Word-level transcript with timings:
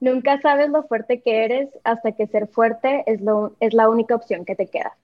Nunca 0.00 0.40
sabes 0.40 0.70
lo 0.70 0.84
fuerte 0.84 1.20
que 1.22 1.44
eres 1.44 1.68
hasta 1.84 2.12
que 2.12 2.26
ser 2.28 2.46
fuerte 2.46 3.02
es, 3.06 3.20
lo, 3.20 3.56
es 3.60 3.74
la 3.74 3.88
única 3.88 4.14
opción 4.14 4.44
que 4.44 4.54
te 4.54 4.66
queda. 4.66 4.96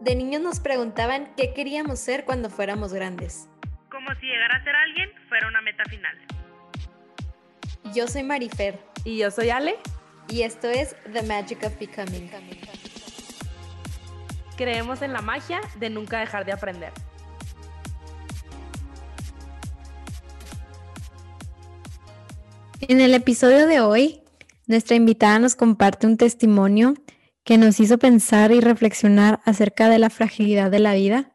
De 0.00 0.14
niños 0.14 0.40
nos 0.40 0.60
preguntaban 0.60 1.28
qué 1.36 1.52
queríamos 1.52 1.98
ser 1.98 2.24
cuando 2.24 2.48
fuéramos 2.48 2.92
grandes. 2.92 3.48
Como 3.90 4.08
si 4.20 4.26
llegar 4.26 4.52
a 4.52 4.64
ser 4.64 4.74
alguien 4.74 5.10
fuera 5.28 5.48
una 5.48 5.60
meta 5.60 5.84
final. 5.84 6.16
Yo 7.94 8.06
soy 8.06 8.22
Marifer. 8.22 8.78
Y 9.04 9.18
yo 9.18 9.30
soy 9.30 9.50
Ale. 9.50 9.76
Y 10.28 10.42
esto 10.42 10.68
es 10.68 10.96
The 11.12 11.22
Magic 11.22 11.62
of 11.64 11.78
Becoming. 11.78 12.30
Creemos 14.56 15.02
en 15.02 15.12
la 15.12 15.20
magia 15.20 15.60
de 15.78 15.90
nunca 15.90 16.18
dejar 16.18 16.44
de 16.44 16.52
aprender. 16.52 16.92
En 22.88 23.00
el 23.00 23.14
episodio 23.14 23.66
de 23.66 23.80
hoy, 23.80 24.20
nuestra 24.68 24.94
invitada 24.94 25.40
nos 25.40 25.56
comparte 25.56 26.06
un 26.06 26.16
testimonio 26.16 26.94
que 27.42 27.58
nos 27.58 27.80
hizo 27.80 27.98
pensar 27.98 28.52
y 28.52 28.60
reflexionar 28.60 29.40
acerca 29.44 29.88
de 29.88 29.98
la 29.98 30.08
fragilidad 30.08 30.70
de 30.70 30.78
la 30.78 30.94
vida, 30.94 31.32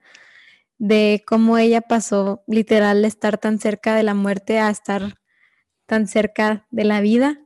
de 0.78 1.22
cómo 1.28 1.58
ella 1.58 1.82
pasó 1.82 2.42
literal 2.48 3.02
de 3.02 3.10
estar 3.10 3.38
tan 3.38 3.60
cerca 3.60 3.96
de 3.96 4.04
la 4.04 4.14
muerte 4.14 4.60
a 4.60 4.70
estar 4.70 5.18
tan 5.88 6.08
cerca 6.08 6.68
de 6.72 6.86
la 6.86 7.02
vida. 7.02 7.42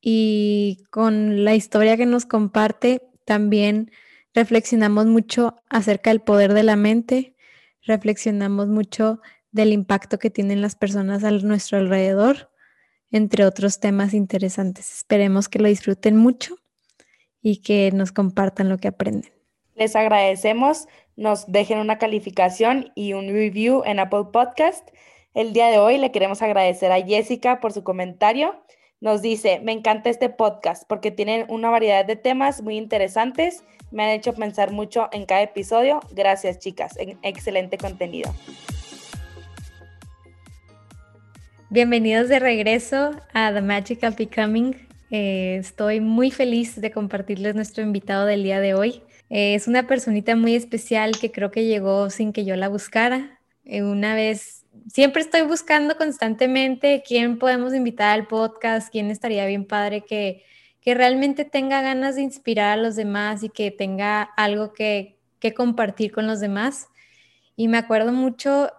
Y 0.00 0.82
con 0.90 1.44
la 1.44 1.54
historia 1.54 1.96
que 1.96 2.06
nos 2.06 2.26
comparte, 2.26 3.02
también 3.24 3.92
reflexionamos 4.34 5.06
mucho 5.06 5.54
acerca 5.70 6.10
del 6.10 6.22
poder 6.22 6.54
de 6.54 6.64
la 6.64 6.74
mente, 6.74 7.36
reflexionamos 7.82 8.66
mucho 8.66 9.20
del 9.52 9.72
impacto 9.72 10.18
que 10.18 10.30
tienen 10.30 10.60
las 10.60 10.74
personas 10.74 11.22
a 11.22 11.30
nuestro 11.30 11.78
alrededor 11.78 12.51
entre 13.12 13.44
otros 13.44 13.78
temas 13.78 14.14
interesantes. 14.14 14.92
Esperemos 14.92 15.48
que 15.48 15.58
lo 15.58 15.68
disfruten 15.68 16.16
mucho 16.16 16.56
y 17.42 17.58
que 17.58 17.90
nos 17.92 18.10
compartan 18.10 18.68
lo 18.68 18.78
que 18.78 18.88
aprenden. 18.88 19.30
Les 19.74 19.94
agradecemos, 19.94 20.88
nos 21.16 21.50
dejen 21.50 21.78
una 21.78 21.98
calificación 21.98 22.90
y 22.94 23.12
un 23.12 23.28
review 23.28 23.82
en 23.84 24.00
Apple 24.00 24.24
Podcast. 24.32 24.88
El 25.34 25.52
día 25.52 25.68
de 25.68 25.78
hoy 25.78 25.98
le 25.98 26.10
queremos 26.10 26.42
agradecer 26.42 26.92
a 26.92 27.02
Jessica 27.02 27.60
por 27.60 27.72
su 27.72 27.84
comentario. 27.84 28.62
Nos 29.00 29.20
dice, 29.20 29.60
me 29.60 29.72
encanta 29.72 30.10
este 30.10 30.28
podcast 30.28 30.84
porque 30.88 31.10
tienen 31.10 31.46
una 31.48 31.70
variedad 31.70 32.04
de 32.04 32.16
temas 32.16 32.62
muy 32.62 32.76
interesantes. 32.76 33.64
Me 33.90 34.04
han 34.04 34.10
hecho 34.10 34.32
pensar 34.32 34.72
mucho 34.72 35.08
en 35.12 35.26
cada 35.26 35.42
episodio. 35.42 36.00
Gracias 36.12 36.58
chicas, 36.58 36.96
excelente 37.22 37.78
contenido. 37.78 38.32
Bienvenidos 41.72 42.28
de 42.28 42.38
regreso 42.38 43.12
a 43.32 43.50
The 43.50 43.62
Magical 43.62 44.14
Becoming. 44.14 44.76
Eh, 45.10 45.56
estoy 45.58 46.00
muy 46.00 46.30
feliz 46.30 46.78
de 46.78 46.90
compartirles 46.90 47.54
nuestro 47.54 47.82
invitado 47.82 48.26
del 48.26 48.42
día 48.42 48.60
de 48.60 48.74
hoy. 48.74 49.00
Eh, 49.30 49.54
es 49.54 49.68
una 49.68 49.86
personita 49.86 50.36
muy 50.36 50.54
especial 50.54 51.18
que 51.18 51.32
creo 51.32 51.50
que 51.50 51.64
llegó 51.64 52.10
sin 52.10 52.34
que 52.34 52.44
yo 52.44 52.56
la 52.56 52.68
buscara. 52.68 53.40
Eh, 53.64 53.82
una 53.82 54.14
vez, 54.14 54.66
siempre 54.86 55.22
estoy 55.22 55.40
buscando 55.46 55.96
constantemente 55.96 57.02
quién 57.08 57.38
podemos 57.38 57.72
invitar 57.72 58.10
al 58.10 58.26
podcast, 58.26 58.92
quién 58.92 59.10
estaría 59.10 59.46
bien 59.46 59.64
padre 59.64 60.02
que, 60.02 60.44
que 60.82 60.92
realmente 60.92 61.46
tenga 61.46 61.80
ganas 61.80 62.16
de 62.16 62.20
inspirar 62.20 62.78
a 62.78 62.82
los 62.82 62.96
demás 62.96 63.42
y 63.42 63.48
que 63.48 63.70
tenga 63.70 64.20
algo 64.36 64.74
que, 64.74 65.16
que 65.38 65.54
compartir 65.54 66.12
con 66.12 66.26
los 66.26 66.38
demás. 66.38 66.88
Y 67.56 67.68
me 67.68 67.78
acuerdo 67.78 68.12
mucho 68.12 68.70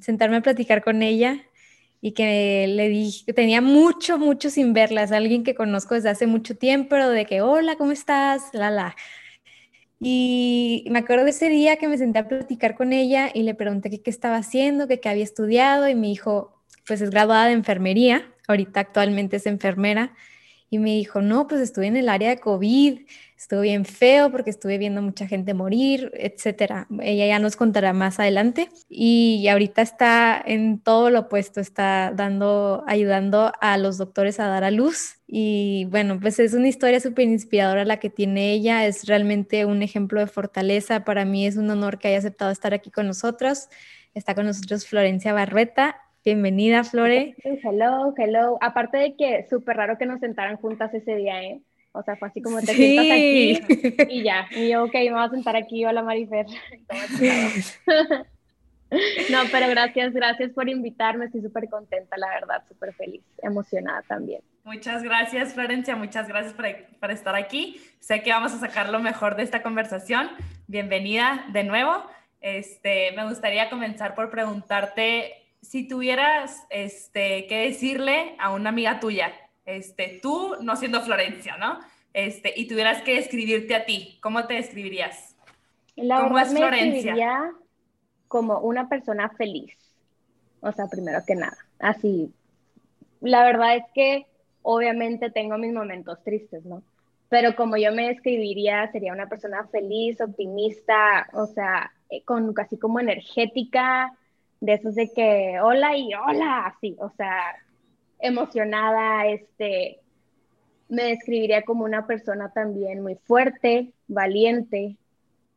sentarme 0.00 0.36
a 0.36 0.42
platicar 0.42 0.84
con 0.84 1.02
ella 1.02 1.44
y 2.00 2.12
que 2.12 2.66
le 2.68 2.88
dije, 2.88 3.32
tenía 3.32 3.60
mucho, 3.60 4.18
mucho 4.18 4.50
sin 4.50 4.72
verla, 4.72 5.02
es 5.02 5.12
alguien 5.12 5.44
que 5.44 5.54
conozco 5.54 5.94
desde 5.94 6.08
hace 6.10 6.26
mucho 6.26 6.56
tiempo, 6.56 6.90
pero 6.90 7.10
de 7.10 7.26
que, 7.26 7.42
hola, 7.42 7.76
¿cómo 7.76 7.92
estás? 7.92 8.42
La, 8.52 8.70
la. 8.70 8.96
Y 10.00 10.86
me 10.90 11.00
acuerdo 11.00 11.24
de 11.24 11.30
ese 11.30 11.50
día 11.50 11.76
que 11.76 11.86
me 11.88 11.98
senté 11.98 12.20
a 12.20 12.28
platicar 12.28 12.74
con 12.74 12.94
ella 12.94 13.30
y 13.34 13.42
le 13.42 13.54
pregunté 13.54 13.90
qué, 13.90 14.10
estaba 14.10 14.36
haciendo, 14.36 14.88
qué 14.88 15.00
había 15.08 15.24
estudiado 15.24 15.88
y 15.88 15.94
me 15.94 16.06
dijo, 16.06 16.62
pues 16.86 17.02
es 17.02 17.10
graduada 17.10 17.46
de 17.46 17.52
enfermería, 17.52 18.32
ahorita 18.48 18.80
actualmente 18.80 19.36
es 19.36 19.46
enfermera, 19.46 20.14
y 20.70 20.78
me 20.78 20.90
dijo, 20.90 21.20
no, 21.20 21.48
pues 21.48 21.60
estuve 21.60 21.88
en 21.88 21.96
el 21.96 22.08
área 22.08 22.30
de 22.30 22.38
COVID, 22.38 23.00
estuvo 23.40 23.62
bien 23.62 23.86
feo 23.86 24.30
porque 24.30 24.50
estuve 24.50 24.76
viendo 24.76 25.00
mucha 25.00 25.26
gente 25.26 25.54
morir, 25.54 26.12
etcétera. 26.14 26.86
Ella 27.00 27.26
ya 27.26 27.38
nos 27.38 27.56
contará 27.56 27.94
más 27.94 28.20
adelante 28.20 28.68
y 28.86 29.48
ahorita 29.48 29.80
está 29.80 30.42
en 30.44 30.78
todo 30.78 31.08
lo 31.08 31.20
opuesto, 31.20 31.58
está 31.58 32.12
dando, 32.14 32.84
ayudando 32.86 33.50
a 33.62 33.78
los 33.78 33.96
doctores 33.96 34.38
a 34.40 34.48
dar 34.48 34.62
a 34.62 34.70
luz 34.70 35.20
y 35.26 35.86
bueno, 35.90 36.20
pues 36.20 36.38
es 36.38 36.52
una 36.52 36.68
historia 36.68 37.00
súper 37.00 37.24
inspiradora 37.28 37.86
la 37.86 37.96
que 37.96 38.10
tiene 38.10 38.52
ella, 38.52 38.84
es 38.84 39.06
realmente 39.06 39.64
un 39.64 39.82
ejemplo 39.82 40.20
de 40.20 40.26
fortaleza. 40.26 41.04
Para 41.06 41.24
mí 41.24 41.46
es 41.46 41.56
un 41.56 41.70
honor 41.70 41.98
que 41.98 42.08
haya 42.08 42.18
aceptado 42.18 42.50
estar 42.50 42.74
aquí 42.74 42.90
con 42.90 43.06
nosotros. 43.06 43.70
Está 44.12 44.34
con 44.34 44.44
nosotros 44.44 44.86
Florencia 44.86 45.32
Barreta. 45.32 45.96
Bienvenida, 46.26 46.84
Flore. 46.84 47.36
Hello, 47.42 48.12
hello. 48.18 48.58
Aparte 48.60 48.98
de 48.98 49.16
que 49.16 49.46
súper 49.48 49.78
raro 49.78 49.96
que 49.96 50.04
nos 50.04 50.20
sentaran 50.20 50.58
juntas 50.58 50.92
ese 50.92 51.16
día, 51.16 51.42
¿eh? 51.42 51.62
O 51.92 52.02
sea, 52.02 52.16
fue 52.16 52.28
así 52.28 52.40
como 52.40 52.60
te 52.60 52.72
sientas 52.74 53.06
aquí 53.10 53.60
y 54.10 54.22
ya. 54.22 54.46
Y 54.50 54.70
yo, 54.70 54.84
ok, 54.84 54.94
me 54.94 55.12
voy 55.12 55.24
a 55.24 55.30
sentar 55.30 55.56
aquí, 55.56 55.84
hola 55.84 56.02
Marifer. 56.02 56.46
no, 59.30 59.38
pero 59.50 59.68
gracias, 59.68 60.12
gracias 60.12 60.52
por 60.52 60.68
invitarme, 60.68 61.26
estoy 61.26 61.42
súper 61.42 61.68
contenta, 61.68 62.16
la 62.16 62.28
verdad, 62.28 62.62
súper 62.68 62.92
feliz, 62.94 63.22
emocionada 63.42 64.02
también. 64.02 64.42
Muchas 64.64 65.02
gracias, 65.02 65.54
Florencia, 65.54 65.96
muchas 65.96 66.28
gracias 66.28 66.54
por, 66.54 66.66
por, 67.00 67.10
estar 67.10 67.34
aquí. 67.34 67.80
Sé 67.98 68.22
que 68.22 68.30
vamos 68.30 68.52
a 68.52 68.58
sacar 68.58 68.88
lo 68.90 69.00
mejor 69.00 69.36
de 69.36 69.42
esta 69.42 69.62
conversación. 69.62 70.28
Bienvenida 70.66 71.46
de 71.52 71.64
nuevo. 71.64 72.04
Este, 72.40 73.12
me 73.12 73.26
gustaría 73.26 73.68
comenzar 73.68 74.14
por 74.14 74.30
preguntarte 74.30 75.34
si 75.62 75.86
tuvieras 75.86 76.66
este, 76.70 77.46
que 77.46 77.66
decirle 77.66 78.34
a 78.38 78.50
una 78.50 78.70
amiga 78.70 78.98
tuya 78.98 79.32
este, 79.64 80.18
tú 80.22 80.56
no 80.60 80.76
siendo 80.76 81.00
Florencia, 81.02 81.56
¿no? 81.56 81.78
Este, 82.12 82.52
y 82.56 82.66
tuvieras 82.66 83.02
que 83.02 83.14
describirte 83.14 83.74
a 83.74 83.84
ti, 83.84 84.18
¿cómo 84.20 84.46
te 84.46 84.54
describirías? 84.54 85.36
La 85.96 86.22
¿Cómo 86.22 86.38
es 86.38 86.52
Florencia? 86.52 87.52
como 88.26 88.60
una 88.60 88.88
persona 88.88 89.28
feliz. 89.30 89.76
O 90.60 90.70
sea, 90.70 90.86
primero 90.86 91.18
que 91.26 91.34
nada, 91.34 91.56
así. 91.80 92.32
La 93.20 93.44
verdad 93.44 93.76
es 93.76 93.84
que 93.92 94.26
obviamente 94.62 95.30
tengo 95.30 95.58
mis 95.58 95.72
momentos 95.72 96.22
tristes, 96.22 96.64
¿no? 96.64 96.82
Pero 97.28 97.56
como 97.56 97.76
yo 97.76 97.92
me 97.92 98.08
describiría, 98.08 98.90
sería 98.92 99.12
una 99.12 99.28
persona 99.28 99.66
feliz, 99.68 100.20
optimista, 100.20 101.28
o 101.32 101.46
sea, 101.46 101.92
eh, 102.08 102.22
con 102.22 102.52
casi 102.54 102.78
como 102.78 103.00
energética, 103.00 104.12
de 104.60 104.74
esos 104.74 104.94
de 104.94 105.10
que 105.12 105.58
hola 105.60 105.96
y 105.96 106.14
hola, 106.14 106.66
así, 106.66 106.96
o 107.00 107.10
sea, 107.10 107.56
emocionada, 108.20 109.26
este, 109.26 110.00
me 110.88 111.04
describiría 111.04 111.62
como 111.62 111.84
una 111.84 112.06
persona 112.06 112.52
también 112.52 113.02
muy 113.02 113.14
fuerte, 113.14 113.92
valiente, 114.08 114.96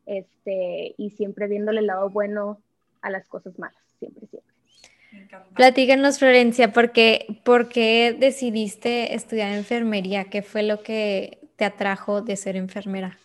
este, 0.05 0.95
y 0.97 1.11
siempre 1.11 1.47
viéndole 1.47 1.79
el 1.79 1.87
lado 1.87 2.09
bueno 2.09 2.59
a 3.01 3.09
las 3.09 3.27
cosas 3.27 3.57
malas, 3.57 3.81
siempre, 3.99 4.27
siempre. 4.27 4.53
Platícanos, 5.55 6.19
Florencia, 6.19 6.71
¿por 6.71 6.91
qué, 6.91 7.39
¿por 7.43 7.69
qué 7.69 8.15
decidiste 8.17 9.13
estudiar 9.13 9.51
enfermería? 9.51 10.25
¿Qué 10.25 10.41
fue 10.41 10.63
lo 10.63 10.81
que 10.81 11.39
te 11.55 11.65
atrajo 11.65 12.21
de 12.21 12.35
ser 12.35 12.55
enfermera? 12.55 13.17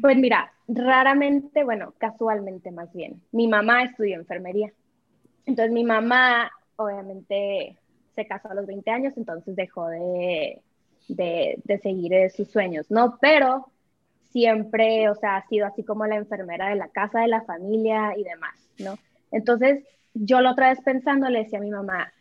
Pues 0.00 0.16
mira, 0.16 0.52
raramente, 0.66 1.64
bueno, 1.64 1.94
casualmente 1.98 2.70
más 2.70 2.92
bien, 2.92 3.22
mi 3.32 3.46
mamá 3.46 3.84
estudió 3.84 4.16
enfermería. 4.16 4.72
Entonces 5.46 5.72
mi 5.72 5.84
mamá, 5.84 6.50
obviamente, 6.76 7.78
se 8.18 8.26
casó 8.26 8.50
a 8.50 8.54
los 8.54 8.66
20 8.66 8.90
años, 8.90 9.16
entonces 9.16 9.54
dejó 9.54 9.86
de, 9.86 10.60
de, 11.06 11.78
seguir 11.80 12.12
eh, 12.12 12.30
sus 12.30 12.48
sueños, 12.48 12.90
¿no? 12.90 13.16
Pero 13.20 13.70
siempre, 14.32 15.08
o 15.08 15.14
sea, 15.14 15.36
ha 15.36 15.46
sido 15.46 15.68
así 15.68 15.84
como 15.84 16.04
la 16.04 16.16
enfermera 16.16 16.68
de 16.68 16.74
la 16.74 16.88
casa, 16.88 17.20
de 17.20 17.28
la 17.28 17.42
familia 17.42 18.14
y 18.16 18.24
demás, 18.24 18.58
¿no? 18.80 18.98
Entonces, 19.30 19.84
yo 20.14 20.40
la 20.40 20.50
otra 20.50 20.70
vez 20.70 20.80
pensando 20.84 21.28
le 21.28 21.44
decía 21.44 21.60
a 21.60 21.62
mi 21.62 21.70
mamá, 21.70 22.12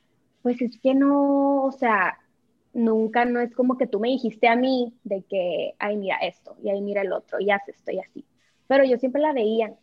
pues 0.44 0.62
es 0.62 0.80
que 0.80 0.94
no, 0.94 1.64
o 1.64 1.72
sea, 1.72 2.20
nunca 2.74 3.26
no 3.26 3.40
es 3.40 3.56
como 3.56 3.76
que 3.76 3.88
tú 3.88 4.00
me 4.00 4.10
dijiste 4.10 4.48
a 4.48 4.56
mí 4.56 4.94
de 5.04 5.24
que, 5.24 5.74
ay, 5.80 5.98
mira 5.98 6.18
esto, 6.18 6.56
y 6.62 6.70
ahí 6.70 6.80
mira 6.80 7.02
el 7.02 7.12
otro, 7.12 7.40
y 7.40 7.50
haz 7.50 7.68
esto 7.68 7.90
y 7.90 7.98
así. 7.98 8.24
Pero 8.68 8.86
yo 8.86 9.00
siempre 9.00 9.20
la 9.20 9.34
veía, 9.34 9.74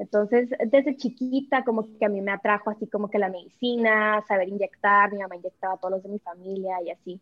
entonces, 0.00 0.48
desde 0.70 0.96
chiquita, 0.96 1.62
como 1.62 1.86
que 1.98 2.06
a 2.06 2.08
mí 2.08 2.22
me 2.22 2.32
atrajo 2.32 2.70
así 2.70 2.86
como 2.86 3.10
que 3.10 3.18
la 3.18 3.28
medicina, 3.28 4.24
saber 4.26 4.48
inyectar, 4.48 5.12
mi 5.12 5.18
mamá 5.18 5.36
inyectaba 5.36 5.74
a 5.74 5.76
todos 5.76 5.92
los 5.92 6.02
de 6.02 6.08
mi 6.08 6.18
familia 6.18 6.78
y 6.82 6.90
así. 6.90 7.20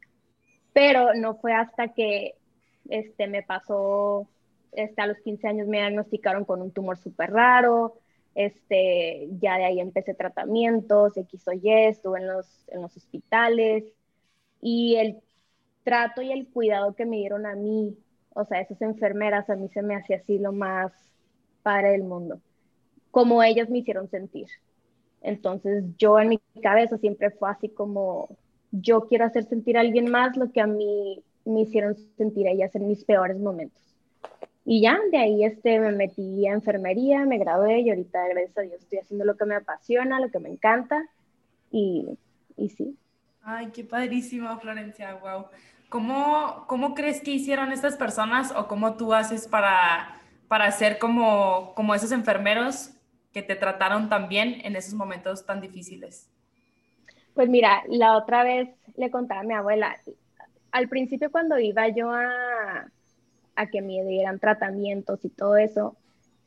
Pero 0.73 1.13
no 1.15 1.35
fue 1.35 1.53
hasta 1.55 1.89
que 1.93 2.37
este, 2.89 3.27
me 3.27 3.43
pasó, 3.43 4.29
este, 4.71 5.03
a 5.03 5.09
los 5.09 5.19
15 5.19 5.49
años 5.49 5.67
me 5.67 5.79
diagnosticaron 5.79 6.45
con 6.45 6.63
un 6.63 6.71
tumor 6.71 6.97
súper 6.99 7.33
raro, 7.33 7.95
este, 8.37 9.29
ya 9.41 9.57
de 9.57 9.65
ahí 9.65 9.81
empecé 9.81 10.15
tratamientos, 10.15 11.17
X 11.17 11.49
o 11.49 11.53
Y, 11.53 11.69
estuve 11.89 12.21
en 12.21 12.29
los, 12.29 12.47
en 12.69 12.83
los 12.83 12.97
hospitales 12.97 13.93
y 14.61 14.97
el 14.97 15.21
trato 15.83 16.23
y 16.23 16.31
el 16.31 16.49
cuidado 16.49 16.95
que 16.95 17.07
me 17.07 17.17
dieron 17.17 17.45
a 17.45 17.57
mí, 17.57 17.99
o 18.35 18.45
sea, 18.45 18.61
esas 18.61 18.81
enfermeras, 18.83 19.51
a 19.51 19.57
mí 19.57 19.69
se 19.69 19.83
me 19.83 19.97
hacía 19.97 20.19
así 20.19 20.39
lo 20.39 20.53
más 20.53 20.93
padre 21.63 21.91
del 21.91 22.05
mundo, 22.05 22.41
como 23.19 23.43
ellas 23.43 23.69
me 23.69 23.79
hicieron 23.79 24.09
sentir. 24.09 24.47
Entonces 25.23 25.83
yo 25.99 26.21
en 26.21 26.29
mi 26.29 26.41
cabeza 26.63 26.99
siempre 26.99 27.31
fue 27.31 27.51
así 27.51 27.69
como, 27.69 28.29
yo 28.71 29.09
quiero 29.09 29.25
hacer 29.25 29.43
sentir 29.43 29.77
a 29.77 29.81
alguien 29.81 30.09
más 30.09 30.37
lo 30.37 30.53
que 30.53 30.61
a 30.61 30.69
mí 30.69 31.21
me 31.45 31.63
hicieron 31.63 31.97
sentir 32.17 32.47
ellas 32.47 32.73
en 32.77 32.87
mis 32.87 33.03
peores 33.03 33.37
momentos. 33.37 33.83
Y 34.65 34.83
ya, 34.83 35.01
de 35.11 35.19
ahí 35.19 35.45
este, 35.45 35.81
me 35.81 35.91
metí 35.91 36.47
a 36.47 36.53
enfermería, 36.53 37.25
me 37.25 37.39
gradué 37.39 37.81
y 37.81 37.91
ahorita, 37.91 38.21
gracias 38.29 38.57
a 38.57 38.61
Dios, 38.61 38.83
estoy 38.83 38.99
haciendo 38.99 39.25
lo 39.25 39.37
que 39.37 39.47
me 39.47 39.57
apasiona, 39.57 40.21
lo 40.21 40.31
que 40.31 40.39
me 40.39 40.51
encanta 40.51 41.05
y, 41.73 42.07
y 42.57 42.69
sí. 42.69 42.97
Ay, 43.43 43.73
qué 43.75 43.83
padrísimo, 43.83 44.57
Florencia, 44.61 45.15
wow. 45.15 45.47
¿Cómo, 45.89 46.67
¿Cómo 46.69 46.95
crees 46.95 47.21
que 47.21 47.33
hicieron 47.33 47.73
estas 47.73 47.97
personas 47.97 48.55
o 48.55 48.69
cómo 48.69 48.95
tú 48.97 49.13
haces 49.13 49.49
para, 49.49 50.21
para 50.47 50.71
ser 50.71 51.01
como, 51.01 51.73
como 51.75 51.97
esos 51.97 52.13
enfermeros 52.13 52.93
que 53.39 53.55
te 53.55 53.55
trataron 53.55 54.09
tan 54.09 54.29
bien 54.29 54.61
en 54.65 54.75
esos 54.75 54.95
momentos 54.95 55.47
tan 55.47 55.61
difíciles? 55.61 56.29
Pues 57.35 57.49
mira, 57.49 57.85
la 57.89 58.17
otra 58.17 58.43
vez 58.43 58.69
le 58.97 59.13
contaba 59.13 59.43
a 59.43 59.45
mi 59.45 59.55
abuela, 59.55 59.97
al 60.73 60.89
principio 60.89 61.31
cuando 61.31 61.57
iba 61.57 61.87
yo 61.87 62.11
a, 62.11 62.91
a 63.55 63.67
que 63.69 63.81
me 63.81 64.03
dieran 64.03 64.41
tratamientos 64.41 65.25
y 65.25 65.29
todo 65.29 65.57
eso, 65.57 65.97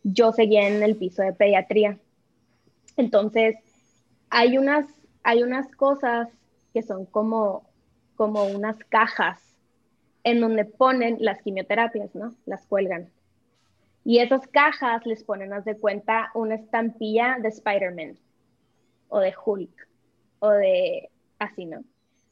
yo 0.03 0.33
seguía 0.33 0.67
en 0.67 0.83
el 0.83 0.97
piso 0.97 1.23
de 1.23 1.31
pediatría. 1.31 1.97
Entonces, 2.97 3.55
hay 4.29 4.57
unas, 4.57 4.85
hay 5.23 5.43
unas 5.43 5.73
cosas 5.73 6.27
que 6.73 6.81
son 6.81 7.05
como, 7.05 7.63
como 8.17 8.43
unas 8.43 8.75
cajas 8.89 9.39
en 10.25 10.41
donde 10.41 10.65
ponen 10.65 11.15
las 11.21 11.41
quimioterapias, 11.41 12.13
¿no? 12.15 12.35
Las 12.45 12.65
cuelgan. 12.65 13.09
Y 14.03 14.19
esas 14.19 14.47
cajas 14.47 15.05
les 15.05 15.23
ponen, 15.23 15.53
haz 15.53 15.65
de 15.65 15.77
cuenta, 15.77 16.31
una 16.33 16.55
estampilla 16.55 17.37
de 17.41 17.49
Spider-Man 17.49 18.17
o 19.09 19.19
de 19.19 19.33
Hulk 19.45 19.87
o 20.39 20.49
de 20.49 21.09
así, 21.37 21.65
¿no? 21.65 21.83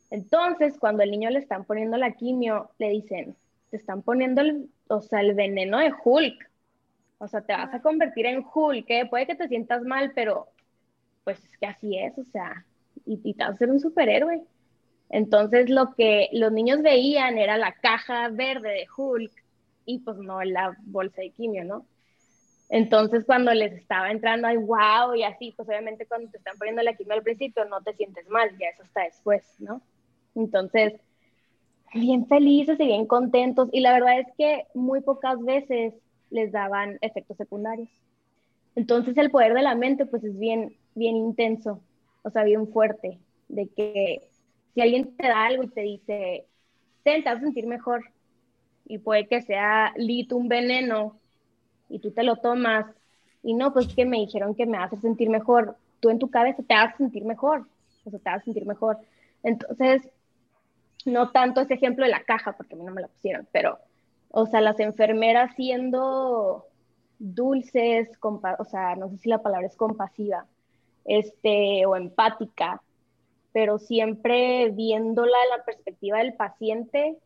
Entonces, 0.10 0.78
cuando 0.80 1.04
el 1.04 1.12
niño 1.12 1.30
le 1.30 1.40
están 1.40 1.66
poniendo 1.66 1.98
la 1.98 2.12
quimio, 2.12 2.72
le 2.80 2.90
dicen, 2.90 3.36
te 3.70 3.78
están 3.78 4.02
poniendo 4.02 4.42
el, 4.42 4.70
o 4.88 5.02
sea, 5.02 5.22
el 5.22 5.36
veneno 5.36 5.78
de 5.78 5.94
Hulk. 6.04 6.50
O 7.20 7.28
sea, 7.28 7.42
te 7.42 7.54
vas 7.54 7.74
a 7.74 7.82
convertir 7.82 8.26
en 8.26 8.44
Hulk, 8.52 8.90
¿eh? 8.90 9.06
puede 9.08 9.28
que 9.28 9.36
te 9.36 9.48
sientas 9.48 9.84
mal, 9.84 10.14
pero 10.16 10.48
pues 11.24 11.44
es 11.44 11.58
que 11.58 11.66
así 11.68 11.98
es, 11.98 12.18
o 12.18 12.24
sea, 12.24 12.66
y, 13.06 13.20
y 13.24 13.34
te 13.34 13.44
vas 13.44 13.54
a 13.56 13.58
ser 13.58 13.70
un 13.70 13.80
superhéroe. 13.80 14.42
Entonces, 15.10 15.70
lo 15.70 15.94
que 15.96 16.30
los 16.32 16.52
niños 16.52 16.82
veían 16.82 17.38
era 17.38 17.58
la 17.58 17.74
caja 17.74 18.30
verde 18.30 18.70
de 18.70 18.88
Hulk 18.96 19.32
y 19.90 19.98
pues 19.98 20.18
no 20.18 20.44
la 20.44 20.78
bolsa 20.84 21.22
de 21.22 21.32
quimio, 21.32 21.66
¿no? 21.66 21.84
Entonces, 22.70 23.26
cuando 23.26 23.52
les 23.56 23.74
estaba 23.74 24.12
entrando, 24.12 24.48
ay, 24.48 24.58
wow, 24.58 25.16
y 25.16 25.24
así, 25.24 25.52
pues 25.58 25.68
obviamente 25.68 26.06
cuando 26.06 26.30
te 26.30 26.38
están 26.38 26.56
poniendo 26.60 26.84
la 26.84 26.94
quimio 26.94 27.16
al 27.16 27.24
principio 27.24 27.66
no 27.66 27.82
te 27.82 27.96
sientes 27.96 28.30
mal, 28.30 28.56
ya 28.60 28.68
eso 28.68 28.84
está 28.84 29.02
después, 29.06 29.44
¿no? 29.58 29.82
Entonces, 30.36 30.94
bien 31.96 32.28
felices 32.28 32.80
y 32.80 32.86
bien 32.86 33.08
contentos. 33.08 33.70
Y 33.72 33.80
la 33.80 33.94
verdad 33.94 34.20
es 34.20 34.28
que 34.38 34.68
muy 34.76 35.02
pocas 35.02 35.44
veces 35.44 35.96
les 36.30 36.52
daban 36.52 37.00
efectos 37.02 37.38
secundarios. 37.38 37.90
Entonces 38.76 39.18
el 39.18 39.32
poder 39.32 39.56
de 39.56 39.64
la 39.64 39.74
mente 39.74 40.06
pues 40.06 40.24
es 40.24 40.38
bien, 40.38 40.78
bien 40.94 41.16
intenso, 41.16 41.82
o 42.22 42.30
sea, 42.30 42.44
bien 42.44 42.68
fuerte, 42.68 43.18
de 43.48 43.68
que 43.70 44.22
si 44.76 44.82
alguien 44.82 45.16
te 45.18 45.28
da 45.28 45.48
algo 45.48 45.64
y 45.64 45.70
te 45.70 45.82
dice, 45.82 46.46
te 47.04 47.22
vas 47.24 47.38
a 47.38 47.40
sentir 47.40 47.66
mejor, 47.66 48.04
y 48.90 48.98
puede 48.98 49.28
que 49.28 49.42
sea 49.42 49.94
lito 49.96 50.36
un 50.36 50.50
veneno, 50.50 51.16
y 51.90 52.00
tú 52.00 52.12
te 52.12 52.24
lo 52.24 52.36
tomas, 52.38 52.88
y 53.44 53.54
no, 53.54 53.72
pues 53.72 53.88
que 53.88 54.04
me 54.04 54.18
dijeron 54.18 54.56
que 54.56 54.66
me 54.66 54.78
hace 54.78 54.98
sentir 54.98 55.30
mejor, 55.30 55.78
tú 56.02 56.10
en 56.10 56.20
tu 56.20 56.30
cabeza 56.30 56.64
te 56.64 56.74
vas 56.74 56.94
a 56.94 56.98
sentir 56.98 57.24
mejor, 57.24 57.66
o 58.04 58.10
sea, 58.10 58.20
te 58.20 58.30
vas 58.30 58.42
a 58.42 58.46
sentir 58.46 58.66
mejor. 58.66 58.98
Entonces, 59.44 60.02
no 61.06 61.30
tanto 61.32 61.62
ese 61.62 61.76
ejemplo 61.76 62.04
de 62.04 62.12
la 62.12 62.24
caja, 62.24 62.54
porque 62.54 62.76
a 62.76 62.78
mí 62.78 62.84
no 62.84 62.92
me 62.92 63.02
la 63.02 63.08
pusieron, 63.08 63.48
pero, 63.52 63.78
o 64.32 64.48
sea, 64.48 64.60
las 64.60 64.80
enfermeras 64.80 65.56
siendo 65.56 66.66
dulces, 67.20 68.10
o 68.22 68.66
sea, 68.66 68.96
no 68.96 69.10
sé 69.10 69.18
si 69.18 69.30
la 69.30 69.42
palabra 69.42 69.68
es 69.68 69.76
compasiva, 69.76 70.46
este, 71.06 71.86
o 71.86 71.96
empática, 71.96 72.82
pero 73.52 73.78
siempre 73.78 74.72
viéndola 74.72 75.38
en 75.44 75.58
la 75.58 75.64
perspectiva 75.64 76.18
del 76.20 76.34
paciente, 76.34 77.18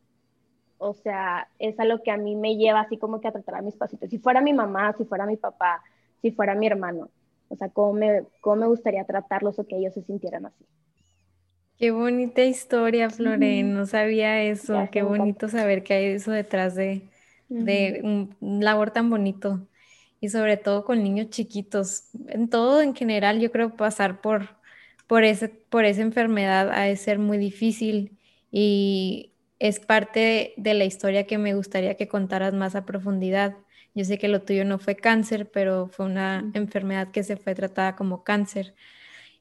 o 0.83 0.93
sea, 0.93 1.47
es 1.59 1.79
a 1.79 1.85
lo 1.85 2.03
que 2.03 2.11
a 2.11 2.17
mí 2.17 2.35
me 2.35 2.57
lleva 2.57 2.81
así 2.81 2.97
como 2.97 3.21
que 3.21 3.27
a 3.27 3.31
tratar 3.31 3.55
a 3.55 3.61
mis 3.61 3.75
pacientes. 3.75 4.09
Si 4.09 4.19
fuera 4.19 4.41
mi 4.41 4.53
mamá, 4.53 4.93
si 4.97 5.05
fuera 5.05 5.25
mi 5.25 5.37
papá, 5.37 5.81
si 6.21 6.31
fuera 6.31 6.55
mi 6.55 6.67
hermano, 6.67 7.09
o 7.47 7.55
sea, 7.55 7.69
cómo 7.69 7.93
me, 7.93 8.23
cómo 8.41 8.57
me 8.57 8.67
gustaría 8.67 9.05
tratarlos 9.05 9.57
o 9.59 9.65
que 9.65 9.77
ellos 9.77 9.93
se 9.93 10.03
sintieran 10.03 10.45
así. 10.45 10.65
Qué 11.77 11.91
bonita 11.91 12.43
historia, 12.43 13.09
Floren. 13.09 13.73
No 13.73 13.85
sabía 13.85 14.41
eso. 14.43 14.87
Qué 14.91 15.01
bonito 15.01 15.49
saber 15.49 15.83
que 15.83 15.93
hay 15.93 16.05
eso 16.05 16.31
detrás 16.31 16.75
de, 16.75 17.09
un, 17.49 18.35
labor 18.39 18.91
tan 18.91 19.09
bonito. 19.09 19.67
Y 20.21 20.29
sobre 20.29 20.57
todo 20.57 20.85
con 20.85 21.03
niños 21.03 21.29
chiquitos. 21.29 22.09
En 22.27 22.49
todo 22.49 22.81
en 22.81 22.95
general, 22.95 23.39
yo 23.39 23.51
creo 23.51 23.75
pasar 23.75 24.21
por, 24.21 24.49
por, 25.07 25.23
ese, 25.23 25.49
por 25.49 25.85
esa 25.85 26.01
enfermedad 26.01 26.71
ha 26.71 26.83
de 26.83 26.95
ser 26.95 27.19
muy 27.19 27.37
difícil. 27.37 28.17
Y 28.51 29.32
es 29.63 29.79
parte 29.79 30.53
de, 30.57 30.73
la 30.73 30.83
historia 30.83 31.25
que 31.25 31.37
me 31.37 31.53
gustaría 31.53 31.95
que 31.95 32.09
contaras 32.09 32.53
más 32.53 32.75
a 32.75 32.85
profundidad. 32.85 33.55
Yo 33.93 34.03
sé 34.03 34.17
que 34.17 34.27
lo 34.27 34.41
tuyo 34.41 34.65
no 34.65 34.77
fue 34.77 34.97
cáncer, 34.97 35.49
pero 35.51 35.87
fue 35.87 36.05
una 36.05 36.51
enfermedad 36.53 37.11
que 37.11 37.23
se 37.23 37.37
fue 37.37 37.55
tratada 37.55 37.95
como 37.95 38.25
cáncer. 38.25 38.75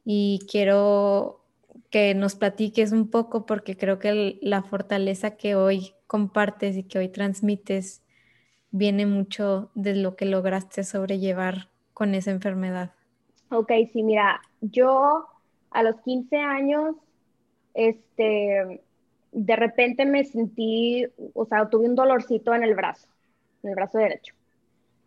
Y 0.04 0.38
quiero 0.48 1.44
que 1.90 2.14
nos 2.14 2.36
platiques 2.36 2.92
un 2.92 3.10
poco 3.10 3.46
porque 3.46 3.76
creo 3.76 3.98
que 3.98 4.38
la 4.40 4.62
fortaleza 4.62 5.36
que 5.36 5.56
hoy 5.56 5.92
compartes 6.06 6.76
y 6.76 6.84
que 6.84 7.00
hoy 7.00 7.08
transmites 7.08 8.04
viene 8.70 9.06
mucho 9.06 9.72
de 9.74 9.96
lo 9.96 10.14
que 10.14 10.26
lograste 10.26 10.84
sobrellevar 10.84 11.68
con 11.94 12.14
esa 12.14 12.30
enfermedad. 12.30 12.92
Ok, 13.50 13.72
sí, 13.92 14.04
mira, 14.04 14.40
yo 14.60 15.26
a 15.72 15.82
los 15.82 15.96
15 16.02 16.36
años, 16.36 16.94
este, 17.74 18.84
de 19.32 19.56
repente 19.56 20.04
me 20.04 20.24
sentí, 20.24 21.06
o 21.34 21.44
sea, 21.46 21.68
tuve 21.68 21.86
un 21.86 21.94
dolorcito 21.94 22.54
en 22.54 22.62
el 22.62 22.74
brazo, 22.74 23.08
en 23.62 23.70
el 23.70 23.76
brazo 23.76 23.98
derecho. 23.98 24.34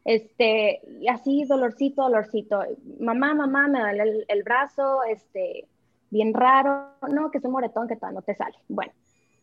Este, 0.04 0.82
y 1.00 1.08
así, 1.08 1.46
dolorcito, 1.46 2.04
dolorcito. 2.04 2.64
Mamá, 3.00 3.34
mamá, 3.34 3.68
me 3.68 3.80
duele 3.80 4.04
el, 4.04 4.26
el 4.28 4.44
brazo, 4.44 5.04
este, 5.04 5.68
bien 6.10 6.34
raro, 6.34 6.92
no, 7.10 7.32
que 7.32 7.38
es 7.38 7.46
un 7.46 7.52
moretón 7.52 7.88
que 7.88 7.96
todavía 7.96 8.20
no 8.20 8.22
te 8.24 8.36
sale. 8.36 8.56
Bueno, 8.68 8.94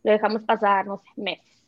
lo 0.03 0.11
dejamos 0.11 0.43
pasar, 0.43 0.85
no 0.85 0.97
sé, 0.97 1.09
meses. 1.17 1.63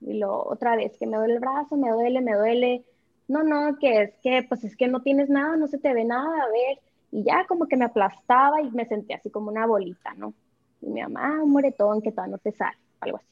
Y 0.00 0.14
lo 0.14 0.44
otra 0.44 0.76
vez, 0.76 0.96
que 0.98 1.06
me 1.06 1.16
duele 1.16 1.34
el 1.34 1.40
brazo, 1.40 1.76
me 1.76 1.90
duele, 1.90 2.20
me 2.20 2.34
duele. 2.34 2.84
No, 3.28 3.42
no, 3.42 3.78
que 3.78 4.02
es 4.02 4.18
que, 4.18 4.42
pues 4.48 4.64
es 4.64 4.76
que 4.76 4.88
no 4.88 5.02
tienes 5.02 5.28
nada, 5.30 5.56
no 5.56 5.68
se 5.68 5.78
te 5.78 5.94
ve 5.94 6.04
nada, 6.04 6.42
a 6.42 6.48
ver. 6.48 6.78
Y 7.12 7.24
ya 7.24 7.46
como 7.46 7.66
que 7.66 7.76
me 7.76 7.84
aplastaba 7.84 8.60
y 8.62 8.70
me 8.72 8.86
sentía 8.86 9.16
así 9.16 9.30
como 9.30 9.50
una 9.50 9.66
bolita, 9.66 10.14
¿no? 10.14 10.34
Y 10.82 10.90
mi 10.90 11.00
mamá, 11.02 11.42
un 11.42 11.52
moretón 11.52 12.02
que 12.02 12.10
todavía 12.10 12.32
no 12.32 12.38
te 12.38 12.52
sale, 12.52 12.76
algo 13.00 13.18
así. 13.18 13.26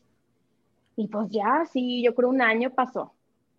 Y 0.96 1.08
pues 1.08 1.30
ya, 1.30 1.64
sí, 1.70 2.02
yo 2.02 2.14
creo 2.14 2.28
un 2.28 2.42
año 2.42 2.70
pasó. 2.70 3.12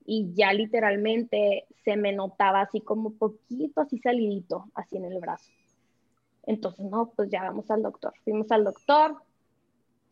Y 0.06 0.34
ya 0.34 0.54
literalmente 0.54 1.66
se 1.84 1.96
me 1.96 2.12
notaba 2.12 2.62
así 2.62 2.82
como 2.82 3.12
poquito, 3.14 3.82
así 3.82 4.00
salidito, 4.00 4.66
así 4.74 4.98
en 4.98 5.06
el 5.06 5.20
brazo. 5.20 5.52
Entonces, 6.44 6.86
no, 6.86 7.12
pues 7.16 7.30
ya 7.30 7.44
vamos 7.44 7.70
al 7.70 7.84
doctor. 7.84 8.14
Fuimos 8.24 8.52
al 8.52 8.64
doctor, 8.64 9.18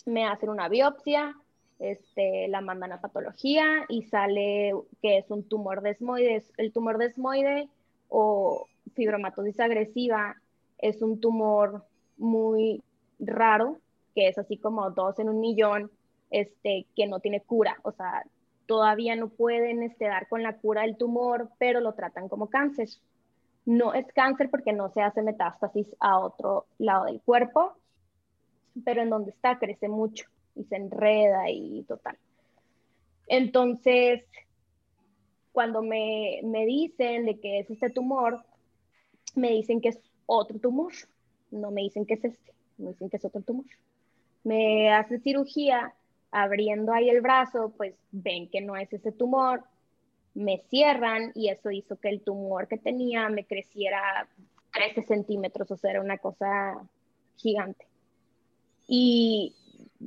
me 0.06 0.26
hacen 0.26 0.50
una 0.50 0.70
biopsia, 0.70 1.36
este, 1.80 2.48
la 2.50 2.62
mandan 2.62 2.92
a 2.92 3.02
patología 3.02 3.86
y 3.88 4.04
sale 4.04 4.74
que 5.02 5.18
es 5.18 5.32
un 5.32 5.44
tumor 5.44 5.82
desmoide. 5.82 6.44
El 6.58 6.72
tumor 6.72 6.98
desmoide 6.98 7.70
o 8.10 8.68
fibromatosis 8.96 9.60
agresiva 9.60 10.36
es 10.78 11.02
un 11.02 11.20
tumor 11.20 11.86
muy 12.18 12.84
raro, 13.20 13.78
que 14.16 14.28
es 14.28 14.38
así 14.38 14.58
como 14.58 14.90
dos 14.92 15.20
en 15.20 15.30
un 15.30 15.40
millón, 15.40 15.92
este, 16.32 16.86
que 16.96 17.08
no 17.08 17.20
tiene 17.20 17.42
cura. 17.42 17.78
O 17.84 17.92
sea, 17.92 18.24
todavía 18.66 19.16
no 19.16 19.30
pueden 19.30 19.84
este, 19.84 20.06
dar 20.06 20.28
con 20.28 20.44
la 20.44 20.58
cura 20.58 20.84
del 20.84 20.98
tumor, 20.98 21.50
pero 21.58 21.80
lo 21.80 21.94
tratan 21.94 22.30
como 22.30 22.50
cáncer. 22.50 22.90
No 23.66 23.94
es 23.94 24.06
cáncer 24.14 24.50
porque 24.50 24.74
no 24.74 24.90
se 24.90 25.02
hace 25.02 25.22
metástasis 25.22 25.88
a 26.00 26.20
otro 26.20 26.66
lado 26.78 27.06
del 27.06 27.22
cuerpo, 27.22 27.74
pero 28.84 29.02
en 29.02 29.10
donde 29.10 29.32
está 29.32 29.60
crece 29.60 29.90
mucho 29.90 30.26
y 30.56 30.64
se 30.66 30.76
enreda 30.76 31.50
y 31.50 31.84
total. 31.84 32.18
Entonces, 33.28 34.24
cuando 35.52 35.82
me, 35.82 36.40
me 36.44 36.66
dicen 36.66 37.26
de 37.26 37.40
que 37.40 37.60
es 37.60 37.70
este 37.70 37.90
tumor, 37.90 38.44
me 39.36 39.50
dicen 39.52 39.82
que 39.82 39.90
es 39.90 40.00
otro 40.26 40.60
tumor, 40.60 40.94
no 41.52 41.72
me 41.72 41.82
dicen 41.82 42.06
que 42.06 42.16
es 42.16 42.26
este, 42.26 42.54
me 42.80 42.90
dicen 42.90 43.10
que 43.10 43.18
es 43.18 43.26
otro 43.26 43.42
tumor. 43.42 43.66
Me 44.44 44.92
hacen 44.92 45.22
cirugía 45.22 45.94
abriendo 46.32 46.94
ahí 46.94 47.10
el 47.10 47.22
brazo, 47.22 47.74
pues 47.76 47.96
ven 48.12 48.50
que 48.50 48.62
no 48.62 48.76
es 48.76 48.92
ese 48.94 49.12
tumor, 49.12 49.64
me 50.34 50.64
cierran 50.70 51.32
y 51.36 51.50
eso 51.50 51.72
hizo 51.72 51.98
que 51.98 52.10
el 52.10 52.22
tumor 52.22 52.68
que 52.68 52.78
tenía 52.78 53.30
me 53.30 53.46
creciera 53.46 54.28
13 54.74 55.04
centímetros, 55.04 55.70
o 55.72 55.78
sea, 55.78 55.92
era 55.92 56.02
una 56.02 56.18
cosa 56.18 56.88
gigante. 57.38 57.86
Y 58.88 59.56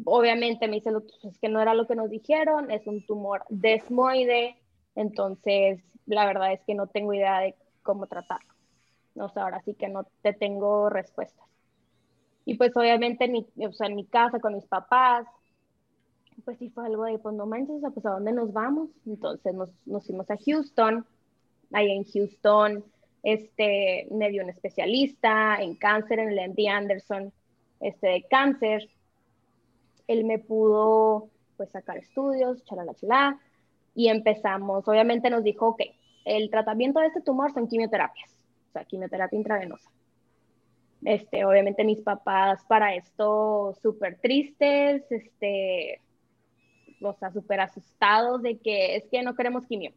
obviamente 0.05 0.69
me 0.69 0.77
dice, 0.77 0.91
es 1.25 1.39
que 1.39 1.49
no 1.49 1.61
era 1.61 1.75
lo 1.75 1.87
que 1.87 1.95
nos 1.95 2.11
dijeron, 2.11 2.71
es 2.71 2.87
un 2.87 3.05
tumor 3.05 3.45
desmoide, 3.49 4.57
entonces 4.95 5.81
la 6.07 6.27
verdad 6.27 6.53
es 6.53 6.61
que 6.65 6.75
no 6.75 6.87
tengo 6.87 7.15
idea 7.15 7.41
de 7.41 7.55
cómo 7.83 8.07
tratarlo. 8.07 8.53
O 9.17 9.29
sea, 9.29 9.45
ahora 9.45 9.61
sí 9.65 9.75
que 9.75 9.89
no 9.89 10.05
te 10.23 10.33
tengo 10.33 10.89
respuestas. 10.89 11.52
Y 12.45 12.55
pues 12.55 12.77
obviamente 12.77 13.25
en 13.25 13.33
mi, 13.33 13.47
o 13.67 13.73
sea, 13.73 13.87
en 13.87 13.97
mi 13.97 14.05
casa 14.05 14.41
con 14.41 14.55
mis 14.55 14.67
papás, 14.67 15.27
pues 16.45 16.59
sí 16.59 16.71
fue 16.71 16.87
algo 16.87 17.05
de, 17.05 17.19
pues 17.19 17.35
no 17.35 17.47
manches, 17.47 17.77
o 17.77 17.81
sea, 17.81 17.91
pues 17.91 18.05
a 18.07 18.11
dónde 18.11 18.33
nos 18.33 18.53
vamos. 18.53 18.91
Entonces 19.07 19.55
nos, 19.55 19.71
nos 19.87 20.05
fuimos 20.07 20.31
a 20.31 20.37
Houston, 20.37 21.07
ahí 21.73 21.91
en 21.91 22.05
Houston, 22.05 22.85
este, 23.23 24.09
me 24.11 24.31
dio 24.31 24.43
un 24.43 24.51
especialista 24.51 25.57
en 25.61 25.77
cáncer, 25.77 26.19
en 26.19 26.31
el 26.31 26.51
MD 26.51 26.69
Anderson, 26.69 27.33
este, 27.81 28.09
de 28.09 28.27
cáncer. 28.29 28.89
Él 30.09 30.25
me 30.25 30.39
pudo, 30.39 31.29
pues, 31.57 31.71
sacar 31.71 31.99
estudios, 31.99 32.65
chalala, 32.65 32.95
chalala, 32.95 33.41
y 33.95 34.09
empezamos, 34.09 34.89
obviamente 34.89 35.31
nos 35.31 35.45
dijo, 35.45 35.69
ok, 35.69 35.83
el 36.25 36.51
tratamiento 36.51 37.01
de 37.01 37.07
este 37.07 37.21
tumor 37.21 37.53
son 37.53 37.69
quimioterapias, 37.69 38.31
o 38.71 38.73
sea, 38.73 38.85
quimioterapia 38.85 39.39
intravenosa. 39.39 39.91
Este, 41.05 41.45
obviamente 41.45 41.85
mis 41.85 42.01
papás 42.01 42.65
para 42.69 42.95
esto 42.95 43.75
súper 43.83 44.19
tristes, 44.21 45.03
este, 45.11 46.01
o 47.01 47.13
sea, 47.15 47.33
súper 47.33 47.61
asustados 47.61 48.43
de 48.43 48.59
que 48.59 48.97
es 48.97 49.05
que 49.11 49.23
no 49.23 49.35
queremos 49.35 49.67
quimio. 49.67 49.93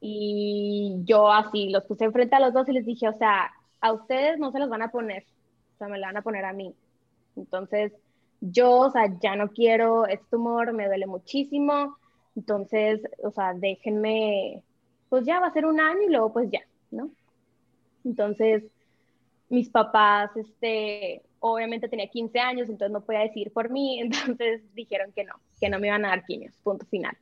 Y 0.00 0.96
yo 1.04 1.30
así 1.30 1.68
los 1.70 1.84
puse 1.84 2.04
enfrente 2.04 2.36
a 2.36 2.40
los 2.40 2.54
dos 2.54 2.68
y 2.68 2.72
les 2.72 2.86
dije, 2.86 3.08
o 3.08 3.12
sea, 3.12 3.50
a 3.80 3.92
ustedes 3.92 4.38
no 4.38 4.50
se 4.52 4.58
los 4.58 4.68
van 4.68 4.82
a 4.82 4.90
poner, 4.90 5.24
o 5.74 5.78
sea, 5.78 5.88
me 5.88 5.98
la 5.98 6.08
van 6.08 6.18
a 6.18 6.22
poner 6.22 6.44
a 6.44 6.52
mí. 6.52 6.74
Entonces, 7.36 7.92
yo, 8.40 8.78
o 8.78 8.90
sea, 8.90 9.18
ya 9.20 9.36
no 9.36 9.48
quiero 9.48 10.06
este 10.06 10.26
tumor, 10.30 10.72
me 10.72 10.86
duele 10.86 11.06
muchísimo. 11.06 11.96
Entonces, 12.34 13.00
o 13.22 13.30
sea, 13.30 13.54
déjenme, 13.54 14.62
pues 15.08 15.24
ya 15.26 15.40
va 15.40 15.48
a 15.48 15.52
ser 15.52 15.66
un 15.66 15.80
año 15.80 16.02
y 16.02 16.10
luego 16.10 16.32
pues 16.32 16.50
ya, 16.50 16.60
¿no? 16.90 17.10
Entonces, 18.04 18.64
mis 19.48 19.70
papás, 19.70 20.30
este, 20.36 21.22
obviamente 21.40 21.88
tenía 21.88 22.08
15 22.08 22.38
años, 22.38 22.68
entonces 22.68 22.92
no 22.92 23.04
podía 23.04 23.20
decir 23.20 23.52
por 23.52 23.70
mí, 23.70 24.00
entonces 24.00 24.62
dijeron 24.74 25.12
que 25.12 25.24
no, 25.24 25.34
que 25.60 25.68
no 25.68 25.78
me 25.78 25.88
iban 25.88 26.04
a 26.04 26.08
dar 26.08 26.24
quimios, 26.24 26.56
punto 26.62 26.86
final. 26.86 27.16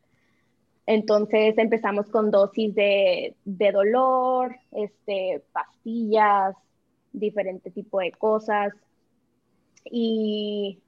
Entonces 0.86 1.56
empezamos 1.56 2.10
con 2.10 2.30
dosis 2.30 2.74
de, 2.74 3.36
de 3.44 3.72
dolor, 3.72 4.56
este, 4.72 5.42
pastillas, 5.52 6.54
diferente 7.12 7.70
tipo 7.70 8.00
de 8.00 8.12
cosas. 8.12 8.72
Y, 9.90 10.82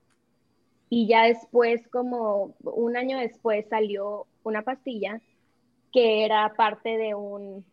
y 0.90 1.08
ya 1.08 1.24
después, 1.24 1.86
como 1.88 2.54
un 2.62 2.96
año 2.96 3.18
después, 3.18 3.66
salió 3.68 4.26
una 4.42 4.62
pastilla 4.62 5.20
que 5.92 6.24
era 6.24 6.52
parte 6.54 6.98
de 6.98 7.14
un, 7.14 7.64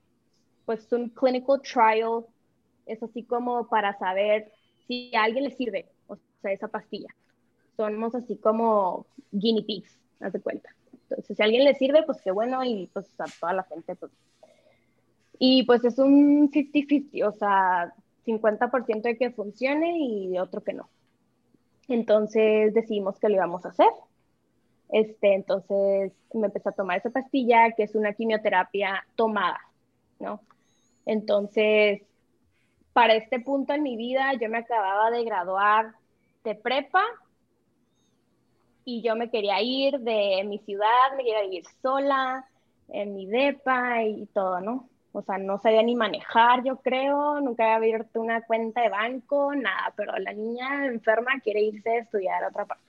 pues 0.65 0.91
un 0.93 1.09
clinical 1.09 1.61
trial, 1.61 2.25
es 2.85 3.01
así 3.03 3.23
como 3.23 3.67
para 3.67 3.97
saber 3.97 4.51
si 4.87 5.15
a 5.15 5.23
alguien 5.23 5.45
le 5.45 5.51
sirve, 5.51 5.87
o 6.07 6.17
sea, 6.41 6.51
esa 6.51 6.67
pastilla. 6.67 7.09
Somos 7.77 8.13
así 8.15 8.37
como 8.37 9.05
guinea 9.31 9.63
pigs, 9.65 9.97
haz 10.19 10.33
de 10.33 10.41
cuenta. 10.41 10.69
Entonces, 11.09 11.35
si 11.35 11.41
a 11.41 11.45
alguien 11.45 11.63
le 11.63 11.75
sirve, 11.75 12.03
pues 12.03 12.21
qué 12.21 12.31
bueno, 12.31 12.63
y 12.63 12.89
pues 12.93 13.07
a 13.19 13.25
toda 13.39 13.53
la 13.53 13.63
gente, 13.63 13.95
pues. 13.95 14.11
Y 15.39 15.63
pues 15.63 15.83
es 15.83 15.97
un 15.99 16.51
50-50, 16.51 17.27
o 17.27 17.31
sea, 17.31 17.93
50% 18.25 19.01
de 19.01 19.17
que 19.17 19.31
funcione 19.31 19.97
y 19.99 20.37
otro 20.37 20.61
que 20.61 20.73
no. 20.73 20.89
Entonces 21.87 22.73
decidimos 22.73 23.19
que 23.19 23.29
lo 23.29 23.35
íbamos 23.35 23.65
a 23.65 23.69
hacer. 23.69 23.89
Este, 24.89 25.33
entonces 25.33 26.13
me 26.33 26.47
empecé 26.47 26.69
a 26.69 26.73
tomar 26.73 26.97
esa 26.97 27.09
pastilla, 27.09 27.71
que 27.75 27.83
es 27.83 27.95
una 27.95 28.13
quimioterapia 28.13 29.05
tomada, 29.15 29.59
¿no? 30.19 30.39
Entonces, 31.05 32.01
para 32.93 33.15
este 33.15 33.39
punto 33.39 33.73
en 33.73 33.83
mi 33.83 33.97
vida, 33.97 34.31
yo 34.39 34.49
me 34.49 34.59
acababa 34.59 35.11
de 35.11 35.23
graduar 35.23 35.93
de 36.43 36.55
prepa 36.55 37.03
y 38.85 39.01
yo 39.01 39.15
me 39.15 39.29
quería 39.29 39.61
ir 39.61 39.99
de 39.99 40.43
mi 40.45 40.59
ciudad, 40.59 41.15
me 41.17 41.23
quería 41.23 41.45
ir 41.45 41.63
sola, 41.81 42.45
en 42.89 43.15
mi 43.15 43.25
depa 43.25 44.03
y 44.03 44.25
todo, 44.27 44.61
¿no? 44.61 44.89
O 45.11 45.21
sea, 45.21 45.37
no 45.37 45.59
sabía 45.59 45.83
ni 45.83 45.95
manejar, 45.95 46.63
yo 46.63 46.77
creo, 46.77 47.39
nunca 47.39 47.63
había 47.63 47.75
abierto 47.75 48.19
una 48.21 48.41
cuenta 48.41 48.81
de 48.81 48.89
banco, 48.89 49.53
nada, 49.55 49.93
pero 49.95 50.17
la 50.17 50.33
niña 50.33 50.87
enferma 50.87 51.39
quiere 51.43 51.61
irse 51.61 51.89
a 51.89 51.99
estudiar 51.99 52.43
a 52.43 52.47
otra 52.49 52.65
parte. 52.65 52.83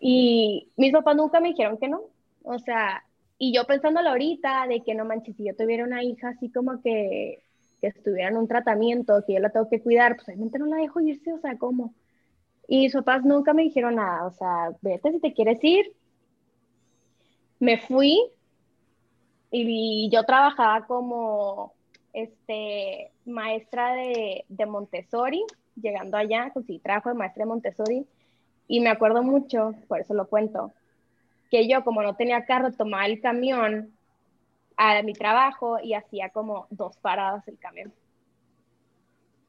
Y 0.00 0.68
mis 0.76 0.92
papás 0.92 1.16
nunca 1.16 1.40
me 1.40 1.48
dijeron 1.48 1.78
que 1.78 1.88
no, 1.88 2.02
o 2.44 2.58
sea, 2.58 3.04
y 3.38 3.54
yo 3.54 3.64
pensándolo 3.66 4.10
ahorita 4.10 4.66
de 4.66 4.82
que 4.82 4.94
no 4.94 5.04
manches, 5.04 5.36
si 5.36 5.44
yo 5.44 5.56
tuviera 5.56 5.84
una 5.84 6.02
hija 6.02 6.30
así 6.30 6.50
como 6.50 6.82
que, 6.82 7.42
que 7.82 7.88
estuviera 7.88 8.30
en 8.30 8.36
un 8.36 8.46
tratamiento, 8.46 9.24
que 9.26 9.34
yo 9.34 9.40
la 9.40 9.50
tengo 9.50 9.68
que 9.68 9.82
cuidar, 9.82 10.14
pues 10.14 10.28
obviamente 10.28 10.58
no 10.60 10.66
la 10.66 10.76
dejo 10.76 11.00
irse, 11.00 11.32
o 11.32 11.38
sea, 11.38 11.58
¿cómo? 11.58 11.92
Y 12.68 12.82
mis 12.82 12.92
papás 12.92 13.24
nunca 13.24 13.52
me 13.52 13.64
dijeron 13.64 13.96
nada, 13.96 14.24
o 14.24 14.30
sea, 14.30 14.70
vete 14.80 15.10
si 15.10 15.18
te 15.18 15.34
quieres 15.34 15.58
ir. 15.64 15.92
Me 17.58 17.78
fui 17.78 18.20
y 19.50 20.08
yo 20.10 20.24
trabajaba 20.24 20.86
como 20.86 21.74
este, 22.12 23.10
maestra 23.26 23.94
de, 23.94 24.44
de 24.48 24.66
Montessori, 24.66 25.42
llegando 25.74 26.16
allá, 26.16 26.50
conseguí 26.54 26.78
trabajo 26.78 27.08
de 27.08 27.16
maestra 27.16 27.42
de 27.42 27.48
Montessori 27.48 28.06
y 28.68 28.80
me 28.80 28.90
acuerdo 28.90 29.24
mucho, 29.24 29.74
por 29.88 30.00
eso 30.00 30.14
lo 30.14 30.28
cuento, 30.28 30.72
que 31.50 31.68
yo 31.68 31.82
como 31.82 32.02
no 32.02 32.14
tenía 32.14 32.44
carro 32.44 32.70
tomaba 32.70 33.06
el 33.06 33.20
camión 33.20 33.92
a 34.90 35.02
mi 35.02 35.12
trabajo 35.12 35.78
y 35.82 35.94
hacía 35.94 36.30
como 36.30 36.66
dos 36.70 36.96
paradas 36.96 37.46
el 37.46 37.58
camión. 37.58 37.92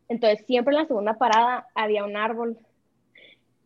Entonces 0.08 0.46
siempre 0.46 0.76
en 0.76 0.82
la 0.82 0.88
segunda 0.88 1.16
parada 1.16 1.68
había 1.74 2.06
un 2.06 2.16
árbol 2.16 2.58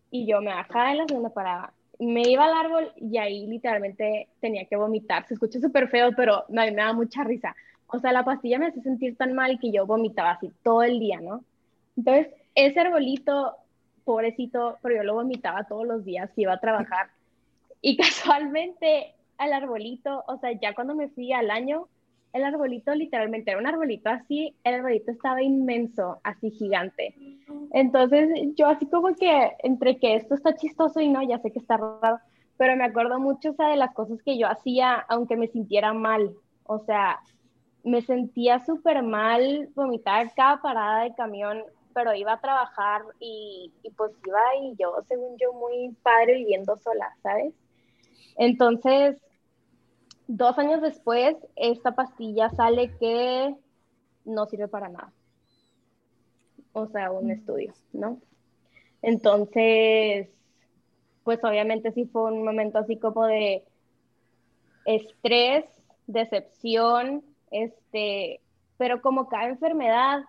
y 0.10 0.26
yo 0.26 0.40
me 0.42 0.54
bajaba 0.54 0.92
en 0.92 0.98
la 1.00 1.08
segunda 1.08 1.30
parada, 1.30 1.74
me 2.00 2.22
iba 2.22 2.46
al 2.46 2.54
árbol 2.54 2.92
y 2.96 3.18
ahí 3.18 3.48
literalmente 3.48 4.30
tenía 4.40 4.66
que 4.66 4.76
vomitar. 4.76 5.28
Se 5.28 5.34
escucha 5.34 5.60
súper 5.60 5.90
feo, 5.90 6.12
pero 6.16 6.46
a 6.46 6.46
mí 6.48 6.72
me 6.72 6.84
da 6.84 6.94
mucha 6.94 7.24
risa. 7.24 7.56
O 7.88 8.00
sea, 8.00 8.14
la 8.14 8.24
pastilla 8.24 8.60
me 8.60 8.68
hace 8.68 8.82
sentir 8.82 9.18
tan 9.18 9.34
mal 9.34 9.60
que 9.60 9.72
yo 9.72 9.86
vomitaba 9.86 10.32
así 10.32 10.52
todo 10.64 10.84
el 10.84 11.00
día, 11.00 11.20
¿no? 11.20 11.44
Entonces, 11.96 12.28
ese 12.54 12.80
arbolito, 12.80 13.56
pobrecito, 14.06 14.78
pero 14.82 14.98
yo 14.98 15.04
lo 15.04 15.16
vomitaba 15.16 15.64
todos 15.64 15.88
los 15.88 16.06
días 16.06 16.30
que 16.34 16.44
iba 16.44 16.54
a 16.54 16.60
trabajar. 16.60 17.10
Y 17.82 17.98
casualmente 17.98 19.16
al 19.38 19.54
arbolito, 19.54 20.24
o 20.28 20.38
sea, 20.38 20.52
ya 20.52 20.74
cuando 20.74 20.96
me 20.96 21.10
fui 21.10 21.32
al 21.34 21.52
año, 21.52 21.88
el 22.34 22.44
arbolito 22.44 22.94
literalmente 22.94 23.52
era 23.52 23.60
un 23.60 23.68
arbolito 23.68 24.10
así, 24.10 24.56
el 24.64 24.76
arbolito 24.76 25.12
estaba 25.12 25.42
inmenso, 25.42 26.20
así 26.24 26.52
gigante. 26.52 27.16
Entonces 27.72 28.30
yo 28.56 28.68
así 28.68 28.86
como 28.86 29.16
que 29.16 29.56
entre 29.64 29.98
que 29.98 30.16
esto 30.16 30.36
está 30.36 30.56
chistoso 30.56 31.00
y 31.00 31.10
no, 31.10 31.22
ya 31.24 31.40
sé 31.40 31.52
que 31.52 31.60
está 31.60 31.78
raro, 31.78 32.20
pero 32.58 32.76
me 32.76 32.86
acuerdo 32.86 33.20
mucho 33.20 33.52
o 33.52 33.54
sea, 33.54 33.70
de 33.70 33.78
las 33.78 33.94
cosas 33.94 34.22
que 34.24 34.38
yo 34.38 34.48
hacía 34.48 35.06
aunque 35.10 35.36
me 35.36 35.48
sintiera 35.48 35.94
mal. 35.94 36.34
O 36.64 36.80
sea, 36.80 37.20
me 37.84 38.02
sentía 38.02 38.60
súper 38.60 39.04
mal 39.04 39.70
vomitar 39.74 40.34
cada 40.36 40.62
parada 40.62 41.04
de 41.04 41.16
camión, 41.16 41.64
pero 41.94 42.14
iba 42.14 42.34
a 42.34 42.42
trabajar 42.42 43.02
y, 43.20 43.72
y 43.84 43.90
pues 43.92 44.12
iba 44.26 44.40
y 44.62 44.76
yo, 44.78 44.94
según 45.08 45.38
yo, 45.38 45.54
muy 45.54 45.96
padre 46.04 46.36
viviendo 46.36 46.76
sola, 46.78 47.16
¿sabes? 47.24 47.54
Entonces, 48.38 49.18
dos 50.28 50.58
años 50.58 50.82
después, 50.82 51.36
esta 51.56 51.94
pastilla 51.96 52.50
sale 52.50 52.96
que 52.98 53.56
no 54.26 54.46
sirve 54.46 54.68
para 54.68 54.90
nada. 54.90 55.12
O 56.74 56.88
sea, 56.88 57.12
un 57.12 57.32
estudio, 57.32 57.74
¿no? 57.94 58.20
Entonces, 59.02 60.30
pues 61.24 61.44
obviamente 61.44 61.92
sí 61.92 62.06
fue 62.06 62.32
un 62.32 62.44
momento 62.44 62.78
así 62.78 62.98
como 62.98 63.26
de 63.26 63.64
estrés, 64.86 65.66
decepción, 66.06 67.24
este, 67.52 68.42
pero 68.78 69.02
como 69.02 69.28
cada 69.28 69.48
enfermedad, 69.48 70.22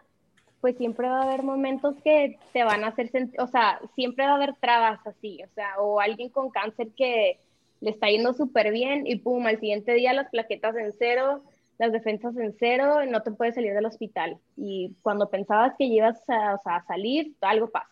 pues 0.61 0.77
siempre 0.77 1.09
va 1.09 1.21
a 1.21 1.25
haber 1.25 1.43
momentos 1.43 1.95
que 2.03 2.38
te 2.53 2.65
van 2.65 2.83
a 2.83 2.88
hacer 2.88 3.11
sentir, 3.11 3.41
o 3.41 3.47
sea, 3.47 3.81
siempre 3.95 4.25
va 4.25 4.33
a 4.33 4.37
haber 4.37 4.55
trabas 4.55 5.07
así, 5.07 5.41
o 5.45 5.49
sea, 5.55 5.79
o 5.79 6.00
alguien 6.00 6.31
con 6.31 6.50
cáncer 6.50 6.88
que 6.97 7.38
le 7.80 7.90
está 7.90 8.08
yendo 8.08 8.35
súper 8.35 8.73
bien 8.73 9.06
y 9.06 9.16
pum, 9.16 9.47
al 9.47 9.61
siguiente 9.61 9.94
día 9.94 10.12
las 10.12 10.30
plaquetas 10.30 10.76
en 10.76 10.92
cero, 10.92 11.42
las 11.78 11.92
defensas 11.92 12.37
en 12.37 12.54
cero, 12.58 13.06
no 13.06 13.23
te 13.23 13.30
puedes 13.30 13.54
salir 13.54 13.73
del 13.73 13.87
hospital. 13.87 14.38
Y 14.56 14.97
cuando 15.02 15.30
pensabas 15.30 15.75
que 15.78 15.85
ibas 15.85 16.20
a, 16.28 16.85
salir, 16.87 17.35
algo 17.40 17.70
pasa. 17.70 17.90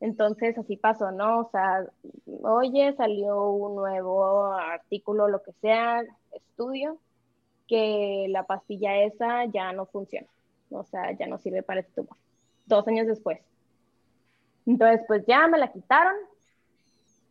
Entonces 0.00 0.56
así 0.58 0.76
pasó, 0.76 1.12
¿no? 1.12 1.40
O 1.40 1.50
sea, 1.50 1.86
oye, 2.42 2.92
salió 2.96 3.50
un 3.50 3.76
nuevo 3.76 4.46
artículo, 4.54 5.28
lo 5.28 5.42
que 5.42 5.52
sea, 5.60 6.02
estudio, 6.32 6.98
que 7.68 8.26
la 8.28 8.44
pastilla 8.44 9.02
esa 9.02 9.44
ya 9.44 9.72
no 9.72 9.86
funciona, 9.86 10.26
o 10.70 10.82
sea, 10.84 11.12
ya 11.12 11.26
no 11.26 11.38
sirve 11.38 11.62
para 11.62 11.80
este 11.80 11.92
tumor. 11.92 12.16
Dos 12.66 12.88
años 12.88 13.06
después. 13.06 13.40
Entonces, 14.66 15.02
pues 15.06 15.24
ya 15.26 15.46
me 15.46 15.58
la 15.58 15.70
quitaron, 15.70 16.14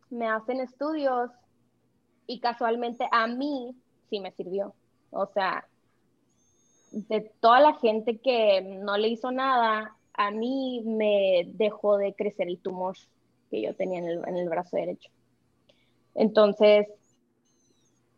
me 0.10 0.30
hacen 0.30 0.62
estudios 0.62 1.32
y 2.32 2.40
casualmente 2.40 3.06
a 3.12 3.28
mí 3.28 3.76
sí 4.10 4.22
me 4.22 4.32
sirvió. 4.32 4.74
O 5.12 5.26
sea, 5.26 5.68
de 6.92 7.30
toda 7.42 7.60
la 7.60 7.74
gente 7.74 8.20
que 8.20 8.62
no 8.62 8.98
le 8.98 9.10
hizo 9.10 9.32
nada, 9.32 9.98
a 10.14 10.32
mí 10.32 10.82
me 10.86 11.44
dejó 11.56 11.98
de 11.98 12.14
crecer 12.14 12.48
el 12.48 12.60
tumor 12.60 12.96
que 13.50 13.62
yo 13.62 13.76
tenía 13.76 14.00
en 14.00 14.06
el, 14.06 14.28
en 14.28 14.38
el 14.38 14.48
brazo 14.48 14.78
derecho. 14.78 15.10
Entonces, 16.16 16.88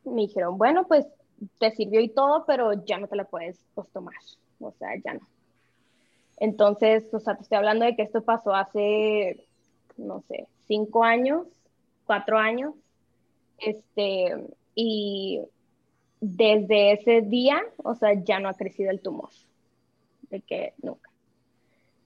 me 0.03 0.21
dijeron, 0.21 0.59
bueno, 0.59 0.85
pues 0.87 1.07
te 1.59 1.71
sirvió 1.71 1.99
y 1.99 2.09
todo, 2.09 2.45
pero 2.45 2.73
ya 2.85 2.99
no 2.99 3.07
te 3.07 3.15
la 3.15 3.25
puedes 3.25 3.59
pues, 3.73 3.89
tomar. 3.89 4.13
O 4.59 4.71
sea, 4.73 4.89
ya 5.03 5.15
no. 5.15 5.27
Entonces, 6.37 7.11
o 7.13 7.19
sea, 7.19 7.35
te 7.35 7.41
estoy 7.41 7.57
hablando 7.57 7.85
de 7.85 7.95
que 7.95 8.03
esto 8.03 8.21
pasó 8.21 8.53
hace, 8.53 9.47
no 9.97 10.21
sé, 10.27 10.47
cinco 10.67 11.03
años, 11.03 11.47
cuatro 12.05 12.37
años. 12.37 12.75
Este, 13.65 14.47
y 14.75 15.41
desde 16.19 16.93
ese 16.93 17.21
día, 17.21 17.61
o 17.77 17.95
sea, 17.95 18.13
ya 18.13 18.39
no 18.39 18.49
ha 18.49 18.53
crecido 18.53 18.91
el 18.91 19.01
tumor. 19.01 19.29
De 20.29 20.41
que 20.41 20.73
nunca. 20.81 21.09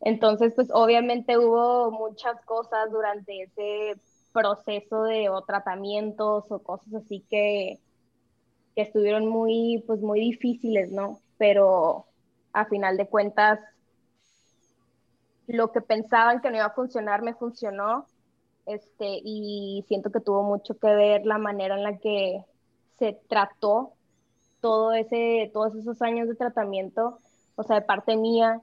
Entonces, 0.02 0.54
pues 0.56 0.70
obviamente 0.72 1.38
hubo 1.38 1.92
muchas 1.92 2.40
cosas 2.46 2.92
durante 2.92 3.44
ese 3.44 4.00
proceso 4.32 5.04
de 5.04 5.30
o 5.30 5.42
tratamientos 5.42 6.52
o 6.52 6.60
cosas 6.60 6.94
así 6.94 7.26
que, 7.30 7.80
que 8.76 8.82
estuvieron 8.84 9.26
muy, 9.26 9.84
pues 9.88 10.02
muy 10.02 10.20
difíciles, 10.20 10.92
¿no? 10.92 11.20
Pero 11.38 12.06
a 12.54 12.66
final 12.66 12.98
de 12.98 13.08
cuentas, 13.08 13.60
lo 15.48 15.72
que 15.72 15.82
pensaban 15.82 16.42
que 16.42 16.50
no 16.50 16.58
iba 16.58 16.66
a 16.66 16.74
funcionar 16.74 17.22
me 17.22 17.34
funcionó. 17.34 18.06
Este, 18.68 19.22
y 19.24 19.84
siento 19.88 20.12
que 20.12 20.20
tuvo 20.20 20.44
mucho 20.44 20.78
que 20.78 20.88
ver 20.88 21.26
la 21.26 21.38
manera 21.38 21.76
en 21.76 21.84
la 21.84 21.98
que 21.98 22.44
se 23.00 23.18
trató 23.28 23.94
todo 24.60 24.94
ese, 24.94 25.50
todos 25.54 25.76
esos 25.76 26.02
años 26.02 26.28
de 26.28 26.36
tratamiento, 26.36 27.20
o 27.56 27.64
sea, 27.64 27.78
de 27.78 27.86
parte 27.86 28.18
mía, 28.18 28.62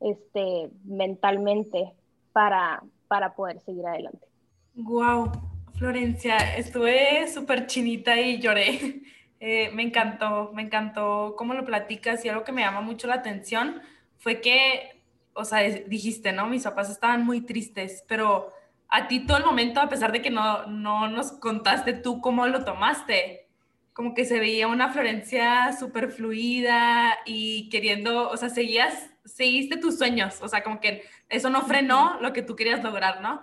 este, 0.00 0.70
mentalmente, 0.84 1.92
para, 2.32 2.82
para 3.08 3.34
poder 3.34 3.60
seguir 3.60 3.86
adelante. 3.86 4.26
Wow, 4.74 5.32
Florencia, 5.74 6.56
estuve 6.56 7.26
súper 7.28 7.66
chinita 7.66 8.18
y 8.20 8.40
lloré. 8.40 9.02
Eh, 9.42 9.70
me 9.72 9.82
encantó, 9.82 10.50
me 10.52 10.60
encantó 10.60 11.34
cómo 11.34 11.54
lo 11.54 11.64
platicas 11.64 12.22
y 12.26 12.28
algo 12.28 12.44
que 12.44 12.52
me 12.52 12.60
llama 12.60 12.82
mucho 12.82 13.06
la 13.06 13.14
atención 13.14 13.80
fue 14.18 14.42
que 14.42 15.00
o 15.32 15.44
sea, 15.44 15.60
dijiste, 15.60 16.32
¿no? 16.32 16.46
Mis 16.46 16.64
papás 16.64 16.90
estaban 16.90 17.24
muy 17.24 17.40
tristes, 17.40 18.04
pero 18.06 18.52
a 18.90 19.08
ti 19.08 19.20
todo 19.20 19.38
el 19.38 19.44
momento, 19.44 19.80
a 19.80 19.88
pesar 19.88 20.12
de 20.12 20.22
que 20.22 20.30
no, 20.30 20.66
no 20.66 21.08
nos 21.08 21.32
contaste 21.32 21.92
tú 21.92 22.20
cómo 22.20 22.46
lo 22.46 22.64
tomaste, 22.64 23.48
como 23.92 24.14
que 24.14 24.24
se 24.24 24.40
veía 24.40 24.68
una 24.68 24.92
Florencia 24.92 25.72
súper 25.72 26.10
fluida 26.10 27.18
y 27.24 27.68
queriendo, 27.68 28.30
o 28.30 28.36
sea, 28.36 28.48
seguías, 28.48 29.10
seguiste 29.24 29.76
tus 29.76 29.98
sueños, 29.98 30.40
o 30.42 30.48
sea, 30.48 30.62
como 30.62 30.80
que 30.80 31.02
eso 31.28 31.50
no 31.50 31.62
frenó 31.62 32.18
lo 32.20 32.32
que 32.32 32.42
tú 32.42 32.56
querías 32.56 32.82
lograr, 32.82 33.20
¿no? 33.20 33.42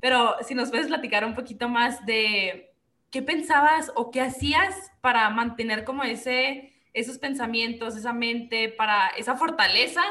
Pero 0.00 0.36
si 0.42 0.54
nos 0.54 0.70
puedes 0.70 0.88
platicar 0.88 1.24
un 1.24 1.34
poquito 1.34 1.68
más 1.68 2.04
de 2.06 2.74
qué 3.10 3.22
pensabas 3.22 3.90
o 3.94 4.10
qué 4.10 4.20
hacías 4.20 4.92
para 5.00 5.28
mantener 5.30 5.84
como 5.84 6.04
ese, 6.04 6.74
esos 6.92 7.18
pensamientos, 7.18 7.96
esa 7.96 8.12
mente, 8.12 8.68
para 8.68 9.08
esa 9.16 9.36
fortaleza 9.36 10.02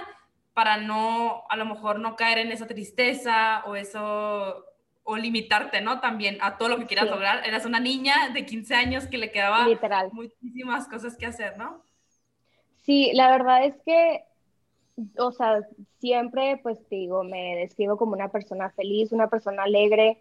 para 0.54 0.78
no, 0.78 1.44
a 1.50 1.56
lo 1.56 1.66
mejor 1.66 2.00
no 2.00 2.16
caer 2.16 2.40
en 2.40 2.52
esa 2.52 2.68
tristeza 2.68 3.64
o 3.66 3.76
eso, 3.76 4.66
o 5.04 5.18
limitarte, 5.18 5.82
¿no? 5.82 6.00
También 6.00 6.38
a 6.42 6.58
todo 6.58 6.70
lo 6.70 6.78
que 6.78 6.88
quieras 6.88 7.10
lograr. 7.10 7.46
Eras 7.46 7.66
una 7.66 7.80
niña 7.80 8.30
de 8.34 8.46
15 8.46 8.76
años 8.76 9.08
que 9.08 9.18
le 9.18 9.32
quedaba 9.32 9.68
muchísimas 10.12 10.88
cosas 10.88 11.18
que 11.18 11.26
hacer, 11.26 11.58
¿no? 11.58 11.82
Sí, 12.84 13.12
la 13.14 13.32
verdad 13.32 13.66
es 13.66 13.76
que, 13.86 14.24
o 15.18 15.32
sea, 15.32 15.62
siempre, 16.00 16.60
pues 16.64 16.78
digo, 16.90 17.24
me 17.24 17.56
describo 17.58 17.98
como 17.98 18.14
una 18.14 18.30
persona 18.30 18.70
feliz, 18.72 19.12
una 19.12 19.30
persona 19.30 19.64
alegre, 19.64 20.18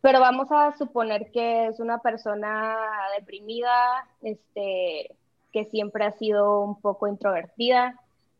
pero 0.00 0.20
vamos 0.20 0.48
a 0.50 0.72
suponer 0.76 1.30
que 1.30 1.66
es 1.66 1.80
una 1.80 1.98
persona 1.98 2.76
deprimida, 3.18 4.06
este, 4.22 5.14
que 5.52 5.64
siempre 5.66 6.04
ha 6.04 6.12
sido 6.12 6.60
un 6.60 6.80
poco 6.80 7.06
introvertida 7.06 7.98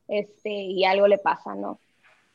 este, 0.08 0.50
y 0.50 0.84
algo 0.84 1.06
le 1.06 1.18
pasa, 1.18 1.54
¿no? 1.54 1.78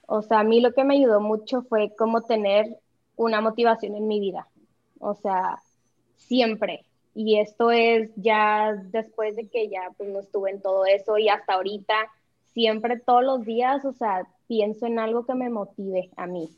O 0.07 0.21
sea, 0.21 0.39
a 0.39 0.43
mí 0.43 0.61
lo 0.61 0.73
que 0.73 0.83
me 0.83 0.95
ayudó 0.95 1.19
mucho 1.21 1.63
fue 1.63 1.95
como 1.95 2.21
tener 2.21 2.79
una 3.15 3.41
motivación 3.41 3.95
en 3.95 4.07
mi 4.07 4.19
vida, 4.19 4.47
o 4.99 5.13
sea, 5.15 5.59
siempre. 6.17 6.85
Y 7.13 7.39
esto 7.39 7.71
es 7.71 8.11
ya 8.15 8.73
después 8.91 9.35
de 9.35 9.47
que 9.47 9.69
ya 9.69 9.91
pues 9.97 10.09
no 10.09 10.19
estuve 10.19 10.51
en 10.51 10.61
todo 10.61 10.85
eso 10.85 11.17
y 11.17 11.29
hasta 11.29 11.53
ahorita, 11.53 11.95
siempre 12.53 12.99
todos 12.99 13.23
los 13.23 13.45
días, 13.45 13.85
o 13.85 13.93
sea, 13.93 14.27
pienso 14.47 14.85
en 14.85 14.99
algo 14.99 15.25
que 15.25 15.35
me 15.35 15.49
motive 15.49 16.09
a 16.17 16.27
mí. 16.27 16.49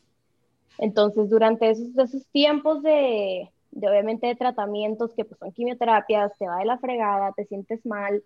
Entonces, 0.80 1.30
durante 1.30 1.70
esos, 1.70 1.98
esos 1.98 2.26
tiempos 2.28 2.84
de, 2.84 3.50
de, 3.72 3.90
obviamente, 3.90 4.28
de 4.28 4.36
tratamientos 4.36 5.14
que 5.14 5.26
pues 5.26 5.40
son 5.40 5.52
quimioterapias, 5.52 6.38
te 6.38 6.48
va 6.48 6.60
de 6.60 6.66
la 6.66 6.78
fregada, 6.78 7.34
te 7.34 7.46
sientes 7.46 7.86
mal, 7.86 8.24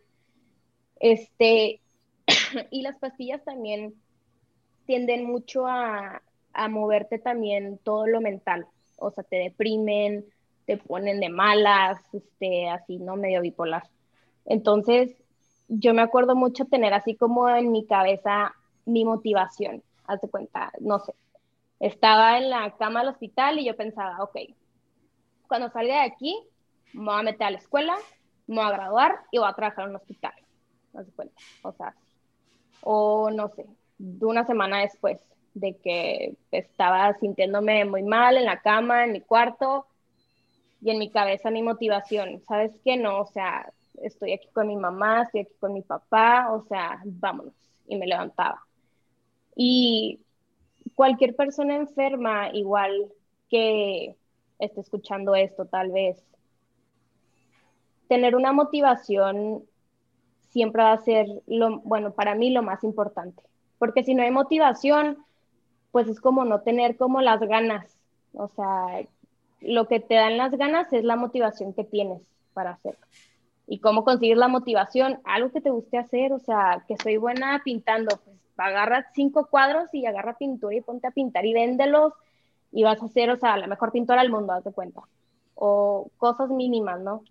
este, 0.99 1.81
y 2.71 2.81
las 2.81 2.97
pastillas 2.97 3.43
también 3.43 3.95
tienden 4.85 5.25
mucho 5.25 5.65
a, 5.67 6.21
a 6.53 6.67
moverte 6.67 7.19
también 7.19 7.79
todo 7.83 8.07
lo 8.07 8.21
mental, 8.21 8.65
o 8.97 9.11
sea, 9.11 9.23
te 9.23 9.37
deprimen, 9.37 10.25
te 10.65 10.77
ponen 10.77 11.19
de 11.19 11.29
malas, 11.29 11.99
este, 12.13 12.69
así, 12.69 12.97
¿no? 12.97 13.15
Medio 13.15 13.41
bipolar. 13.41 13.83
Entonces, 14.45 15.15
yo 15.67 15.93
me 15.93 16.01
acuerdo 16.01 16.35
mucho 16.35 16.65
tener 16.65 16.93
así 16.93 17.15
como 17.15 17.49
en 17.49 17.71
mi 17.71 17.85
cabeza 17.85 18.53
mi 18.85 19.05
motivación, 19.05 19.83
haz 20.05 20.21
de 20.21 20.29
cuenta, 20.29 20.71
no 20.79 20.99
sé, 20.99 21.13
estaba 21.79 22.37
en 22.37 22.49
la 22.49 22.75
cama 22.77 23.01
del 23.01 23.09
hospital 23.09 23.59
y 23.59 23.65
yo 23.65 23.75
pensaba, 23.75 24.21
ok, 24.23 24.37
cuando 25.47 25.69
salga 25.69 25.95
de 25.95 26.11
aquí, 26.11 26.37
me 26.93 27.05
voy 27.05 27.19
a 27.19 27.23
meter 27.23 27.47
a 27.47 27.51
la 27.51 27.57
escuela, 27.57 27.95
me 28.47 28.55
voy 28.55 28.65
a 28.65 28.71
graduar 28.71 29.19
y 29.31 29.37
voy 29.37 29.47
a 29.47 29.53
trabajar 29.53 29.85
en 29.85 29.91
un 29.91 29.95
hospital, 29.97 30.33
haz 30.93 31.05
de 31.05 31.11
cuenta, 31.13 31.35
o 31.63 31.71
sea, 31.71 31.95
o 32.81 33.29
no 33.31 33.49
sé, 33.49 33.65
una 34.21 34.45
semana 34.45 34.79
después 34.79 35.19
de 35.53 35.75
que 35.77 36.35
estaba 36.51 37.13
sintiéndome 37.19 37.85
muy 37.85 38.03
mal 38.03 38.37
en 38.37 38.45
la 38.45 38.61
cama, 38.61 39.03
en 39.03 39.13
mi 39.13 39.21
cuarto 39.21 39.85
y 40.81 40.91
en 40.91 40.99
mi 40.99 41.09
cabeza 41.09 41.51
mi 41.51 41.61
motivación, 41.61 42.41
¿sabes 42.47 42.71
qué? 42.83 42.97
No, 42.97 43.21
o 43.21 43.25
sea, 43.27 43.71
estoy 44.01 44.33
aquí 44.33 44.47
con 44.53 44.67
mi 44.67 44.75
mamá, 44.75 45.23
estoy 45.23 45.41
aquí 45.41 45.53
con 45.59 45.73
mi 45.73 45.81
papá, 45.81 46.51
o 46.51 46.63
sea, 46.63 47.01
vámonos. 47.05 47.53
Y 47.87 47.97
me 47.97 48.07
levantaba. 48.07 48.65
Y 49.55 50.21
cualquier 50.95 51.35
persona 51.35 51.75
enferma, 51.75 52.49
igual 52.53 53.11
que 53.49 54.15
esté 54.59 54.81
escuchando 54.81 55.35
esto, 55.35 55.65
tal 55.65 55.91
vez, 55.91 56.23
tener 58.07 58.35
una 58.35 58.53
motivación 58.53 59.63
siempre 60.49 60.83
va 60.83 60.93
a 60.93 61.03
ser, 61.03 61.27
lo, 61.47 61.79
bueno, 61.79 62.11
para 62.11 62.35
mí 62.35 62.51
lo 62.51 62.61
más 62.61 62.83
importante. 62.83 63.41
Porque 63.79 64.03
si 64.03 64.13
no 64.13 64.23
hay 64.23 64.31
motivación, 64.31 65.17
pues 65.91 66.07
es 66.07 66.19
como 66.19 66.45
no 66.45 66.61
tener 66.61 66.97
como 66.97 67.21
las 67.21 67.39
ganas. 67.41 67.97
O 68.33 68.47
sea, 68.49 69.05
lo 69.61 69.87
que 69.87 69.99
te 69.99 70.15
dan 70.15 70.37
las 70.37 70.51
ganas 70.51 70.91
es 70.93 71.03
la 71.03 71.15
motivación 71.15 71.73
que 71.73 71.83
tienes 71.83 72.21
para 72.53 72.71
hacerlo. 72.71 73.05
¿Y 73.67 73.79
cómo 73.79 74.03
conseguir 74.03 74.37
la 74.37 74.47
motivación? 74.47 75.19
Algo 75.23 75.51
que 75.51 75.61
te 75.61 75.69
guste 75.69 75.97
hacer, 75.97 76.33
o 76.33 76.39
sea, 76.39 76.83
que 76.87 76.97
soy 76.97 77.17
buena 77.17 77.61
pintando, 77.63 78.19
pues 78.23 78.37
agarra 78.57 79.07
cinco 79.13 79.47
cuadros 79.47 79.93
y 79.93 80.05
agarra 80.05 80.37
pintura 80.37 80.75
y 80.75 80.81
ponte 80.81 81.07
a 81.07 81.11
pintar 81.11 81.45
y 81.45 81.53
véndelos 81.53 82.13
y 82.71 82.83
vas 82.83 83.01
a 83.01 83.07
ser, 83.07 83.29
o 83.29 83.37
sea, 83.37 83.57
la 83.57 83.67
mejor 83.67 83.91
pintora 83.91 84.21
del 84.21 84.31
mundo, 84.31 84.53
hazte 84.53 84.71
cuenta. 84.71 85.01
O 85.55 86.09
cosas 86.17 86.49
mínimas, 86.49 86.99
¿no? 87.01 87.23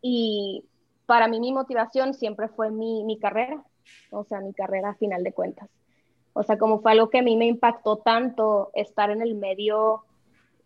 Y 0.00 0.64
para 1.06 1.28
mí 1.28 1.40
mi 1.40 1.52
motivación 1.52 2.14
siempre 2.14 2.48
fue 2.48 2.70
mi, 2.70 3.04
mi 3.04 3.18
carrera, 3.18 3.62
o 4.10 4.24
sea, 4.24 4.40
mi 4.40 4.52
carrera 4.52 4.90
a 4.90 4.94
final 4.94 5.22
de 5.22 5.32
cuentas. 5.32 5.68
O 6.34 6.42
sea, 6.42 6.58
como 6.58 6.80
fue 6.80 6.92
algo 6.92 7.10
que 7.10 7.18
a 7.18 7.22
mí 7.22 7.36
me 7.36 7.46
impactó 7.46 7.98
tanto 7.98 8.70
estar 8.74 9.10
en 9.10 9.22
el 9.22 9.34
medio 9.34 10.04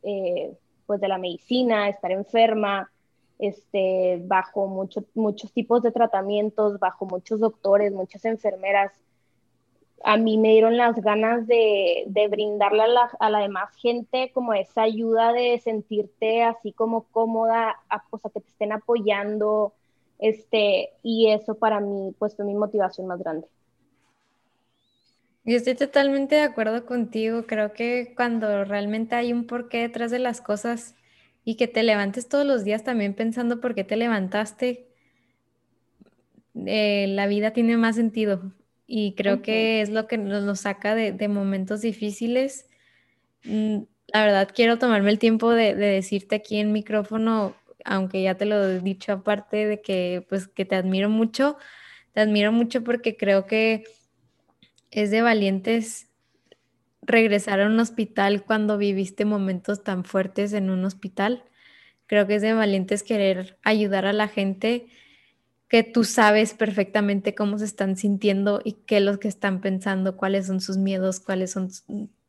eh, 0.03 0.57
pues 0.87 1.01
de 1.01 1.09
la 1.09 1.19
medicina, 1.19 1.89
estar 1.89 2.13
enferma, 2.13 2.91
este, 3.39 4.21
bajo 4.25 4.67
mucho, 4.69 5.05
muchos 5.15 5.53
tipos 5.53 5.83
de 5.83 5.93
tratamientos, 5.93 6.79
bajo 6.79 7.07
muchos 7.07 7.41
doctores, 7.41 7.93
muchas 7.93 8.25
enfermeras. 8.25 8.93
a 10.05 10.17
mí 10.17 10.39
me 10.39 10.51
dieron 10.51 10.77
las 10.77 10.97
ganas 10.97 11.47
de, 11.47 12.05
de 12.07 12.29
brindarle 12.29 12.83
a 12.83 12.87
la, 12.89 13.11
a 13.19 13.31
la, 13.31 13.41
demás 13.41 13.75
gente 13.77 14.31
como 14.33 14.55
esa 14.55 14.83
ayuda 14.83 15.33
de 15.33 15.59
sentirte 15.59 16.43
así 16.45 16.73
como 16.73 17.05
cómoda, 17.11 17.81
o 18.11 18.19
sea, 18.19 18.31
que 18.31 18.41
te 18.41 18.49
estén 18.49 18.73
apoyando, 18.73 19.73
este, 20.19 20.91
y 21.03 21.29
eso 21.31 21.57
para 21.57 21.81
mí 21.81 22.15
pues 22.19 22.37
fue 22.37 22.45
mi 22.45 22.55
motivación 22.55 23.07
más 23.07 23.19
grande. 23.19 23.49
Yo 25.47 25.57
estoy 25.57 25.77
totalmente 25.77 26.35
de 26.35 26.41
acuerdo 26.41 26.85
contigo. 26.87 27.47
Creo 27.47 27.73
que 27.73 28.15
cuando 28.17 28.65
realmente 28.65 29.15
hay 29.15 29.33
un 29.33 29.47
porqué 29.47 29.79
detrás 29.79 30.11
de 30.11 30.19
las 30.19 30.41
cosas 30.41 30.97
y 31.45 31.55
que 31.55 31.69
te 31.69 31.85
levantes 31.85 32.29
todos 32.29 32.45
los 32.45 32.65
días 32.65 32.83
también 32.83 33.15
pensando 33.15 33.61
por 33.61 33.77
qué 33.77 33.85
te 33.85 33.95
levantaste, 33.95 34.89
eh, 36.67 37.07
la 37.11 37.29
vida 37.29 37.53
tiene 37.53 37.77
más 37.77 37.95
sentido. 37.95 38.53
Y 38.89 39.15
creo 39.15 39.41
que 39.41 39.81
es 39.83 39.91
lo 39.91 40.09
que 40.09 40.19
nos, 40.19 40.61
saca 40.61 40.97
de, 40.97 41.29
momentos 41.29 41.81
difíciles. 41.81 42.69
Mm, 43.45 43.83
la 44.09 44.25
verdad, 44.25 44.51
quiero 44.53 44.79
tomarme 44.79 45.11
el 45.11 45.21
tiempo 45.21 45.53
de, 45.53 45.77
de, 45.77 45.87
decirte 45.87 46.37
aquí 46.37 46.59
en 46.59 46.73
micrófono, 46.73 47.55
aunque 47.85 48.21
ya 48.23 48.35
te 48.37 48.47
lo 48.47 48.65
he 48.65 48.81
dicho 48.81 49.13
aparte 49.13 49.67
de 49.67 49.81
que, 49.81 50.27
pues, 50.29 50.49
que 50.49 50.65
te 50.65 50.75
admiro 50.75 51.09
mucho. 51.09 51.57
Te 52.15 52.21
admiro 52.21 52.51
mucho 52.51 52.83
porque 52.83 53.17
creo 53.17 53.47
que 53.47 53.85
es 54.97 55.11
de 55.11 55.21
valientes 55.21 56.09
regresar 57.03 57.61
a 57.61 57.67
un 57.67 57.79
hospital 57.79 58.45
cuando 58.45 58.79
viviste 58.79 59.27
momentos 59.27 59.85
tan 59.85 60.05
fuertes 60.05 60.55
en 60.55 60.71
un 60.71 60.87
hospital. 60.87 61.45
Creo 62.07 62.27
que 62.27 62.37
es 62.37 62.43
de 62.43 62.55
valientes 62.55 63.03
querer 63.03 63.59
ayudar 63.63 64.07
a 64.07 64.15
la 64.15 64.27
gente 64.27 64.87
que 65.69 65.83
tú 65.83 66.03
sabes 66.03 66.55
perfectamente 66.55 67.35
cómo 67.35 67.59
se 67.59 67.67
están 67.67 67.99
sintiendo 67.99 68.63
y 68.65 68.73
qué 68.73 68.97
es 68.97 69.03
lo 69.03 69.21
que 69.21 69.29
están 69.29 69.61
pensando, 69.61 70.17
cuáles 70.17 70.47
son 70.47 70.63
sus 70.63 70.79
miedos, 70.79 71.21
cuáles 71.21 71.51
son 71.51 71.69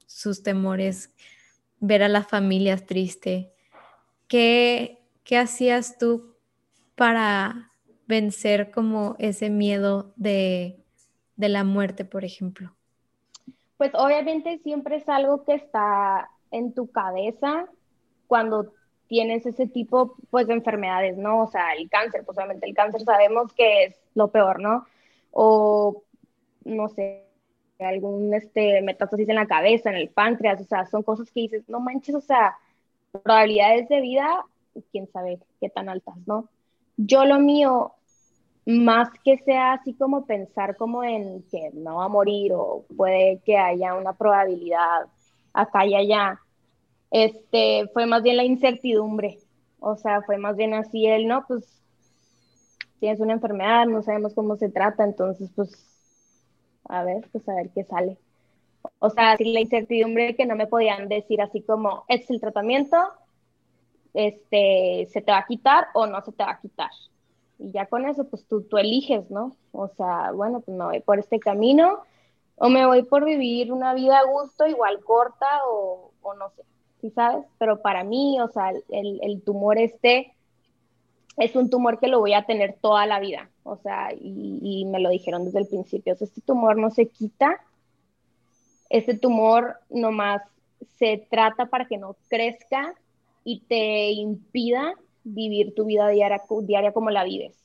sus 0.06 0.44
temores, 0.44 1.12
ver 1.80 2.04
a 2.04 2.10
las 2.10 2.28
familias 2.28 2.86
triste. 2.86 3.54
¿Qué, 4.28 5.06
qué 5.24 5.38
hacías 5.38 5.98
tú 5.98 6.36
para 6.96 7.72
vencer 8.08 8.72
como 8.72 9.16
ese 9.20 9.50
miedo 9.50 10.14
de 10.18 10.84
de 11.38 11.50
la 11.50 11.64
muerte, 11.64 12.04
por 12.04 12.26
ejemplo? 12.26 12.76
Pues 13.78 13.92
obviamente 13.94 14.58
siempre 14.60 14.98
es 14.98 15.08
algo 15.08 15.44
que 15.44 15.54
está 15.54 16.30
en 16.52 16.74
tu 16.74 16.92
cabeza 16.92 17.68
cuando 18.28 18.74
tienes 19.08 19.46
ese 19.46 19.68
tipo 19.68 20.16
pues 20.30 20.48
de 20.48 20.54
enfermedades, 20.54 21.18
¿no? 21.18 21.44
O 21.44 21.48
sea, 21.48 21.74
el 21.74 21.90
cáncer, 21.90 22.24
pues 22.26 22.38
obviamente 22.38 22.68
el 22.68 22.76
cáncer 22.76 23.02
sabemos 23.02 23.54
que 23.54 23.86
es 23.86 23.96
lo 24.16 24.30
peor, 24.30 24.60
¿no? 24.60 24.86
O 25.32 26.04
no 26.66 26.90
sé, 26.90 27.24
algún 27.80 28.34
este 28.34 28.82
metástasis 28.82 29.30
en 29.30 29.36
la 29.36 29.48
cabeza, 29.48 29.90
en 29.90 29.96
el 29.96 30.10
páncreas, 30.10 30.60
o 30.60 30.66
sea, 30.66 30.86
son 30.86 31.04
cosas 31.04 31.32
que 31.32 31.42
dices, 31.42 31.70
no 31.70 31.80
manches, 31.80 32.16
o 32.16 32.22
sea, 32.22 32.58
probabilidades 33.24 33.88
de 33.90 34.02
vida, 34.02 34.44
quién 34.92 35.08
sabe 35.08 35.40
qué 35.62 35.70
tan 35.70 35.88
altas, 35.88 36.16
¿no? 36.26 36.50
Yo 36.98 37.26
lo 37.26 37.40
mío 37.40 37.94
más 38.68 39.10
que 39.24 39.38
sea 39.46 39.74
así 39.74 39.94
como 39.94 40.26
pensar 40.26 40.76
como 40.76 41.02
en 41.02 41.42
que 41.44 41.72
no 41.74 41.96
va 41.96 42.06
a 42.06 42.10
morir 42.10 42.52
o 42.54 42.84
puede 42.98 43.40
que 43.46 43.58
haya 43.58 43.96
una 43.96 44.12
probabilidad 44.12 45.08
acá 45.54 45.86
y 45.86 45.96
allá, 45.96 46.42
este, 47.10 47.88
fue 47.94 48.06
más 48.08 48.24
bien 48.24 48.36
la 48.36 48.44
incertidumbre, 48.44 49.40
o 49.80 49.96
sea, 49.96 50.22
fue 50.22 50.38
más 50.38 50.58
bien 50.58 50.74
así 50.74 51.06
el, 51.06 51.28
no, 51.28 51.46
pues 51.48 51.82
tienes 53.00 53.22
una 53.22 53.34
enfermedad, 53.34 53.86
no 53.86 54.02
sabemos 54.04 54.34
cómo 54.34 54.58
se 54.58 54.68
trata, 54.70 55.06
entonces 55.06 55.50
pues 55.56 55.72
a 56.90 57.06
ver, 57.06 57.26
pues 57.32 57.48
a 57.48 57.56
ver 57.56 57.70
qué 57.74 57.86
sale. 57.86 58.18
O 59.00 59.10
sea, 59.10 59.38
la 59.40 59.62
incertidumbre 59.62 60.36
que 60.36 60.46
no 60.46 60.58
me 60.58 60.68
podían 60.68 61.08
decir 61.08 61.42
así 61.42 61.62
como, 61.62 62.04
es 62.10 62.30
el 62.30 62.42
tratamiento, 62.42 62.98
este, 64.14 65.08
se 65.10 65.22
te 65.22 65.32
va 65.32 65.38
a 65.40 65.48
quitar 65.48 65.88
o 65.94 66.06
no 66.06 66.22
se 66.22 66.34
te 66.34 66.44
va 66.44 66.52
a 66.52 66.60
quitar 66.60 66.92
y 67.60 67.72
ya 67.72 67.88
con 67.88 68.08
eso, 68.08 68.26
pues 68.26 68.46
tú, 68.48 68.62
tú 68.64 68.78
eliges, 68.78 69.30
¿no? 69.32 69.56
O 69.72 69.88
sea, 69.90 70.32
bueno, 70.32 70.62
pues 70.62 70.78
me 70.78 70.86
voy 70.86 71.00
por 71.02 71.20
este 71.20 71.40
camino 71.40 72.00
o 72.56 72.70
me 72.70 72.86
voy 72.86 73.04
por 73.04 73.24
vivir 73.26 73.72
una 73.72 73.94
vida 73.94 74.20
a 74.20 74.26
gusto, 74.26 74.68
igual 74.68 75.00
corta 75.04 75.48
o, 75.70 76.12
o 76.22 76.34
no 76.34 76.50
sé, 76.52 76.64
¿sí 77.02 77.10
sabes? 77.12 77.46
Pero 77.58 77.82
para 77.82 78.04
mí, 78.04 78.40
o 78.42 78.48
sea, 78.50 78.72
el, 78.72 79.20
el, 79.22 79.42
tumor 79.44 79.78
este 79.78 80.34
es 81.38 81.56
un 81.56 81.70
tumor 81.70 82.00
que 82.00 82.08
lo 82.08 82.20
voy 82.20 82.34
a 82.34 82.46
tener 82.46 82.78
toda 82.82 83.06
la 83.06 83.20
vida, 83.20 83.50
o 83.64 83.78
sea, 83.78 84.10
y, 84.20 84.86
me 84.86 85.00
lo 85.00 85.10
dijeron 85.10 85.46
desde 85.46 85.60
el 85.60 85.68
principio, 85.68 86.14
este 86.20 86.42
tumor 86.42 86.78
no 86.78 86.90
se 86.90 87.08
quita, 87.08 87.62
este 88.90 89.18
tumor 89.18 89.78
nomás 89.90 90.42
se 90.98 91.28
trata 91.30 91.68
para 91.68 91.86
que 91.86 91.98
no 91.98 92.16
crezca 92.28 92.96
y 93.44 93.62
te 93.62 94.12
impida 94.12 94.96
vivir 95.34 95.74
tu 95.76 95.86
vida 95.86 96.08
diaria, 96.10 96.92
como 96.94 97.10
la 97.10 97.24
vives. 97.24 97.64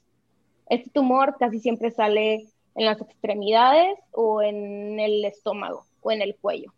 Este 0.68 0.90
tumor 0.90 1.36
casi 1.38 1.60
siempre 1.60 1.90
sale 1.90 2.48
en 2.74 2.84
las 2.86 3.00
extremidades 3.00 3.98
o 4.12 4.42
en 4.42 4.98
el 4.98 5.24
estómago 5.24 5.86
o 6.00 6.10
en 6.10 6.22
el 6.22 6.36
cuello. 6.36 6.72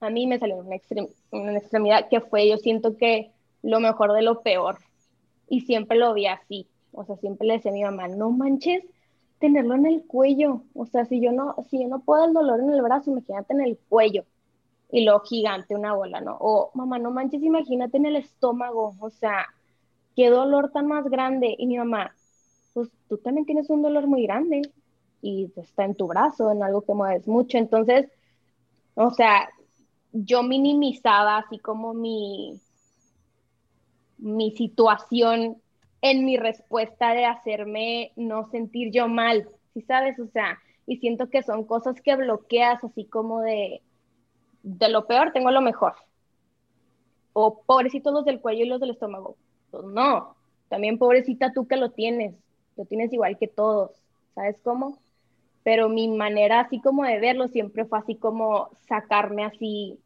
A 0.00 0.10
mí 0.10 0.26
me 0.26 0.38
salió 0.38 0.56
una, 0.56 0.76
una 1.30 1.58
extremidad 1.58 2.08
que 2.08 2.20
fue, 2.20 2.48
yo 2.48 2.58
siento 2.58 2.96
que 2.96 3.32
lo 3.62 3.80
mejor 3.80 4.12
de 4.12 4.22
lo 4.22 4.42
peor. 4.42 4.78
Y 5.48 5.62
siempre 5.62 5.98
lo 5.98 6.14
vi 6.14 6.26
así. 6.26 6.68
O 6.92 7.04
sea, 7.04 7.16
siempre 7.16 7.46
le 7.46 7.54
decía 7.54 7.70
a 7.70 7.74
mi 7.74 7.82
mamá, 7.82 8.08
no 8.08 8.30
manches 8.30 8.84
tenerlo 9.38 9.74
en 9.74 9.86
el 9.86 10.04
cuello. 10.06 10.62
O 10.74 10.86
sea, 10.86 11.04
si 11.04 11.20
yo 11.20 11.32
no, 11.32 11.56
si 11.68 11.82
yo 11.82 11.88
no 11.88 12.00
puedo 12.00 12.24
el 12.24 12.32
dolor 12.32 12.60
en 12.60 12.70
el 12.70 12.82
brazo, 12.82 13.10
imagínate 13.10 13.52
en 13.52 13.62
el 13.62 13.78
cuello. 13.88 14.24
Y 14.90 15.04
lo 15.04 15.20
gigante, 15.20 15.74
una 15.74 15.94
bola, 15.94 16.20
¿no? 16.20 16.36
O, 16.38 16.70
mamá, 16.74 16.98
no 16.98 17.10
manches, 17.10 17.42
imagínate 17.42 17.96
en 17.96 18.06
el 18.06 18.16
estómago. 18.16 18.94
O 19.00 19.10
sea, 19.10 19.46
qué 20.16 20.30
dolor 20.30 20.70
tan 20.72 20.86
más 20.88 21.04
grande. 21.08 21.54
Y 21.58 21.66
mi 21.66 21.78
mamá, 21.78 22.14
pues 22.74 22.90
tú 23.08 23.18
también 23.18 23.46
tienes 23.46 23.70
un 23.70 23.82
dolor 23.82 24.06
muy 24.06 24.24
grande 24.24 24.62
y 25.22 25.52
está 25.56 25.84
en 25.84 25.94
tu 25.96 26.06
brazo, 26.08 26.50
en 26.52 26.62
algo 26.62 26.82
que 26.82 26.94
mueves 26.94 27.26
mucho. 27.28 27.58
Entonces, 27.58 28.08
o 28.94 29.10
sea, 29.12 29.48
yo 30.12 30.42
minimizaba 30.42 31.38
así 31.38 31.58
como 31.58 31.94
mi, 31.94 32.60
mi 34.18 34.50
situación 34.52 35.60
en 36.02 36.24
mi 36.24 36.36
respuesta 36.36 37.12
de 37.14 37.24
hacerme 37.24 38.12
no 38.16 38.48
sentir 38.50 38.90
yo 38.92 39.08
mal, 39.08 39.48
¿sí 39.72 39.82
sabes? 39.82 40.18
O 40.18 40.26
sea, 40.28 40.58
y 40.86 40.98
siento 40.98 41.30
que 41.30 41.42
son 41.42 41.64
cosas 41.64 42.00
que 42.00 42.14
bloqueas 42.16 42.82
así 42.84 43.06
como 43.06 43.40
de, 43.40 43.82
de 44.62 44.88
lo 44.90 45.06
peor 45.06 45.32
tengo 45.32 45.50
lo 45.50 45.62
mejor. 45.62 45.94
O 47.34 47.62
pobrecitos 47.66 48.14
los 48.14 48.24
del 48.24 48.40
cuello 48.40 48.64
y 48.64 48.68
los 48.68 48.80
del 48.80 48.92
estómago. 48.92 49.36
Pues, 49.74 49.86
no, 49.86 50.36
también 50.68 50.98
pobrecita 50.98 51.52
tú 51.52 51.66
que 51.66 51.76
lo 51.76 51.90
tienes, 51.90 52.34
lo 52.76 52.84
tienes 52.84 53.12
igual 53.12 53.38
que 53.38 53.48
todos, 53.48 53.90
¿sabes 54.34 54.56
cómo? 54.62 54.98
Pero 55.64 55.88
mi 55.88 56.08
manera 56.08 56.60
así 56.60 56.80
como 56.80 57.04
de 57.04 57.20
verlo 57.20 57.48
siempre 57.48 57.84
fue 57.86 57.98
así 57.98 58.16
como 58.16 58.70
sacarme 58.88 59.44
así 59.44 59.98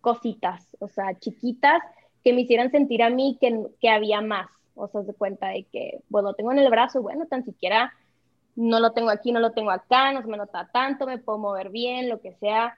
cositas, 0.00 0.66
o 0.80 0.88
sea, 0.88 1.18
chiquitas 1.18 1.82
que 2.24 2.32
me 2.32 2.42
hicieran 2.42 2.70
sentir 2.72 3.02
a 3.02 3.10
mí 3.10 3.38
que, 3.40 3.66
que 3.80 3.90
había 3.90 4.22
más, 4.22 4.48
o 4.76 4.88
sea, 4.88 5.02
de 5.02 5.14
cuenta 5.14 5.48
de 5.48 5.64
que, 5.64 6.00
bueno, 6.10 6.30
lo 6.30 6.34
tengo 6.36 6.52
en 6.52 6.60
el 6.60 6.70
brazo, 6.70 7.02
bueno, 7.02 7.26
tan 7.26 7.44
siquiera 7.44 7.92
no 8.56 8.80
lo 8.80 8.92
tengo 8.92 9.10
aquí, 9.10 9.32
no 9.32 9.40
lo 9.40 9.52
tengo 9.52 9.70
acá, 9.72 10.12
no 10.12 10.22
se 10.22 10.28
me 10.28 10.38
nota 10.38 10.70
tanto, 10.72 11.06
me 11.06 11.18
puedo 11.18 11.38
mover 11.38 11.70
bien, 11.70 12.08
lo 12.10 12.20
que 12.20 12.34
sea. 12.36 12.76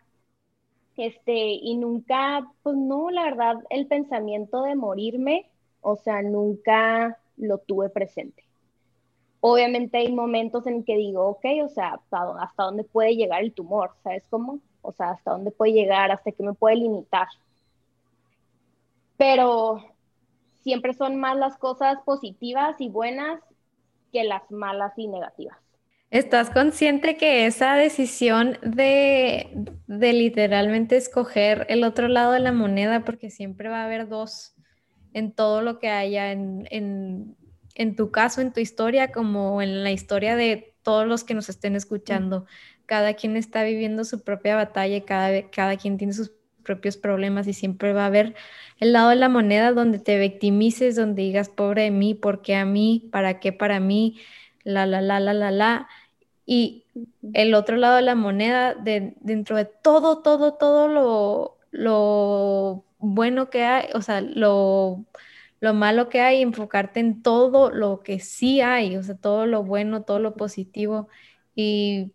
Este, 0.96 1.32
y 1.60 1.76
nunca, 1.76 2.48
pues 2.62 2.76
no, 2.76 3.10
la 3.10 3.24
verdad, 3.24 3.56
el 3.70 3.86
pensamiento 3.88 4.62
de 4.62 4.76
morirme 4.76 5.50
o 5.84 5.96
sea, 5.96 6.22
nunca 6.22 7.18
lo 7.36 7.58
tuve 7.58 7.90
presente. 7.90 8.42
Obviamente 9.40 9.98
hay 9.98 10.10
momentos 10.10 10.66
en 10.66 10.82
que 10.84 10.96
digo, 10.96 11.26
ok, 11.26 11.44
o 11.64 11.68
sea, 11.68 12.00
hasta, 12.40 12.62
dónde 12.64 12.84
puede 12.84 13.14
llegar 13.14 13.42
el 13.42 13.52
tumor, 13.52 13.90
¿sabes 14.02 14.24
cómo? 14.30 14.60
O 14.80 14.92
sea, 14.92 15.10
hasta 15.10 15.32
dónde 15.32 15.50
puede 15.50 15.72
llegar, 15.72 16.10
hasta 16.10 16.32
qué 16.32 16.42
me 16.42 16.54
puede 16.54 16.76
limitar. 16.76 17.28
Pero 19.18 19.84
siempre 20.62 20.94
son 20.94 21.16
más 21.16 21.36
las 21.36 21.58
cosas 21.58 21.98
positivas 22.06 22.80
y 22.80 22.88
buenas 22.88 23.40
que 24.10 24.24
las 24.24 24.50
malas 24.50 24.94
y 24.96 25.08
negativas. 25.08 25.58
¿Estás 26.10 26.48
consciente 26.48 27.16
que 27.16 27.44
esa 27.44 27.74
decisión 27.74 28.56
de, 28.62 29.50
de, 29.88 30.12
literalmente 30.12 30.96
escoger 30.96 31.66
el 31.68 31.84
otro 31.84 32.08
lado 32.08 32.32
de 32.32 32.40
la 32.40 32.52
moneda, 32.52 33.04
porque 33.04 33.30
siempre 33.30 33.68
va 33.68 33.82
a 33.82 33.84
haber 33.86 34.08
dos, 34.08 34.53
en 35.14 35.32
todo 35.32 35.62
lo 35.62 35.78
que 35.78 35.88
haya 35.88 36.32
en, 36.32 36.66
en, 36.70 37.96
tu 37.96 38.10
caso, 38.10 38.42
en 38.42 38.52
tu 38.52 38.60
historia, 38.60 39.12
como 39.12 39.62
en 39.62 39.82
la 39.82 39.92
historia 39.92 40.36
de 40.36 40.74
todos 40.82 41.06
los 41.06 41.24
que 41.24 41.34
nos 41.34 41.48
estén 41.48 41.76
escuchando. 41.76 42.44
Cada 42.84 43.14
quien 43.14 43.36
está 43.36 43.62
viviendo 43.62 44.04
su 44.04 44.22
propia 44.22 44.56
batalla, 44.56 45.04
cada, 45.04 45.50
cada 45.50 45.76
quien 45.76 45.96
tiene 45.96 46.12
sus 46.12 46.32
propios 46.64 46.96
problemas 46.96 47.46
y 47.46 47.52
siempre 47.52 47.92
va 47.92 48.02
a 48.04 48.06
haber 48.06 48.34
el 48.80 48.92
lado 48.92 49.10
de 49.10 49.16
la 49.16 49.28
moneda 49.28 49.72
donde 49.72 49.98
te 49.98 50.18
victimices, 50.18 50.96
donde 50.96 51.22
digas, 51.22 51.48
pobre 51.48 51.82
de 51.82 51.90
mí, 51.90 52.14
¿por 52.14 52.42
qué 52.42 52.56
a 52.56 52.64
mí? 52.64 53.08
¿Para 53.12 53.38
qué 53.38 53.52
para 53.52 53.80
mí? 53.80 54.20
La, 54.64 54.84
la, 54.86 55.00
la, 55.00 55.20
la, 55.20 55.32
la, 55.32 55.50
la. 55.50 55.88
Y 56.46 56.84
el 57.32 57.54
otro 57.54 57.76
lado 57.76 57.96
de 57.96 58.02
la 58.02 58.14
moneda, 58.14 58.74
de, 58.74 59.14
dentro 59.20 59.56
de 59.56 59.66
todo, 59.66 60.22
todo, 60.22 60.54
todo 60.54 60.88
lo, 60.88 61.58
lo 61.70 62.84
bueno 63.04 63.50
que 63.50 63.64
hay, 63.64 63.88
o 63.94 64.02
sea, 64.02 64.20
lo, 64.20 65.04
lo 65.60 65.74
malo 65.74 66.08
que 66.08 66.20
hay, 66.20 66.42
enfocarte 66.42 67.00
en 67.00 67.22
todo 67.22 67.70
lo 67.70 68.02
que 68.02 68.20
sí 68.20 68.60
hay, 68.60 68.96
o 68.96 69.02
sea, 69.02 69.16
todo 69.16 69.46
lo 69.46 69.62
bueno, 69.62 70.02
todo 70.02 70.18
lo 70.18 70.36
positivo. 70.36 71.08
Y 71.54 72.12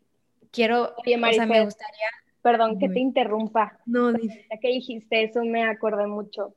quiero, 0.52 0.94
Oye, 1.06 1.18
o 1.18 1.34
sea, 1.34 1.46
me 1.46 1.64
gustaría... 1.64 2.08
Perdón 2.42 2.80
que 2.80 2.88
te 2.88 3.00
interrumpa. 3.00 3.80
No, 3.86 4.12
ya 4.18 4.58
que 4.62 4.70
dijiste 4.70 5.24
eso, 5.24 5.44
me 5.44 5.64
acordé 5.66 6.08
mucho 6.08 6.56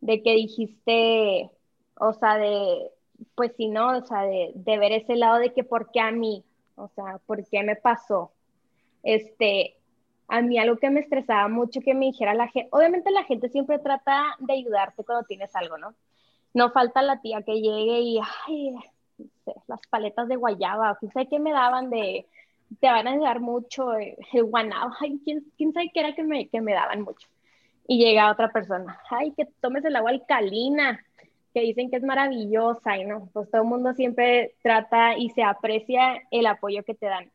de 0.00 0.22
que 0.22 0.34
dijiste, 0.34 1.50
o 1.98 2.12
sea, 2.12 2.36
de, 2.36 2.90
pues 3.34 3.52
sí, 3.56 3.68
¿no? 3.68 3.96
O 3.96 4.04
sea, 4.04 4.24
de, 4.24 4.52
de 4.54 4.78
ver 4.78 4.92
ese 4.92 5.16
lado 5.16 5.38
de 5.38 5.54
que 5.54 5.64
por 5.64 5.90
qué 5.90 6.00
a 6.00 6.10
mí, 6.10 6.44
o 6.74 6.88
sea, 6.88 7.18
por 7.24 7.46
qué 7.48 7.62
me 7.62 7.76
pasó. 7.76 8.32
Este, 9.02 9.76
a 10.32 10.40
mí 10.40 10.58
algo 10.58 10.78
que 10.78 10.88
me 10.88 11.00
estresaba 11.00 11.46
mucho 11.48 11.82
que 11.82 11.92
me 11.92 12.06
dijera 12.06 12.32
la 12.32 12.48
gente, 12.48 12.66
obviamente 12.72 13.10
la 13.10 13.24
gente 13.24 13.50
siempre 13.50 13.78
trata 13.78 14.34
de 14.38 14.54
ayudarte 14.54 15.04
cuando 15.04 15.26
tienes 15.26 15.54
algo, 15.54 15.76
¿no? 15.76 15.94
No 16.54 16.70
falta 16.70 17.02
la 17.02 17.20
tía 17.20 17.42
que 17.42 17.60
llegue 17.60 18.00
y, 18.00 18.18
ay, 18.48 18.74
las 19.66 19.80
paletas 19.90 20.28
de 20.28 20.36
guayaba, 20.36 20.96
quién 20.98 21.12
sabe 21.12 21.28
qué 21.28 21.38
me 21.38 21.52
daban 21.52 21.90
de, 21.90 22.26
te 22.80 22.86
van 22.86 23.08
a 23.08 23.10
ayudar 23.10 23.40
mucho, 23.40 23.92
el 23.92 24.44
guanabo, 24.44 24.94
ay, 25.00 25.20
quién, 25.22 25.44
quién 25.58 25.74
sabe 25.74 25.90
qué 25.92 26.00
era 26.00 26.14
que 26.14 26.22
me, 26.22 26.48
que 26.48 26.62
me 26.62 26.72
daban 26.72 27.02
mucho. 27.02 27.28
Y 27.86 28.02
llega 28.02 28.32
otra 28.32 28.50
persona, 28.50 28.98
ay, 29.10 29.32
que 29.32 29.44
tomes 29.60 29.84
el 29.84 29.96
agua 29.96 30.12
alcalina, 30.12 31.04
que 31.52 31.60
dicen 31.60 31.90
que 31.90 31.96
es 31.96 32.04
maravillosa 32.04 32.96
y 32.96 33.04
no, 33.04 33.28
pues 33.34 33.50
todo 33.50 33.60
el 33.60 33.68
mundo 33.68 33.92
siempre 33.92 34.54
trata 34.62 35.14
y 35.18 35.28
se 35.28 35.42
aprecia 35.42 36.22
el 36.30 36.46
apoyo 36.46 36.84
que 36.84 36.94
te 36.94 37.04
dan. 37.04 37.30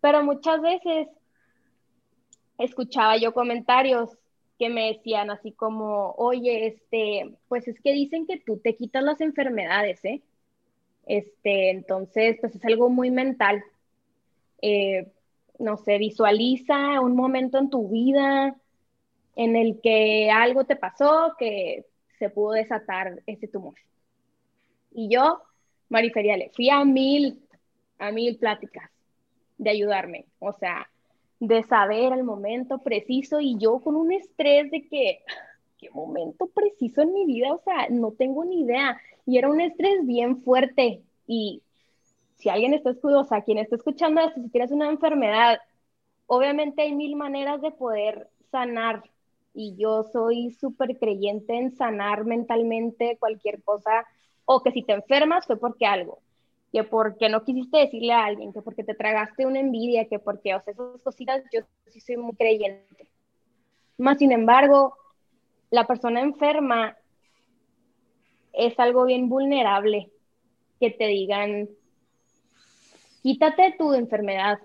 Pero 0.00 0.24
muchas 0.24 0.60
veces 0.60 1.06
escuchaba 2.58 3.16
yo 3.16 3.32
comentarios 3.32 4.18
que 4.58 4.68
me 4.70 4.92
decían 4.92 5.30
así 5.30 5.52
como, 5.52 6.12
oye, 6.12 6.66
este, 6.66 7.34
pues 7.48 7.68
es 7.68 7.80
que 7.80 7.92
dicen 7.92 8.26
que 8.26 8.38
tú 8.38 8.58
te 8.58 8.74
quitas 8.74 9.02
las 9.02 9.20
enfermedades, 9.20 10.04
¿eh? 10.04 10.22
Este, 11.04 11.70
entonces, 11.70 12.38
pues 12.40 12.54
es 12.54 12.64
algo 12.64 12.88
muy 12.88 13.10
mental. 13.10 13.62
Eh, 14.62 15.12
no 15.58 15.76
sé, 15.76 15.98
visualiza 15.98 17.00
un 17.00 17.14
momento 17.14 17.58
en 17.58 17.70
tu 17.70 17.88
vida 17.88 18.56
en 19.36 19.56
el 19.56 19.80
que 19.82 20.30
algo 20.30 20.64
te 20.64 20.76
pasó, 20.76 21.34
que 21.38 21.84
se 22.18 22.30
pudo 22.30 22.52
desatar 22.52 23.22
ese 23.26 23.48
tumor. 23.48 23.74
Y 24.92 25.08
yo, 25.08 25.42
Mariferiale, 25.90 26.50
fui 26.54 26.70
a 26.70 26.84
mil, 26.84 27.38
a 27.98 28.10
mil 28.10 28.38
pláticas 28.38 28.90
de 29.58 29.70
ayudarme, 29.70 30.26
o 30.38 30.52
sea, 30.54 30.88
de 31.40 31.62
saber 31.64 32.12
el 32.12 32.24
momento 32.24 32.78
preciso 32.78 33.40
y 33.40 33.58
yo 33.58 33.80
con 33.80 33.96
un 33.96 34.12
estrés 34.12 34.70
de 34.70 34.86
que, 34.88 35.22
¿qué 35.78 35.90
momento 35.90 36.46
preciso 36.48 37.02
en 37.02 37.12
mi 37.12 37.26
vida? 37.26 37.52
O 37.52 37.60
sea, 37.62 37.88
no 37.90 38.12
tengo 38.12 38.44
ni 38.44 38.62
idea. 38.62 39.00
Y 39.26 39.38
era 39.38 39.50
un 39.50 39.60
estrés 39.60 40.06
bien 40.06 40.42
fuerte 40.42 41.02
y 41.26 41.62
si 42.36 42.48
alguien 42.48 42.74
está 42.74 42.90
escuchando, 42.90 43.20
o 43.20 43.24
sea, 43.24 43.42
quien 43.42 43.58
está 43.58 43.76
escuchando 43.76 44.20
si 44.34 44.48
tienes 44.50 44.70
una 44.70 44.88
enfermedad, 44.88 45.58
obviamente 46.26 46.82
hay 46.82 46.94
mil 46.94 47.16
maneras 47.16 47.60
de 47.62 47.70
poder 47.70 48.28
sanar 48.50 49.02
y 49.54 49.74
yo 49.76 50.04
soy 50.04 50.50
súper 50.50 50.98
creyente 50.98 51.54
en 51.54 51.74
sanar 51.74 52.24
mentalmente 52.24 53.16
cualquier 53.18 53.62
cosa 53.62 54.06
o 54.44 54.62
que 54.62 54.70
si 54.70 54.82
te 54.82 54.92
enfermas 54.92 55.46
fue 55.46 55.58
porque 55.58 55.86
algo 55.86 56.20
que 56.76 56.84
porque 56.84 57.30
no 57.30 57.42
quisiste 57.42 57.78
decirle 57.78 58.12
a 58.12 58.26
alguien, 58.26 58.52
que 58.52 58.60
porque 58.60 58.84
te 58.84 58.94
tragaste 58.94 59.46
una 59.46 59.60
envidia, 59.60 60.04
que 60.10 60.18
porque, 60.18 60.54
o 60.54 60.60
sea, 60.60 60.74
esas 60.74 61.00
cositas, 61.00 61.42
yo 61.50 61.62
sí 61.86 62.00
soy 62.00 62.18
muy 62.18 62.34
creyente. 62.36 63.08
Más 63.96 64.18
sin 64.18 64.30
embargo, 64.30 64.94
la 65.70 65.86
persona 65.86 66.20
enferma 66.20 66.94
es 68.52 68.78
algo 68.78 69.06
bien 69.06 69.30
vulnerable, 69.30 70.10
que 70.78 70.90
te 70.90 71.06
digan, 71.06 71.66
quítate 73.22 73.74
tu 73.78 73.94
enfermedad. 73.94 74.58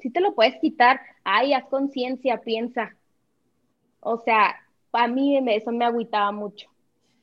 Si 0.00 0.10
te 0.10 0.20
lo 0.20 0.34
puedes 0.34 0.58
quitar, 0.60 1.00
ay, 1.22 1.52
haz 1.52 1.66
conciencia, 1.66 2.40
piensa. 2.40 2.96
O 4.00 4.18
sea, 4.18 4.56
a 4.90 5.06
mí 5.06 5.38
eso 5.54 5.70
me 5.70 5.84
agüitaba 5.84 6.32
mucho. 6.32 6.68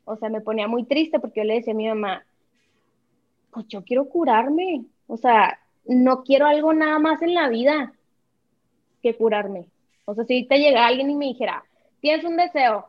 O 0.06 0.16
sea, 0.16 0.30
me 0.30 0.40
ponía 0.40 0.70
muy 0.70 0.86
triste 0.86 1.20
porque 1.20 1.42
yo 1.42 1.44
le 1.44 1.56
decía 1.56 1.74
a 1.74 1.76
mi 1.76 1.90
mamá, 1.90 2.26
pues 3.56 3.68
yo 3.70 3.84
quiero 3.84 4.10
curarme. 4.10 4.86
O 5.08 5.18
sea, 5.18 5.58
no 5.86 6.24
quiero 6.24 6.46
algo 6.46 6.74
nada 6.74 7.00
más 7.00 7.22
en 7.22 7.34
la 7.34 7.48
vida 7.48 7.94
que 9.02 9.16
curarme. 9.16 9.68
O 10.04 10.14
sea, 10.14 10.26
si 10.26 10.44
te 10.46 10.60
llega 10.60 10.86
alguien 10.86 11.10
y 11.10 11.16
me 11.16 11.28
dijera, 11.28 11.64
tienes 12.02 12.26
un 12.26 12.36
deseo, 12.36 12.86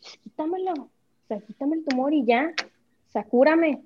pues 0.00 0.16
quítamelo. 0.18 0.72
O 0.72 1.26
sea, 1.26 1.40
quítame 1.40 1.76
el 1.76 1.84
tumor 1.84 2.14
y 2.14 2.24
ya. 2.24 2.54
O 3.08 3.10
sea, 3.10 3.24
cúrame. 3.24 3.82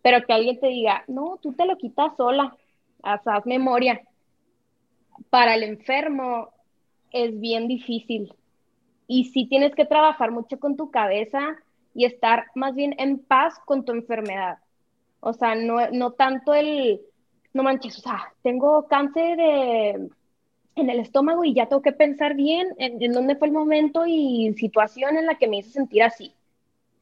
Pero 0.00 0.24
que 0.26 0.32
alguien 0.32 0.58
te 0.58 0.68
diga, 0.68 1.04
no, 1.06 1.38
tú 1.42 1.52
te 1.52 1.66
lo 1.66 1.76
quitas 1.76 2.16
sola. 2.16 2.56
Haz, 3.02 3.20
haz 3.26 3.44
memoria. 3.44 4.00
Para 5.28 5.54
el 5.54 5.62
enfermo 5.62 6.48
es 7.10 7.38
bien 7.38 7.68
difícil. 7.68 8.34
Y 9.06 9.26
sí 9.26 9.46
tienes 9.46 9.74
que 9.74 9.84
trabajar 9.84 10.30
mucho 10.30 10.58
con 10.58 10.76
tu 10.76 10.90
cabeza 10.90 11.58
y 11.94 12.06
estar 12.06 12.46
más 12.54 12.74
bien 12.74 12.94
en 12.98 13.18
paz 13.18 13.58
con 13.66 13.84
tu 13.84 13.92
enfermedad. 13.92 14.58
O 15.24 15.32
sea, 15.32 15.54
no, 15.54 15.88
no 15.92 16.10
tanto 16.10 16.52
el, 16.52 17.00
no 17.54 17.62
manches, 17.62 17.96
o 17.98 18.00
sea, 18.00 18.34
tengo 18.42 18.88
cáncer 18.88 19.38
en 19.38 20.10
el 20.90 20.98
estómago 20.98 21.44
y 21.44 21.54
ya 21.54 21.66
tengo 21.66 21.80
que 21.80 21.92
pensar 21.92 22.34
bien 22.34 22.74
en, 22.78 23.12
dónde 23.12 23.36
fue 23.36 23.46
el 23.46 23.54
momento 23.54 24.04
y 24.04 24.52
situación 24.58 25.16
en 25.16 25.26
la 25.26 25.36
que 25.36 25.46
me 25.46 25.58
hizo 25.58 25.70
sentir 25.70 26.02
así. 26.02 26.34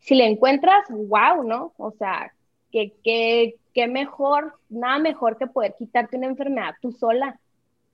Si 0.01 0.15
le 0.15 0.27
encuentras, 0.27 0.85
wow, 0.91 1.45
¿no? 1.45 1.73
O 1.79 1.93
sea, 1.93 2.35
que, 2.71 2.93
que, 3.03 3.89
mejor, 3.89 4.59
nada 4.69 4.99
mejor 4.99 5.39
que 5.39 5.47
poder 5.47 5.75
quitarte 5.79 6.19
una 6.19 6.27
enfermedad 6.27 6.75
tú 6.83 6.93
sola. 6.93 7.41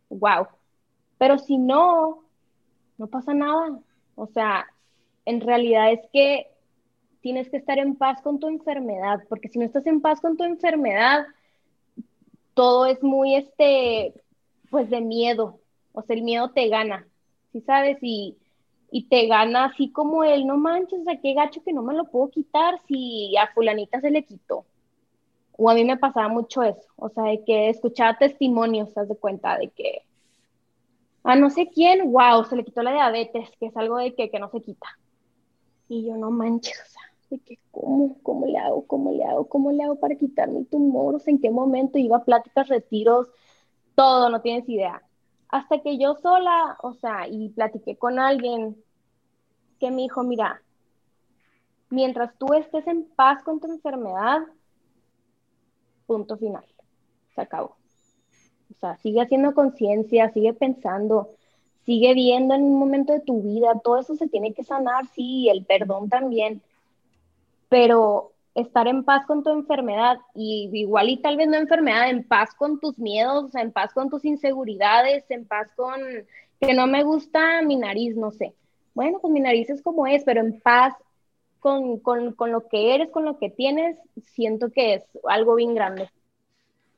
Wow. 0.08 0.48
Pero 1.18 1.38
si 1.38 1.56
no, 1.56 2.24
no 2.98 3.06
pasa 3.06 3.32
nada. 3.32 3.78
O 4.16 4.26
sea, 4.26 4.66
en 5.24 5.40
realidad 5.40 5.92
es 5.92 6.00
que 6.12 6.48
tienes 7.26 7.50
que 7.50 7.56
estar 7.56 7.76
en 7.80 7.96
paz 7.96 8.22
con 8.22 8.38
tu 8.38 8.46
enfermedad, 8.46 9.18
porque 9.28 9.48
si 9.48 9.58
no 9.58 9.64
estás 9.64 9.84
en 9.88 10.00
paz 10.00 10.20
con 10.20 10.36
tu 10.36 10.44
enfermedad, 10.44 11.26
todo 12.54 12.86
es 12.86 13.02
muy, 13.02 13.34
este, 13.34 14.14
pues 14.70 14.88
de 14.90 15.00
miedo, 15.00 15.58
o 15.92 16.02
sea, 16.02 16.14
el 16.14 16.22
miedo 16.22 16.52
te 16.52 16.68
gana, 16.68 17.04
¿sí 17.50 17.62
sabes? 17.62 17.98
Y, 18.00 18.36
y 18.92 19.08
te 19.08 19.26
gana 19.26 19.64
así 19.64 19.90
como 19.90 20.22
el, 20.22 20.46
no 20.46 20.56
manches, 20.56 21.00
o 21.00 21.02
sea, 21.02 21.20
qué 21.20 21.34
gacho 21.34 21.64
que 21.64 21.72
no 21.72 21.82
me 21.82 21.94
lo 21.94 22.04
puedo 22.04 22.30
quitar 22.30 22.78
si 22.86 23.36
a 23.36 23.48
fulanita 23.52 24.00
se 24.00 24.12
le 24.12 24.24
quitó. 24.24 24.64
O 25.56 25.68
a 25.68 25.74
mí 25.74 25.82
me 25.82 25.96
pasaba 25.96 26.28
mucho 26.28 26.62
eso, 26.62 26.86
o 26.94 27.08
sea, 27.08 27.24
de 27.24 27.42
que 27.42 27.70
escuchaba 27.70 28.16
testimonios, 28.16 28.94
te 28.94 29.04
de 29.04 29.16
cuenta 29.16 29.58
de 29.58 29.66
que 29.70 30.02
a 31.24 31.34
no 31.34 31.50
sé 31.50 31.70
quién, 31.74 32.12
wow, 32.12 32.44
se 32.44 32.54
le 32.54 32.64
quitó 32.64 32.84
la 32.84 32.92
diabetes, 32.92 33.50
que 33.58 33.66
es 33.66 33.76
algo 33.76 33.96
de 33.96 34.14
que, 34.14 34.30
que 34.30 34.38
no 34.38 34.48
se 34.48 34.60
quita. 34.60 34.86
Y 35.88 36.06
yo 36.06 36.16
no 36.16 36.30
manches, 36.30 36.80
o 36.80 36.90
sea, 36.90 37.02
de 37.30 37.38
que 37.40 37.58
cómo, 37.70 38.16
cómo 38.22 38.46
le 38.46 38.58
hago, 38.58 38.86
cómo 38.86 39.12
le 39.12 39.24
hago, 39.24 39.46
cómo 39.48 39.72
le 39.72 39.82
hago 39.82 39.96
para 39.96 40.16
quitarme 40.16 40.60
el 40.60 40.66
tumor, 40.66 41.20
en 41.26 41.40
qué 41.40 41.50
momento 41.50 41.98
iba 41.98 42.18
a 42.18 42.24
pláticas, 42.24 42.68
retiros, 42.68 43.28
todo, 43.94 44.28
no 44.28 44.40
tienes 44.40 44.68
idea. 44.68 45.02
Hasta 45.48 45.80
que 45.80 45.98
yo 45.98 46.14
sola, 46.16 46.76
o 46.82 46.94
sea, 46.94 47.28
y 47.28 47.48
platiqué 47.50 47.96
con 47.96 48.18
alguien 48.18 48.76
que 49.78 49.90
me 49.90 50.02
dijo, 50.02 50.22
mira, 50.22 50.62
mientras 51.90 52.36
tú 52.38 52.52
estés 52.54 52.86
en 52.86 53.04
paz 53.04 53.42
con 53.42 53.60
tu 53.60 53.70
enfermedad, 53.70 54.40
punto 56.06 56.36
final, 56.36 56.64
se 57.34 57.40
acabó. 57.40 57.76
O 58.70 58.78
sea, 58.78 58.96
sigue 58.96 59.20
haciendo 59.20 59.54
conciencia, 59.54 60.30
sigue 60.30 60.52
pensando, 60.52 61.30
sigue 61.84 62.14
viendo 62.14 62.54
en 62.54 62.64
un 62.64 62.78
momento 62.78 63.12
de 63.12 63.20
tu 63.20 63.42
vida, 63.42 63.80
todo 63.82 63.98
eso 63.98 64.16
se 64.16 64.28
tiene 64.28 64.52
que 64.52 64.64
sanar, 64.64 65.06
sí, 65.14 65.48
el 65.48 65.64
perdón 65.64 66.08
también, 66.08 66.60
pero 67.68 68.32
estar 68.54 68.88
en 68.88 69.04
paz 69.04 69.26
con 69.26 69.42
tu 69.42 69.50
enfermedad 69.50 70.16
y 70.34 70.70
igual 70.72 71.10
y 71.10 71.18
tal 71.18 71.36
vez 71.36 71.48
no 71.48 71.56
enfermedad, 71.56 72.08
en 72.08 72.24
paz 72.24 72.54
con 72.54 72.80
tus 72.80 72.98
miedos, 72.98 73.54
en 73.54 73.70
paz 73.70 73.92
con 73.92 74.08
tus 74.08 74.24
inseguridades, 74.24 75.24
en 75.30 75.46
paz 75.46 75.68
con 75.76 76.00
que 76.60 76.72
no 76.72 76.86
me 76.86 77.02
gusta 77.02 77.60
mi 77.62 77.76
nariz, 77.76 78.16
no 78.16 78.30
sé. 78.30 78.54
Bueno, 78.94 79.18
pues 79.20 79.30
mi 79.30 79.40
nariz 79.40 79.68
es 79.68 79.82
como 79.82 80.06
es, 80.06 80.24
pero 80.24 80.40
en 80.40 80.58
paz 80.60 80.94
con, 81.60 81.98
con, 81.98 82.32
con 82.32 82.50
lo 82.50 82.66
que 82.68 82.94
eres, 82.94 83.10
con 83.10 83.26
lo 83.26 83.38
que 83.38 83.50
tienes, 83.50 83.98
siento 84.22 84.70
que 84.70 84.94
es 84.94 85.04
algo 85.28 85.54
bien 85.56 85.74
grande. 85.74 86.08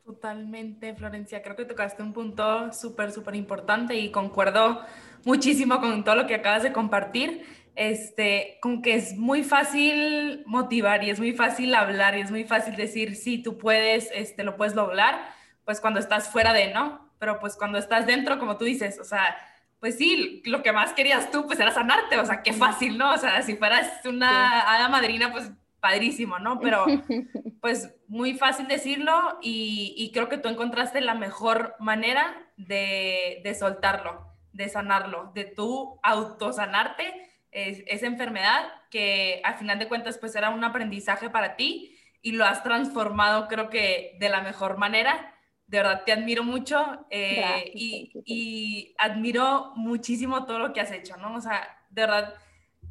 Totalmente, 0.04 0.94
Florencia. 0.94 1.42
Creo 1.42 1.54
que 1.54 1.66
tocaste 1.66 2.02
un 2.02 2.14
punto 2.14 2.72
súper, 2.72 3.12
súper 3.12 3.34
importante 3.34 3.94
y 3.94 4.10
concuerdo 4.10 4.80
muchísimo 5.24 5.80
con 5.80 6.02
todo 6.02 6.14
lo 6.14 6.26
que 6.26 6.34
acabas 6.34 6.62
de 6.62 6.72
compartir 6.72 7.42
este, 7.78 8.58
con 8.60 8.82
que 8.82 8.94
es 8.94 9.16
muy 9.16 9.44
fácil 9.44 10.42
motivar 10.46 11.04
y 11.04 11.10
es 11.10 11.20
muy 11.20 11.32
fácil 11.32 11.72
hablar 11.76 12.18
y 12.18 12.22
es 12.22 12.30
muy 12.32 12.42
fácil 12.42 12.74
decir, 12.74 13.14
sí, 13.14 13.40
tú 13.40 13.56
puedes, 13.56 14.10
este, 14.12 14.42
lo 14.42 14.56
puedes 14.56 14.74
lograr, 14.74 15.30
pues 15.64 15.80
cuando 15.80 16.00
estás 16.00 16.28
fuera 16.28 16.52
de, 16.52 16.74
¿no? 16.74 17.08
Pero 17.20 17.38
pues 17.38 17.54
cuando 17.54 17.78
estás 17.78 18.04
dentro, 18.04 18.40
como 18.40 18.56
tú 18.56 18.64
dices, 18.64 18.98
o 18.98 19.04
sea, 19.04 19.36
pues 19.78 19.96
sí, 19.96 20.42
lo 20.44 20.60
que 20.64 20.72
más 20.72 20.92
querías 20.92 21.30
tú, 21.30 21.46
pues 21.46 21.60
era 21.60 21.70
sanarte, 21.70 22.18
o 22.18 22.26
sea, 22.26 22.42
qué 22.42 22.52
fácil, 22.52 22.98
¿no? 22.98 23.14
O 23.14 23.16
sea, 23.16 23.42
si 23.42 23.54
fueras 23.54 23.88
una 24.04 24.60
hada 24.62 24.88
madrina, 24.88 25.30
pues 25.30 25.48
padrísimo, 25.78 26.40
¿no? 26.40 26.58
Pero 26.58 26.84
pues 27.60 27.94
muy 28.08 28.34
fácil 28.34 28.66
decirlo 28.66 29.38
y, 29.40 30.10
creo 30.12 30.28
que 30.28 30.38
tú 30.38 30.48
encontraste 30.48 31.00
la 31.00 31.14
mejor 31.14 31.76
manera 31.78 32.34
de, 32.56 33.40
de 33.44 33.54
soltarlo, 33.54 34.26
de 34.52 34.68
sanarlo, 34.68 35.30
de 35.32 35.44
tú 35.44 36.00
autosanarte 36.02 37.27
es, 37.58 37.82
esa 37.86 38.06
enfermedad 38.06 38.66
que 38.90 39.40
al 39.44 39.56
final 39.56 39.78
de 39.78 39.88
cuentas 39.88 40.18
pues 40.18 40.34
era 40.36 40.50
un 40.50 40.64
aprendizaje 40.64 41.30
para 41.30 41.56
ti 41.56 41.98
y 42.22 42.32
lo 42.32 42.44
has 42.44 42.62
transformado 42.62 43.48
creo 43.48 43.70
que 43.70 44.16
de 44.20 44.28
la 44.28 44.42
mejor 44.42 44.76
manera 44.76 45.34
de 45.68 45.78
verdad 45.78 46.02
te 46.04 46.12
admiro 46.12 46.42
mucho 46.42 47.06
eh, 47.10 47.70
y, 47.74 48.10
y, 48.24 48.94
admiro 48.98 49.72
muchísimo 49.76 50.46
todo 50.46 50.58
lo 50.58 50.72
que 50.72 50.80
has 50.80 50.90
hecho, 50.90 51.18
¿no? 51.18 51.34
O 51.34 51.40
sea, 51.42 51.60
de 51.90 52.02
verdad, 52.02 52.34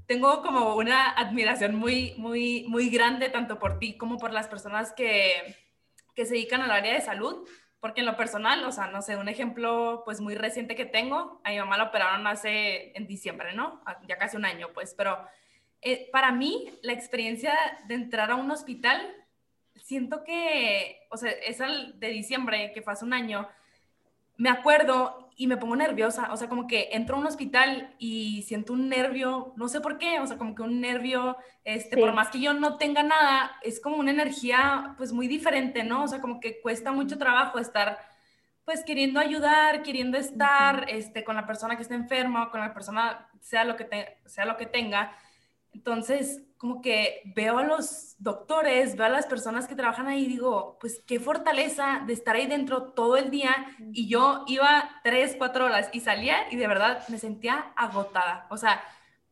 tengo 0.06 0.44
como 0.44 0.76
una 0.76 1.10
admiración 1.10 1.76
muy, 1.76 2.14
muy, 2.18 2.66
muy 2.68 2.90
grande 2.90 3.30
tanto 3.30 3.58
por 3.58 3.80
ti 3.80 3.98
como 3.98 4.20
por 4.20 4.32
las 4.32 4.48
personas 4.48 4.94
que, 4.94 5.58
que 6.14 6.26
se 6.26 6.36
dedican 6.36 6.62
al 6.62 6.72
área 6.72 6.94
de 6.94 7.02
salud, 7.02 7.48
porque 7.80 8.02
en 8.02 8.08
lo 8.08 8.18
personal, 8.18 8.64
o 8.66 8.72
sea, 8.72 8.88
no 8.88 9.02
sé, 9.02 9.18
un 9.18 9.30
ejemplo 9.30 10.02
pues 10.06 10.20
muy 10.20 10.36
reciente 10.36 10.76
que 10.76 10.86
tengo, 10.86 11.42
a 11.44 11.52
mi 11.52 11.60
mamá 11.60 11.78
la 11.78 11.86
operaron 11.86 12.26
hace 12.26 12.98
en 12.98 13.08
diciembre, 13.08 13.54
¿no? 13.54 13.82
Ah, 13.86 14.00
ya 14.08 14.18
casi 14.18 14.36
un 14.38 14.46
año, 14.46 14.70
pues, 14.74 14.94
pero 14.96 15.20
eh, 15.82 16.10
para 16.12 16.32
mí 16.32 16.72
la 16.82 16.94
experiencia 16.94 17.54
de 17.88 17.96
entrar 17.96 18.32
a 18.32 18.36
un 18.36 18.50
hospital 18.50 19.16
siento 19.84 20.24
que, 20.24 21.08
o 21.12 21.18
sea, 21.18 21.32
es 21.32 21.60
el 21.60 22.00
de 22.00 22.10
diciembre, 22.10 22.72
que 22.74 22.82
fue 22.82 22.94
hace 22.94 23.06
un 23.06 23.14
año, 23.14 23.48
me 24.38 24.50
acuerdo 24.50 25.27
y 25.40 25.46
me 25.46 25.58
pongo 25.58 25.76
nerviosa, 25.76 26.34
o 26.34 26.38
sea, 26.38 26.50
como 26.50 26.66
que 26.66 26.90
entro 26.94 27.16
a 27.16 27.20
un 27.20 27.28
hospital 27.28 27.94
y 28.00 28.42
siento 28.42 28.74
un 28.74 28.90
nervio, 28.90 29.54
no 29.56 29.68
sé 29.68 29.82
por 29.82 30.00
qué, 30.00 30.20
o 30.20 30.26
sea, 30.26 30.40
como 30.40 30.56
que 30.56 30.64
un 30.64 30.82
nervio, 30.82 31.38
este, 31.64 31.96
por 31.96 32.12
más 32.12 32.30
que 32.30 32.40
yo 32.40 32.54
no 32.54 32.78
tenga 32.78 33.04
nada, 33.04 33.52
es 33.62 33.80
como 33.80 33.98
una 33.98 34.10
energía, 34.10 34.96
pues, 34.98 35.14
muy 35.14 35.28
diferente, 35.28 35.84
¿no? 35.84 36.04
O 36.04 36.08
sea, 36.08 36.22
como 36.22 36.40
que 36.40 36.60
cuesta 36.60 36.92
mucho 36.92 37.20
trabajo 37.20 37.60
estar, 37.60 38.00
pues, 38.66 38.84
queriendo 38.84 39.20
ayudar, 39.20 39.84
queriendo 39.84 40.18
estar, 40.18 40.88
este, 40.90 41.24
con 41.24 41.36
la 41.36 41.46
persona 41.46 41.76
que 41.76 41.84
está 41.84 41.94
enferma, 41.94 42.50
con 42.50 42.60
la 42.60 42.74
persona, 42.74 43.30
sea 43.40 43.64
lo 43.64 43.76
que, 43.76 44.18
sea 44.26 44.46
lo 44.46 44.58
que 44.58 44.66
tenga. 44.66 45.16
Entonces, 45.74 46.42
como 46.58 46.82
que 46.82 47.22
veo 47.36 47.60
a 47.60 47.64
los 47.64 48.16
doctores, 48.18 48.96
veo 48.96 49.06
a 49.06 49.10
las 49.10 49.28
personas 49.28 49.68
que 49.68 49.76
trabajan 49.76 50.08
ahí 50.08 50.24
y 50.24 50.28
digo, 50.28 50.78
pues 50.82 51.04
qué 51.06 51.20
fortaleza 51.20 52.04
de 52.06 52.14
estar 52.14 52.36
ahí 52.36 52.48
dentro 52.48 52.94
todo 52.94 53.16
el 53.16 53.30
día 53.30 53.56
y 53.94 54.08
yo 54.08 54.44
iba 54.48 54.90
tres, 55.04 55.36
cuatro 55.38 55.66
horas 55.66 55.90
y 55.94 56.00
salía 56.00 56.52
y 56.52 56.56
de 56.56 56.68
verdad 56.68 57.08
me 57.10 57.20
sentía 57.20 57.74
agotada. 57.76 58.48
O 58.50 58.58
sea, 58.58 58.84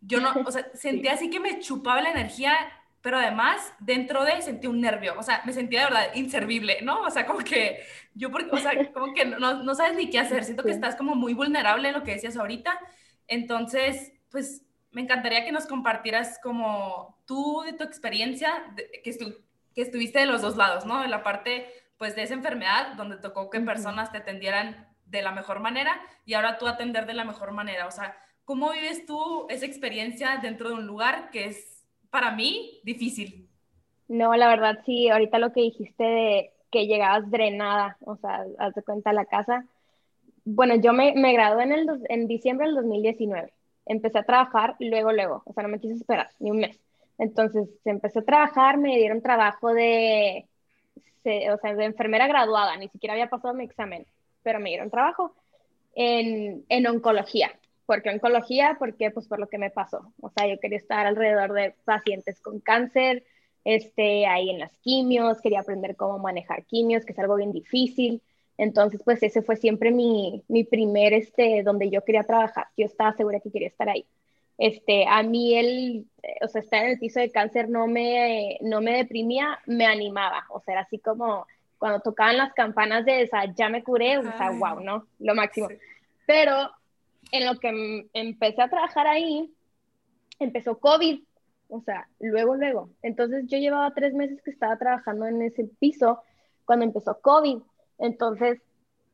yo 0.01 0.19
no, 0.19 0.33
o 0.45 0.51
sea, 0.51 0.67
sentía 0.75 1.13
así 1.13 1.29
que 1.29 1.39
me 1.39 1.59
chupaba 1.59 2.01
la 2.01 2.11
energía, 2.11 2.55
pero 3.01 3.17
además 3.17 3.73
dentro 3.79 4.23
de 4.23 4.41
sentí 4.43 4.67
un 4.67 4.79
nervio, 4.79 5.15
o 5.17 5.23
sea, 5.23 5.41
me 5.45 5.53
sentía 5.53 5.79
de 5.79 5.85
verdad 5.85 6.15
inservible, 6.15 6.79
¿no? 6.83 7.01
O 7.01 7.09
sea, 7.09 7.25
como 7.25 7.39
que 7.39 7.79
yo, 8.13 8.29
o 8.51 8.57
sea, 8.57 8.93
como 8.93 9.13
que 9.13 9.25
no, 9.25 9.63
no 9.63 9.75
sabes 9.75 9.95
ni 9.95 10.11
qué 10.11 10.19
hacer, 10.19 10.43
siento 10.43 10.63
que 10.63 10.71
estás 10.71 10.95
como 10.95 11.15
muy 11.15 11.33
vulnerable 11.33 11.87
en 11.87 11.95
lo 11.95 12.03
que 12.03 12.13
decías 12.13 12.37
ahorita. 12.37 12.79
Entonces, 13.27 14.11
pues 14.29 14.64
me 14.95 15.01
encantaría 15.01 15.43
que 15.43 15.51
nos 15.51 15.67
compartieras 15.67 16.39
como 16.41 17.17
tú 17.25 17.63
de 17.65 17.73
tu 17.73 17.83
experiencia, 17.83 18.49
que, 19.03 19.11
que 19.73 19.81
estuviste 19.81 20.19
de 20.19 20.25
los 20.25 20.41
dos 20.41 20.55
lados, 20.55 20.85
¿no? 20.85 21.01
De 21.01 21.09
la 21.09 21.21
parte, 21.21 21.67
pues, 21.97 22.15
de 22.15 22.23
esa 22.23 22.33
enfermedad, 22.33 22.93
donde 22.95 23.17
tocó 23.17 23.49
que 23.49 23.59
personas 23.59 24.13
te 24.13 24.19
atendieran 24.19 24.87
de 25.05 25.21
la 25.21 25.33
mejor 25.33 25.59
manera 25.59 25.99
y 26.25 26.33
ahora 26.33 26.57
tú 26.57 26.65
atender 26.65 27.05
de 27.05 27.13
la 27.13 27.25
mejor 27.25 27.51
manera. 27.51 27.87
O 27.87 27.91
sea, 27.91 28.15
¿cómo 28.45 28.71
vives 28.71 29.05
tú 29.05 29.47
esa 29.49 29.65
experiencia 29.65 30.39
dentro 30.41 30.69
de 30.69 30.75
un 30.75 30.87
lugar 30.87 31.29
que 31.29 31.47
es, 31.47 31.85
para 32.09 32.31
mí, 32.31 32.79
difícil? 32.85 33.49
No, 34.07 34.33
la 34.37 34.47
verdad, 34.47 34.79
sí, 34.85 35.09
ahorita 35.09 35.39
lo 35.39 35.51
que 35.51 35.59
dijiste 35.59 36.03
de 36.05 36.53
que 36.71 36.87
llegabas 36.87 37.29
drenada, 37.29 37.97
o 37.99 38.15
sea, 38.15 38.45
haz 38.59 38.73
de 38.73 38.81
cuenta 38.81 39.11
la 39.11 39.25
casa. 39.25 39.65
Bueno, 40.45 40.75
yo 40.75 40.93
me, 40.93 41.11
me 41.17 41.33
gradué 41.33 41.63
en, 41.63 41.73
el, 41.73 41.87
en 42.07 42.27
diciembre 42.27 42.67
del 42.67 42.75
2019 42.75 43.51
empecé 43.85 44.19
a 44.19 44.23
trabajar 44.23 44.75
luego, 44.79 45.11
luego, 45.11 45.43
o 45.45 45.53
sea, 45.53 45.63
no 45.63 45.69
me 45.69 45.79
quise 45.79 45.95
esperar 45.95 46.29
ni 46.39 46.51
un 46.51 46.59
mes. 46.59 46.79
Entonces, 47.17 47.69
empecé 47.85 48.19
a 48.19 48.25
trabajar, 48.25 48.77
me 48.77 48.97
dieron 48.97 49.21
trabajo 49.21 49.73
de, 49.73 50.47
o 51.51 51.57
sea, 51.57 51.75
de 51.75 51.85
enfermera 51.85 52.27
graduada, 52.27 52.75
ni 52.77 52.89
siquiera 52.89 53.13
había 53.13 53.29
pasado 53.29 53.53
mi 53.53 53.63
examen, 53.63 54.05
pero 54.43 54.59
me 54.59 54.69
dieron 54.69 54.89
trabajo 54.89 55.33
en, 55.95 56.65
en 56.69 56.87
oncología. 56.87 57.51
¿Por 57.85 58.01
qué 58.01 58.09
oncología? 58.09 58.75
Porque, 58.79 59.11
pues, 59.11 59.27
por 59.27 59.39
lo 59.39 59.47
que 59.47 59.57
me 59.57 59.69
pasó. 59.69 60.11
O 60.19 60.29
sea, 60.29 60.47
yo 60.47 60.59
quería 60.59 60.79
estar 60.79 61.05
alrededor 61.05 61.53
de 61.53 61.75
pacientes 61.85 62.39
con 62.41 62.59
cáncer, 62.59 63.23
este, 63.63 64.27
ahí 64.27 64.49
en 64.49 64.59
las 64.59 64.77
quimios, 64.79 65.41
quería 65.41 65.61
aprender 65.61 65.95
cómo 65.95 66.19
manejar 66.19 66.65
quimios, 66.65 67.05
que 67.05 67.13
es 67.13 67.19
algo 67.19 67.35
bien 67.35 67.51
difícil. 67.51 68.21
Entonces, 68.57 69.01
pues 69.03 69.21
ese 69.21 69.41
fue 69.41 69.57
siempre 69.57 69.91
mi, 69.91 70.43
mi 70.47 70.63
primer, 70.63 71.13
este, 71.13 71.61
donde 71.63 71.89
yo 71.89 72.03
quería 72.03 72.23
trabajar. 72.23 72.67
Yo 72.77 72.85
estaba 72.85 73.13
segura 73.13 73.39
que 73.39 73.51
quería 73.51 73.67
estar 73.67 73.89
ahí. 73.89 74.05
Este, 74.57 75.05
a 75.07 75.21
mí 75.23 75.55
el, 75.55 76.05
o 76.41 76.47
sea, 76.47 76.61
estar 76.61 76.85
en 76.85 76.91
el 76.91 76.99
piso 76.99 77.19
de 77.19 77.31
cáncer 77.31 77.69
no 77.69 77.87
me, 77.87 78.57
no 78.61 78.79
me 78.81 78.97
deprimía, 78.97 79.59
me 79.65 79.85
animaba. 79.85 80.45
O 80.49 80.61
sea, 80.61 80.75
era 80.75 80.81
así 80.81 80.99
como 80.99 81.45
cuando 81.77 81.99
tocaban 81.99 82.37
las 82.37 82.53
campanas 82.53 83.05
de 83.05 83.23
esa, 83.23 83.53
ya 83.53 83.67
me 83.67 83.83
curé, 83.83 84.17
o 84.17 84.23
sea, 84.23 84.51
wow, 84.51 84.79
¿no? 84.79 85.05
Lo 85.19 85.35
máximo. 85.35 85.67
Pero 86.25 86.71
en 87.31 87.45
lo 87.45 87.59
que 87.59 88.07
empecé 88.13 88.61
a 88.61 88.69
trabajar 88.69 89.07
ahí, 89.07 89.53
empezó 90.39 90.79
COVID, 90.79 91.21
o 91.69 91.81
sea, 91.81 92.07
luego, 92.19 92.55
luego. 92.55 92.89
Entonces 93.01 93.45
yo 93.47 93.57
llevaba 93.57 93.93
tres 93.93 94.13
meses 94.13 94.41
que 94.41 94.51
estaba 94.51 94.77
trabajando 94.77 95.27
en 95.27 95.41
ese 95.41 95.65
piso 95.79 96.21
cuando 96.63 96.85
empezó 96.85 97.19
COVID. 97.19 97.59
Entonces, 97.97 98.61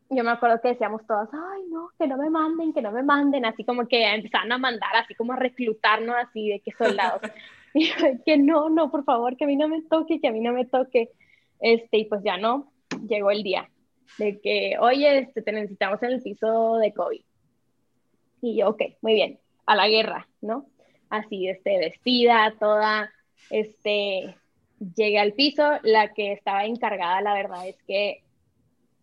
yo 0.10 0.24
me 0.24 0.32
acuerdo 0.32 0.60
que 0.62 0.70
decíamos 0.70 1.06
todas, 1.08 1.30
ay, 1.34 1.64
no, 1.70 1.90
que 1.98 2.08
no 2.08 2.18
me 2.18 2.30
manden, 2.30 2.74
que 2.74 2.82
no 2.82 2.92
me 2.92 3.04
manden, 3.04 3.46
así 3.46 3.64
como 3.64 3.88
que 3.88 4.06
empezaban 4.14 4.52
a 4.52 4.58
mandar, 4.58 4.96
así 4.96 5.16
como 5.16 5.34
a 5.34 5.38
reclutarnos, 5.38 6.16
así 6.18 6.50
de 6.50 6.60
que 6.60 6.72
soldados. 6.72 7.22
y 7.74 7.86
yo, 7.86 7.96
que 8.26 8.38
no, 8.38 8.70
no, 8.70 8.92
por 8.92 9.06
favor, 9.06 9.38
que 9.38 9.46
a 9.46 9.48
mí 9.48 9.56
no 9.56 9.68
me 9.68 9.82
toque, 9.84 10.20
que 10.20 10.28
a 10.28 10.32
mí 10.32 10.42
no 10.42 10.52
me 10.52 10.66
toque. 10.66 11.10
Este, 11.60 12.00
y 12.00 12.06
pues 12.06 12.22
ya 12.24 12.38
no, 12.38 12.72
llegó 13.08 13.32
el 13.32 13.44
día 13.44 13.70
de 14.18 14.42
que, 14.42 14.76
oye, 14.80 15.20
este, 15.20 15.42
te 15.42 15.52
necesitamos 15.52 16.02
en 16.04 16.12
el 16.12 16.22
piso 16.22 16.78
de 16.78 16.94
COVID. 16.94 17.22
Y 18.42 18.58
yo, 18.58 18.70
ok, 18.70 18.82
muy 19.02 19.14
bien, 19.14 19.40
a 19.66 19.76
la 19.76 19.88
guerra, 19.88 20.28
¿no? 20.42 20.66
Así, 21.10 21.48
este, 21.48 21.78
vestida, 21.78 22.54
toda, 22.60 23.12
este, 23.50 24.36
llegué 24.96 25.20
al 25.20 25.34
piso, 25.34 25.64
la 25.84 26.14
que 26.14 26.34
estaba 26.34 26.66
encargada, 26.66 27.22
la 27.22 27.34
verdad 27.34 27.68
es 27.68 27.82
que 27.84 28.24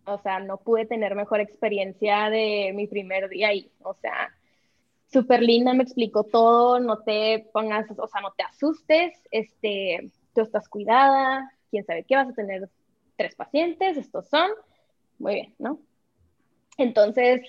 o 0.09 0.18
sea, 0.18 0.40
no 0.40 0.59
pude 0.59 0.87
tener 0.87 1.14
mejor 1.14 1.40
experiencia 1.40 2.31
de 2.31 2.73
mi 2.75 2.87
primer 2.87 3.29
día 3.29 3.49
ahí, 3.49 3.71
o 3.83 3.94
sea, 3.94 4.31
súper 5.07 5.42
linda, 5.42 5.75
me 5.75 5.83
explicó 5.83 6.25
todo, 6.25 6.81
no 6.81 6.99
te 6.99 7.49
pongas, 7.53 7.87
o 7.97 8.07
sea, 8.07 8.21
no 8.21 8.33
te 8.37 8.44
asustes, 8.44 9.14
este, 9.31 10.11
tú 10.35 10.42
estás 10.42 10.68
cuidada, 10.68 11.51
quién 11.71 11.85
sabe 11.85 12.05
qué, 12.05 12.16
vas 12.16 12.29
a 12.29 12.35
tener 12.35 12.68
tres 13.16 13.35
pacientes, 13.35 13.97
estos 13.97 14.29
son, 14.29 14.51
muy 15.18 15.35
bien, 15.35 15.55
¿no? 15.59 15.81
Entonces, 16.77 17.42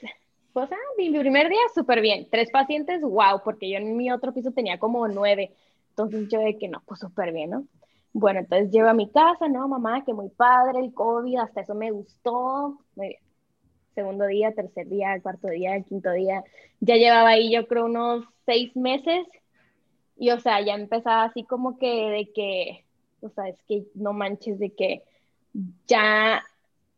pues, 0.54 0.72
ah, 0.72 0.93
mi, 0.98 1.12
primer 1.12 1.50
día 1.50 1.60
súper 1.76 2.02
bien, 2.02 2.28
tres 2.32 2.50
pacientes, 2.52 3.02
wow, 3.02 3.41
porque 3.43 3.69
yo 3.69 3.78
en 3.78 3.95
mi 3.95 4.12
otro 4.12 4.34
piso 4.34 4.52
tenía 4.52 4.80
como 4.80 5.08
nueve, 5.08 5.54
entonces 5.89 6.28
yo 6.30 6.39
de 6.39 6.58
que 6.58 6.67
no, 6.67 6.82
pues 6.86 7.00
súper 7.00 7.32
bien, 7.32 7.52
¿no? 7.52 7.67
Bueno, 8.13 8.39
entonces 8.39 8.72
llego 8.72 8.88
a 8.89 8.93
mi 8.93 9.10
casa, 9.10 9.48
no, 9.48 9.67
mamá, 9.67 10.04
que 10.04 10.13
muy 10.13 10.30
padre 10.30 10.80
el 10.80 10.93
COVID, 10.93 11.38
hasta 11.38 11.62
eso 11.62 11.76
me 11.76 11.91
gustó, 11.91 12.80
muy 12.95 13.08
bien. 13.10 13.19
Segundo 13.95 14.26
día, 14.28 14.54
tercer 14.54 14.88
día, 14.88 15.19
cuarto 15.22 15.48
día, 15.50 15.81
quinto 15.81 16.12
día, 16.12 16.44
ya 16.79 16.96
llevaba 16.96 17.29
ahí 17.29 17.52
yo 17.52 17.67
creo 17.67 17.86
unos 17.86 18.25
seis 18.46 18.75
meses. 18.75 19.27
Y 20.17 20.31
o 20.31 20.40
sea, 20.40 20.62
ya 20.62 20.75
empezaba 20.75 21.23
así 21.23 21.44
como 21.44 21.77
que 21.77 21.88
de 21.88 22.31
que, 22.33 22.86
o 23.21 23.29
sea, 23.29 23.50
es 23.50 23.62
que 23.67 23.86
no 23.96 24.13
manches 24.13 24.60
de 24.60 24.73
que 24.73 25.04
ya, 25.88 26.44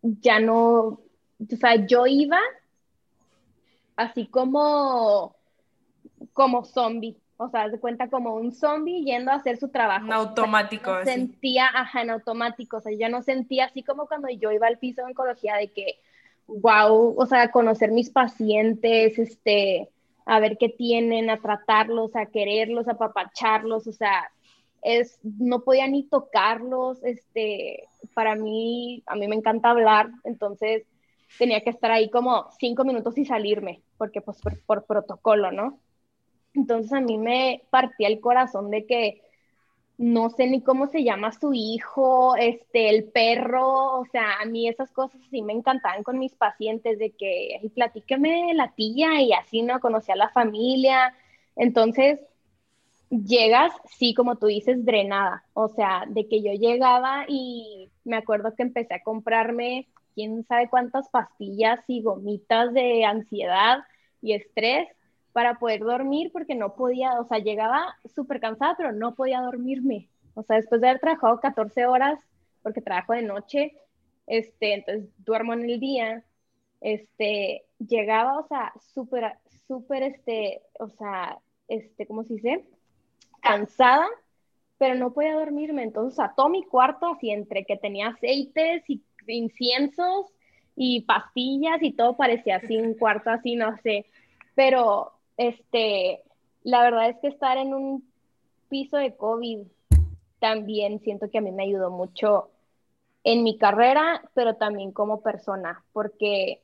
ya 0.02 0.40
no, 0.40 0.78
o 0.78 1.00
sea, 1.60 1.86
yo 1.88 2.06
iba 2.08 2.40
así 3.96 4.28
como, 4.28 5.36
como 6.34 6.66
zombie, 6.66 7.18
o 7.42 7.50
sea, 7.50 7.70
se 7.70 7.80
cuenta 7.80 8.10
como 8.10 8.36
un 8.36 8.52
zombie 8.52 9.04
yendo 9.04 9.32
a 9.32 9.36
hacer 9.36 9.58
su 9.58 9.70
trabajo. 9.70 10.06
En 10.06 10.14
automático. 10.14 10.92
sentía, 11.04 11.68
ajá, 11.74 12.02
en 12.02 12.12
automático, 12.12 12.78
o 12.78 12.82
sea, 12.82 12.92
yo 12.98 13.10
no 13.10 13.22
sentía 13.22 13.66
así 13.66 13.84
como 13.84 14.08
cuando 14.08 14.30
yo 14.30 14.52
iba 14.52 14.68
al 14.68 14.78
piso 14.78 15.02
de 15.02 15.08
oncología 15.08 15.56
de 15.56 15.70
que, 15.70 16.00
wow, 16.48 17.16
o 17.18 17.26
sea, 17.26 17.52
conocer 17.52 17.92
mis 17.92 18.10
pacientes, 18.10 19.18
este, 19.18 19.90
a 20.26 20.40
ver 20.40 20.58
qué 20.58 20.70
tienen, 20.70 21.30
a 21.30 21.42
tratarlos, 21.42 22.16
a 22.16 22.28
quererlos, 22.28 22.88
a 22.88 22.98
papacharlos, 22.98 23.88
o 23.88 23.94
sea, 23.94 24.30
es, 24.82 25.20
no 25.24 25.62
podía 25.62 25.88
ni 25.88 26.04
tocarlos, 26.04 27.04
este, 27.04 27.88
para 28.14 28.36
mí, 28.36 29.04
a 29.06 29.16
mí 29.16 29.28
me 29.28 29.36
encanta 29.36 29.70
hablar, 29.70 30.10
entonces 30.24 30.84
tenía 31.38 31.62
que 31.62 31.70
estar 31.70 31.92
ahí 31.92 32.10
como 32.10 32.50
cinco 32.60 32.84
minutos 32.84 33.18
y 33.18 33.26
salirme, 33.26 33.82
porque 33.98 34.22
pues 34.22 34.40
por, 34.66 34.86
protocolo, 34.86 35.52
¿no? 35.52 35.80
Entonces 36.54 36.92
a 36.94 37.02
mí 37.02 37.18
me 37.18 37.64
partía 37.70 38.08
el 38.08 38.20
corazón 38.20 38.70
de 38.72 38.86
que 38.86 39.22
no 39.98 40.32
sé 40.32 40.48
ni 40.48 40.62
cómo 40.64 40.88
se 40.88 41.04
llama 41.04 41.32
su 41.32 41.54
hijo, 41.54 42.36
este, 42.36 42.90
el 42.90 43.06
perro, 43.06 44.00
o 44.00 44.06
sea, 44.12 44.40
a 44.42 44.46
mí 44.46 44.68
esas 44.68 44.92
cosas 44.92 45.22
sí 45.30 45.44
me 45.44 45.54
encantaban 45.54 46.04
con 46.04 46.18
mis 46.18 46.34
pacientes, 46.34 46.98
de 46.98 47.12
que 47.12 47.62
platíqueme 47.76 48.54
la 48.56 48.72
tía 48.74 49.22
y 49.22 49.32
así, 49.34 49.62
¿no? 49.62 49.80
Conocí 49.80 50.12
a 50.12 50.16
la 50.16 50.30
familia. 50.30 51.14
Entonces, 51.56 52.20
llegas, 53.10 53.72
sí, 53.98 54.14
como 54.16 54.38
tú 54.38 54.48
dices, 54.48 54.84
drenada, 54.86 55.44
o 55.54 55.68
sea, 55.68 56.06
de 56.08 56.28
que 56.28 56.42
yo 56.42 56.54
llegaba 56.54 57.26
y 57.28 57.90
me 58.04 58.18
acuerdo 58.18 58.56
que 58.56 58.64
empecé 58.64 58.96
a 58.96 59.04
comprarme 59.04 59.88
quién 60.16 60.44
sabe 60.46 60.70
cuántas 60.70 61.10
pastillas 61.10 61.80
y 61.88 62.02
gomitas 62.02 62.74
de 62.74 63.06
ansiedad 63.06 63.80
y 64.22 64.34
estrés 64.34 64.88
para 65.34 65.60
poder 65.60 65.82
dormir 65.82 66.32
porque 66.32 66.56
no 66.56 66.76
podía, 66.76 67.20
o 67.20 67.26
sea, 67.26 67.40
llegaba 67.40 67.96
súper 68.14 68.40
cansada, 68.40 68.76
pero 68.78 68.92
no 68.92 69.16
podía 69.16 69.42
dormirme. 69.42 70.10
O 70.34 70.44
sea, 70.44 70.58
después 70.58 70.82
de 70.82 70.90
haber 70.90 71.02
trabajado 71.02 71.40
14 71.40 71.86
horas, 71.86 72.20
porque 72.64 72.82
trabajo 72.82 73.14
de 73.14 73.24
noche, 73.24 73.74
este, 74.28 74.74
entonces 74.76 75.10
duermo 75.18 75.54
en 75.54 75.70
el 75.70 75.80
día, 75.80 76.24
este, 76.80 77.66
llegaba, 77.80 78.40
o 78.40 78.48
sea, 78.48 78.74
súper, 78.94 79.38
súper, 79.68 80.04
este, 80.04 80.62
o 80.80 80.90
sea, 80.90 81.40
este, 81.68 82.06
¿cómo 82.06 82.24
se 82.24 82.36
dice? 82.36 82.66
Cansada, 83.42 84.08
pero 84.78 84.96
no 84.96 85.14
podía 85.14 85.36
dormirme. 85.36 85.84
Entonces, 85.84 86.20
a 86.20 86.34
todo 86.36 86.50
mi 86.50 86.64
cuarto, 86.64 87.14
así 87.14 87.32
entre 87.32 87.66
que 87.66 87.78
tenía 87.78 88.10
aceites 88.10 88.84
y 88.90 89.04
inciensos 89.28 90.28
y 90.76 91.02
pastillas 91.02 91.82
y 91.82 91.94
todo 91.94 92.18
parecía 92.18 92.58
así 92.58 92.78
un 92.78 92.96
cuarto 92.96 93.30
así, 93.30 93.56
no 93.56 93.78
sé. 93.84 94.06
Pero 94.56 95.14
este, 95.38 96.22
la 96.64 96.82
verdad 96.82 97.10
es 97.10 97.18
que 97.20 97.28
estar 97.28 97.58
en 97.58 97.74
un 97.74 98.12
piso 98.70 98.98
de 98.98 99.16
COVID 99.16 99.68
también 100.40 101.00
siento 101.02 101.30
que 101.30 101.38
a 101.38 101.42
mí 101.42 101.52
me 101.52 101.64
ayudó 101.64 101.92
mucho 101.92 102.50
en 103.24 103.44
mi 103.44 103.58
carrera, 103.58 104.24
pero 104.34 104.56
también 104.56 104.92
como 104.92 105.22
persona, 105.22 105.84
porque 105.94 106.62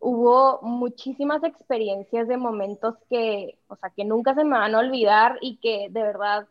hubo 0.00 0.60
muchísimas 0.62 1.42
experiencias 1.42 2.28
de 2.28 2.36
momentos 2.36 2.94
que, 3.08 3.58
o 3.68 3.76
sea, 3.76 3.90
que 3.90 4.04
nunca 4.04 4.34
se 4.34 4.44
me 4.44 4.58
van 4.58 4.74
a 4.74 4.78
olvidar 4.78 5.38
y 5.40 5.56
que 5.56 5.88
de 5.90 6.02
verdad 6.02 6.46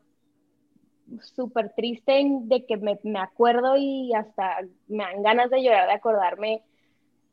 súper 1.36 1.74
triste 1.76 2.26
de 2.26 2.66
que 2.66 2.78
me, 2.78 3.00
me, 3.04 3.20
acuerdo 3.20 3.78
y 3.78 4.14
hasta 4.14 4.58
me 4.88 5.04
dan 5.04 5.22
ganas 5.22 5.50
de 5.52 5.62
llorar 5.62 5.88
de 5.88 5.94
acordarme, 5.94 6.64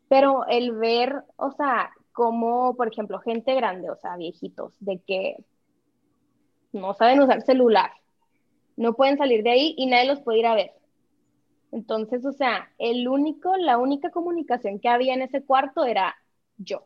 pero 0.08 0.46
el 0.46 0.72
ver, 0.72 1.24
o 1.36 1.52
sea, 1.52 1.90
como, 2.20 2.76
por 2.76 2.86
ejemplo, 2.86 3.18
gente 3.20 3.54
grande, 3.54 3.88
o 3.88 3.96
sea, 3.96 4.18
viejitos, 4.18 4.74
de 4.78 5.00
que 5.00 5.42
no 6.70 6.92
saben 6.92 7.22
usar 7.22 7.40
celular, 7.40 7.92
no 8.76 8.92
pueden 8.92 9.16
salir 9.16 9.42
de 9.42 9.52
ahí 9.52 9.74
y 9.78 9.86
nadie 9.86 10.04
los 10.04 10.20
puede 10.20 10.40
ir 10.40 10.46
a 10.46 10.54
ver. 10.54 10.72
Entonces, 11.72 12.26
o 12.26 12.32
sea, 12.32 12.68
el 12.76 13.08
único, 13.08 13.56
la 13.56 13.78
única 13.78 14.10
comunicación 14.10 14.80
que 14.80 14.90
había 14.90 15.14
en 15.14 15.22
ese 15.22 15.42
cuarto 15.42 15.86
era 15.86 16.14
yo. 16.58 16.84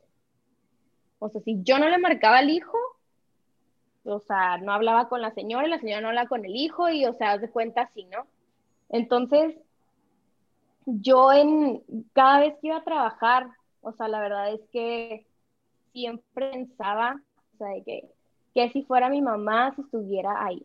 O 1.18 1.28
sea, 1.28 1.40
si 1.40 1.60
yo 1.64 1.80
no 1.80 1.88
le 1.88 1.98
marcaba 1.98 2.38
al 2.38 2.50
hijo, 2.50 2.78
o 4.04 4.20
sea, 4.20 4.58
no 4.58 4.72
hablaba 4.72 5.08
con 5.08 5.20
la 5.20 5.32
señora 5.32 5.66
y 5.66 5.70
la 5.70 5.80
señora 5.80 6.00
no 6.00 6.08
hablaba 6.10 6.28
con 6.28 6.44
el 6.44 6.54
hijo 6.54 6.88
y, 6.90 7.06
o 7.06 7.12
sea, 7.12 7.32
haz 7.32 7.40
de 7.40 7.50
cuenta 7.50 7.80
así, 7.80 8.04
¿no? 8.04 8.28
Entonces, 8.88 9.56
yo 10.86 11.32
en, 11.32 11.82
cada 12.12 12.38
vez 12.38 12.54
que 12.60 12.68
iba 12.68 12.76
a 12.76 12.84
trabajar, 12.84 13.48
o 13.84 13.92
sea, 13.92 14.08
la 14.08 14.20
verdad 14.20 14.52
es 14.52 14.60
que 14.72 15.26
siempre 15.92 16.50
pensaba, 16.50 17.20
o 17.54 17.56
sea, 17.58 17.68
de 17.68 17.82
que, 17.82 18.08
que 18.54 18.70
si 18.70 18.82
fuera 18.82 19.08
mi 19.08 19.22
mamá 19.22 19.74
si 19.74 19.82
estuviera 19.82 20.44
ahí. 20.44 20.64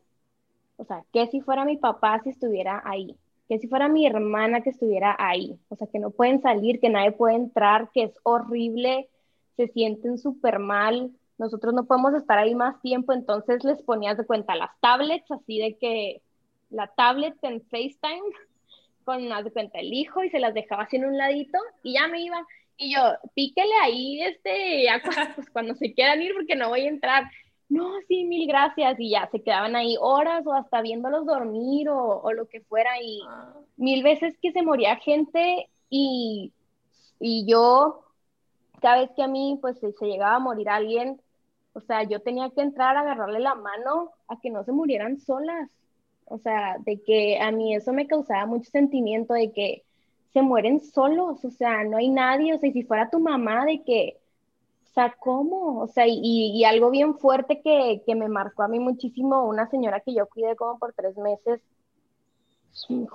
O 0.78 0.86
sea, 0.86 1.04
que 1.12 1.28
si 1.28 1.42
fuera 1.42 1.66
mi 1.66 1.78
papá 1.78 2.22
si 2.24 2.30
estuviera 2.30 2.82
ahí. 2.86 3.16
Que 3.48 3.60
si 3.60 3.68
fuera 3.68 3.90
mi 3.90 4.06
hermana 4.06 4.62
que 4.62 4.70
estuviera 4.70 5.16
ahí. 5.20 5.60
O 5.70 5.76
sea, 5.76 5.88
que 5.88 6.00
no 6.00 6.12
pueden 6.12 6.42
salir, 6.42 6.80
que 6.80 6.90
nadie 6.90 7.12
puede 7.12 7.36
entrar, 7.36 7.90
que 7.94 8.04
es 8.04 8.14
horrible, 8.24 9.10
se 9.58 9.68
sienten 9.68 10.18
súper 10.18 10.60
mal, 10.60 11.12
nosotros 11.40 11.74
no 11.74 11.86
podemos 11.86 12.14
estar 12.14 12.38
ahí 12.38 12.54
más 12.54 12.80
tiempo, 12.82 13.14
entonces 13.14 13.64
les 13.64 13.82
ponías 13.82 14.18
de 14.18 14.26
cuenta 14.26 14.56
las 14.56 14.72
tablets, 14.82 15.32
así 15.32 15.58
de 15.58 15.78
que 15.78 16.22
la 16.70 16.88
tablet 16.88 17.36
en 17.42 17.62
FaceTime, 17.62 18.22
con 19.06 19.28
más 19.28 19.44
de 19.44 19.52
cuenta 19.52 19.80
el 19.80 19.92
hijo 19.94 20.24
y 20.24 20.30
se 20.30 20.40
las 20.40 20.54
dejaba 20.54 20.84
así 20.84 20.98
en 20.98 21.06
un 21.06 21.18
ladito 21.18 21.58
y 21.82 21.94
ya 21.94 22.08
me 22.08 22.22
iba. 22.22 22.46
Y 22.82 22.96
yo, 22.96 23.02
píquele 23.36 23.74
ahí, 23.84 24.22
este, 24.22 24.84
ya 24.86 25.02
pues, 25.36 25.50
cuando 25.52 25.76
se 25.76 25.94
quieran 25.94 26.22
ir 26.22 26.34
porque 26.34 26.56
no 26.56 26.70
voy 26.70 26.82
a 26.82 26.90
entrar. 26.90 27.26
No, 27.68 27.92
sí, 28.08 28.24
mil 28.24 28.48
gracias. 28.48 28.98
Y 29.00 29.12
ya 29.12 29.30
se 29.30 29.42
quedaban 29.44 29.76
ahí 29.76 29.96
horas 30.00 30.48
o 30.48 30.54
hasta 30.54 30.82
viéndolos 30.82 31.26
dormir 31.26 31.90
o, 31.90 32.22
o 32.22 32.32
lo 32.32 32.48
que 32.48 32.62
fuera. 32.62 32.92
Y 33.02 33.20
ah. 33.28 33.54
mil 33.76 34.02
veces 34.02 34.38
que 34.42 34.54
se 34.54 34.64
moría 34.64 34.96
gente 34.96 35.68
y, 35.90 36.54
y 37.20 37.46
yo, 37.46 38.06
cada 38.82 39.02
vez 39.02 39.12
que 39.14 39.24
a 39.24 39.28
mí 39.28 39.60
pues 39.62 39.78
se 39.80 39.94
llegaba 40.06 40.36
a 40.36 40.40
morir 40.40 40.70
alguien, 40.70 41.22
o 41.74 41.82
sea, 41.82 42.04
yo 42.04 42.22
tenía 42.22 42.50
que 42.50 42.62
entrar 42.62 42.96
a 42.96 43.02
agarrarle 43.02 43.42
la 43.42 43.56
mano 43.56 44.12
a 44.30 44.40
que 44.40 44.50
no 44.50 44.64
se 44.64 44.72
murieran 44.72 45.20
solas. 45.20 45.70
O 46.26 46.38
sea, 46.38 46.78
de 46.80 47.02
que 47.02 47.40
a 47.40 47.52
mí 47.52 47.76
eso 47.76 47.92
me 47.92 48.08
causaba 48.08 48.46
mucho 48.46 48.72
sentimiento 48.72 49.34
de 49.34 49.52
que 49.52 49.84
se 50.34 50.42
mueren 50.42 50.80
solos, 50.80 51.44
o 51.44 51.52
sea, 51.52 51.84
no 51.84 51.98
hay 51.98 52.10
nadie, 52.10 52.54
o 52.54 52.60
sea, 52.60 52.70
y 52.70 52.74
si 52.74 52.84
fuera 52.84 53.10
tu 53.10 53.20
mamá, 53.20 53.66
de 53.66 53.84
que, 53.84 54.18
o 54.92 54.94
sea, 54.94 55.16
¿cómo? 55.20 55.82
O 55.82 55.88
sea, 55.88 56.08
y, 56.08 56.22
y 56.22 56.64
algo 56.66 56.92
bien 56.92 57.18
fuerte 57.18 57.62
que, 57.62 58.04
que, 58.06 58.16
me 58.16 58.30
marcó 58.30 58.64
a 58.64 58.68
mí 58.68 58.80
muchísimo, 58.80 59.46
una 59.46 59.70
señora 59.70 60.02
que 60.02 60.14
yo 60.14 60.28
cuidé 60.28 60.56
como 60.56 60.78
por 60.78 60.94
tres 60.94 61.18
meses, 61.18 61.62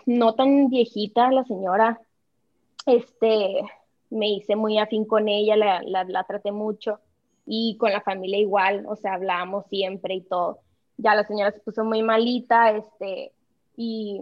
no 0.06 0.34
tan 0.34 0.68
viejita 0.68 1.30
la 1.30 1.44
señora, 1.44 2.00
este, 2.86 3.60
me 4.10 4.28
hice 4.28 4.56
muy 4.56 4.78
afín 4.78 5.04
con 5.04 5.28
ella, 5.28 5.56
la, 5.56 5.82
la, 5.82 6.04
la 6.04 6.24
traté 6.24 6.52
mucho 6.52 6.98
y 7.46 7.76
con 7.78 7.92
la 7.92 8.00
familia 8.00 8.38
igual, 8.38 8.84
o 8.88 8.96
sea, 8.96 9.14
hablábamos 9.14 9.66
siempre 9.66 10.14
y 10.14 10.20
todo. 10.22 10.58
Ya 10.96 11.14
la 11.14 11.24
señora 11.24 11.52
se 11.52 11.60
puso 11.60 11.84
muy 11.84 12.02
malita, 12.02 12.70
este, 12.70 13.32
y, 13.76 14.20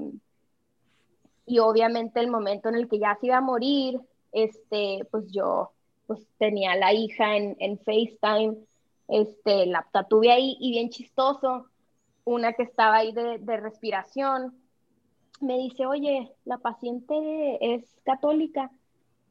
y 1.46 1.58
obviamente 1.58 2.20
el 2.20 2.30
momento 2.30 2.68
en 2.68 2.76
el 2.76 2.88
que 2.88 2.98
ya 2.98 3.16
se 3.20 3.26
iba 3.26 3.38
a 3.38 3.40
morir, 3.40 4.00
este, 4.32 5.06
pues 5.10 5.30
yo 5.32 5.72
pues 6.06 6.26
tenía 6.38 6.74
la 6.76 6.92
hija 6.92 7.36
en, 7.36 7.56
en 7.60 7.78
FaceTime, 7.78 8.56
este, 9.08 9.66
la, 9.66 9.86
tuve 10.08 10.30
ahí 10.30 10.56
y 10.60 10.70
bien 10.72 10.90
chistoso, 10.90 11.66
una 12.24 12.52
que 12.52 12.62
estaba 12.62 12.96
ahí 12.96 13.12
de, 13.12 13.38
de 13.38 13.56
respiración, 13.56 14.54
me 15.40 15.58
dice, 15.58 15.86
oye, 15.86 16.32
la 16.44 16.58
paciente 16.58 17.14
es 17.60 17.84
católica. 18.04 18.70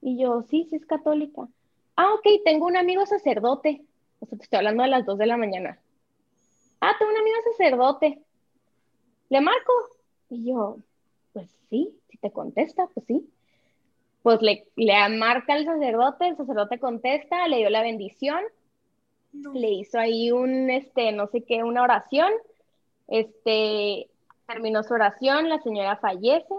Y 0.02 0.18
yo, 0.18 0.42
sí, 0.44 0.68
sí 0.70 0.76
es 0.76 0.86
católica 0.86 1.48
ah, 2.02 2.14
ok, 2.16 2.44
tengo 2.44 2.66
un 2.66 2.78
amigo 2.78 3.06
sacerdote. 3.06 3.84
O 4.20 4.26
sea, 4.26 4.38
te 4.38 4.44
estoy 4.44 4.58
hablando 4.58 4.84
a 4.84 4.88
las 4.88 5.06
2 5.06 5.18
de 5.18 5.26
la 5.26 5.38
mañana. 5.38 5.80
Ah, 6.80 6.94
tengo 6.98 7.12
un 7.12 7.18
amigo 7.18 7.38
sacerdote. 7.52 8.22
¿Le 9.30 9.42
marco? 9.42 9.72
Y 10.30 10.50
yo, 10.50 10.78
pues 11.34 11.50
sí, 11.70 11.98
si 12.10 12.18
te 12.18 12.32
contesta, 12.32 12.88
pues 12.94 13.06
sí. 13.06 13.30
Pues 14.24 14.42
le, 14.42 14.68
le 14.76 15.10
marca 15.18 15.56
el 15.56 15.66
sacerdote, 15.66 16.28
el 16.28 16.38
sacerdote 16.38 16.80
contesta, 16.80 17.48
le 17.48 17.58
dio 17.58 17.70
la 17.70 17.82
bendición, 17.82 18.44
le 19.54 19.70
hizo 19.70 19.98
ahí 20.00 20.32
un, 20.32 20.70
este, 20.70 21.12
no 21.12 21.28
sé 21.28 21.44
qué, 21.44 21.64
una 21.64 21.84
oración, 21.84 22.32
este, 23.08 24.10
terminó 24.48 24.84
su 24.84 24.94
oración, 24.94 25.50
la 25.50 25.60
señora 25.60 25.98
fallece, 25.98 26.54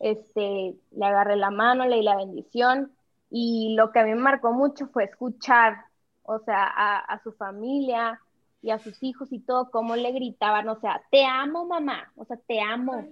este, 0.00 0.74
le 0.90 1.04
agarré 1.04 1.36
la 1.36 1.50
mano, 1.50 1.86
le 1.86 1.96
di 1.96 2.02
la 2.02 2.16
bendición, 2.16 2.92
y 3.30 3.74
lo 3.76 3.92
que 3.92 4.00
a 4.00 4.04
mí 4.04 4.10
me 4.10 4.20
marcó 4.20 4.52
mucho 4.52 4.88
fue 4.88 5.04
escuchar, 5.04 5.84
o 6.22 6.38
sea, 6.40 6.64
a, 6.64 7.20
su 7.22 7.32
familia 7.32 8.20
y 8.62 8.70
a 8.70 8.78
sus 8.78 9.02
hijos 9.02 9.32
y 9.32 9.40
todo, 9.40 9.70
cómo 9.70 9.96
le 9.96 10.12
gritaban, 10.12 10.68
o 10.68 10.78
sea, 10.80 11.02
te 11.10 11.24
amo 11.24 11.64
mamá, 11.66 12.12
o 12.16 12.24
sea, 12.24 12.36
te 12.36 12.60
amo, 12.60 13.06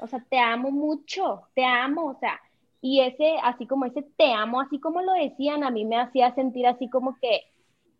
o 0.00 0.06
sea, 0.06 0.24
te 0.28 0.38
amo 0.38 0.70
mucho, 0.70 1.42
te 1.54 1.64
amo, 1.64 2.06
o 2.06 2.18
sea, 2.18 2.40
y 2.80 3.00
ese, 3.00 3.36
así 3.42 3.66
como 3.66 3.84
ese 3.84 4.02
te 4.02 4.32
amo, 4.32 4.60
así 4.60 4.80
como 4.80 5.02
lo 5.02 5.12
decían, 5.12 5.64
a 5.64 5.70
mí 5.70 5.84
me 5.84 5.96
hacía 5.98 6.34
sentir 6.34 6.66
así 6.66 6.88
como 6.88 7.16
que, 7.20 7.42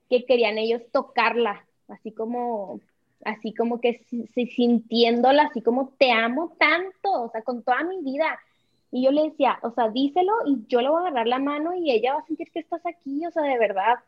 que 0.09 0.25
querían 0.25 0.59
ellos 0.59 0.83
tocarla, 0.93 1.65
así 1.89 2.13
como, 2.13 2.81
así 3.25 3.55
como 3.55 3.81
que 3.81 4.05
sintiéndola, 4.57 5.45
así 5.45 5.63
como 5.63 5.95
te 5.99 6.11
amo 6.13 6.57
tanto, 6.59 7.25
o 7.25 7.31
sea, 7.31 7.43
con 7.43 7.63
toda 7.63 7.85
mi 7.85 8.03
vida, 8.03 8.39
y 8.93 9.05
yo 9.05 9.13
le 9.13 9.31
decía, 9.31 9.59
o 9.63 9.71
sea, 9.71 9.89
díselo 9.89 10.33
y 10.47 10.67
yo 10.69 10.81
le 10.81 10.89
voy 10.89 10.99
a 10.99 11.07
agarrar 11.07 11.29
la 11.29 11.39
mano 11.39 11.75
y 11.75 11.91
ella 11.91 12.15
va 12.15 12.21
a 12.21 12.27
sentir 12.27 12.51
que 12.51 12.61
estás 12.61 12.85
aquí, 12.87 13.25
o 13.25 13.31
sea, 13.31 13.43
de 13.45 13.59
verdad. 13.59 13.99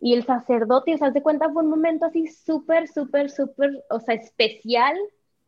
Y 0.00 0.14
el 0.14 0.24
sacerdote, 0.24 0.94
o 0.94 0.98
sea, 0.98 1.10
de 1.10 1.22
cuenta, 1.22 1.50
fue 1.50 1.62
un 1.62 1.70
momento 1.70 2.06
así 2.06 2.26
súper, 2.26 2.88
súper, 2.88 3.30
súper, 3.30 3.84
o 3.90 4.00
sea, 4.00 4.14
especial. 4.14 4.96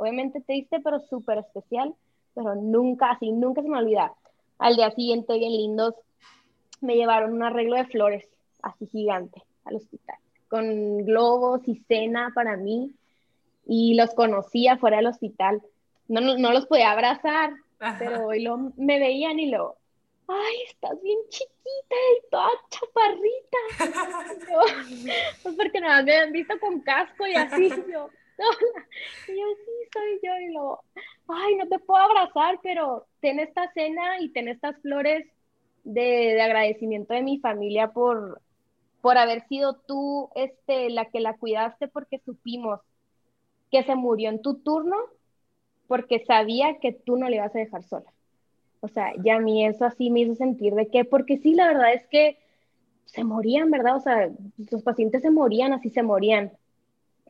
Obviamente 0.00 0.40
triste, 0.40 0.80
pero 0.80 0.98
súper 0.98 1.36
especial. 1.36 1.94
pero 2.34 2.54
nunca, 2.54 3.10
así, 3.10 3.32
nunca 3.32 3.60
se 3.60 3.68
me 3.68 3.76
olvida. 3.76 4.14
Al 4.58 4.76
día 4.76 4.90
siguiente, 4.92 5.38
bien 5.38 5.52
lindos, 5.52 5.94
me 6.80 6.96
llevaron 6.96 7.34
un 7.34 7.42
arreglo 7.42 7.76
de 7.76 7.84
flores, 7.84 8.26
así 8.62 8.86
gigante, 8.86 9.42
al 9.66 9.76
hospital, 9.76 10.16
con 10.48 11.04
globos 11.04 11.60
y 11.68 11.76
cena 11.86 12.32
para 12.34 12.56
mí, 12.56 12.94
y 13.66 13.92
los 13.94 14.14
conocía 14.14 14.78
fuera 14.78 14.96
del 14.96 15.08
hospital. 15.08 15.60
No, 16.08 16.22
no, 16.22 16.52
los 16.52 16.64
podía 16.64 16.92
abrazar, 16.92 17.52
pero 17.98 18.28
hoy 18.28 18.42
lo, 18.42 18.72
me 18.78 18.98
veían 18.98 19.38
y 19.38 19.50
lo, 19.50 19.76
ay, 20.28 20.56
estás 20.66 20.98
bien 21.02 21.18
chiquita 21.28 21.96
y 22.16 22.30
toda 22.30 22.48
chaparrita. 22.70 23.58
pues 25.42 25.54
porque 25.56 25.78
nada, 25.78 26.02
me 26.02 26.16
han 26.16 26.32
visto 26.32 26.58
con 26.58 26.80
casco 26.80 27.26
y 27.26 27.34
así, 27.34 27.68
yo, 27.92 28.08
y 29.28 29.38
yo, 29.38 29.46
sí, 29.64 29.72
soy 29.92 30.20
yo, 30.22 30.38
y 30.40 30.52
luego, 30.52 30.82
ay, 31.28 31.56
no 31.56 31.68
te 31.68 31.78
puedo 31.78 32.02
abrazar, 32.02 32.58
pero 32.62 33.06
ten 33.20 33.40
esta 33.40 33.70
cena 33.72 34.20
y 34.20 34.30
ten 34.30 34.48
estas 34.48 34.80
flores 34.82 35.26
de, 35.84 36.40
agradecimiento 36.40 37.14
de 37.14 37.22
mi 37.22 37.38
familia 37.38 37.92
por, 37.92 38.40
por 39.00 39.18
haber 39.18 39.46
sido 39.48 39.74
tú 39.74 40.30
este, 40.34 40.90
la 40.90 41.06
que 41.06 41.20
la 41.20 41.36
cuidaste 41.36 41.88
porque 41.88 42.18
supimos 42.18 42.80
que 43.70 43.82
se 43.82 43.94
murió 43.94 44.30
en 44.30 44.42
tu 44.42 44.54
turno 44.56 44.96
porque 45.86 46.24
sabía 46.24 46.78
que 46.78 46.92
tú 46.92 47.16
no 47.16 47.28
le 47.28 47.36
ibas 47.36 47.54
a 47.54 47.58
dejar 47.58 47.82
sola. 47.82 48.12
O 48.80 48.88
sea, 48.88 49.12
ya 49.22 49.36
a 49.36 49.40
mí 49.40 49.66
eso 49.66 49.84
así 49.84 50.10
me 50.10 50.20
hizo 50.20 50.34
sentir 50.34 50.74
de 50.74 50.88
que, 50.88 51.04
porque 51.04 51.36
sí, 51.38 51.54
la 51.54 51.66
verdad 51.66 51.92
es 51.92 52.06
que 52.06 52.38
se 53.06 53.24
morían, 53.24 53.70
¿verdad? 53.70 53.96
O 53.96 54.00
sea, 54.00 54.30
los 54.70 54.82
pacientes 54.82 55.22
se 55.22 55.30
morían, 55.30 55.72
así 55.72 55.90
se 55.90 56.02
morían. 56.02 56.52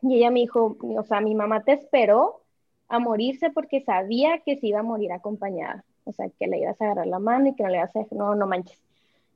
Y 0.01 0.17
ella 0.17 0.31
me 0.31 0.41
dijo, 0.41 0.77
o 0.81 1.03
sea, 1.03 1.21
mi 1.21 1.35
mamá 1.35 1.63
te 1.63 1.73
esperó 1.73 2.41
a 2.87 2.99
morirse 2.99 3.49
porque 3.51 3.81
sabía 3.81 4.39
que 4.45 4.57
se 4.57 4.67
iba 4.67 4.79
a 4.79 4.83
morir 4.83 5.11
acompañada. 5.11 5.85
O 6.03 6.11
sea, 6.11 6.27
que 6.39 6.47
le 6.47 6.59
ibas 6.59 6.81
a 6.81 6.85
agarrar 6.85 7.07
la 7.07 7.19
mano 7.19 7.49
y 7.49 7.55
que 7.55 7.63
no 7.63 7.69
le 7.69 7.77
ibas 7.77 7.95
a 7.95 7.99
dejar, 7.99 8.17
no, 8.17 8.35
no 8.35 8.47
manches. 8.47 8.79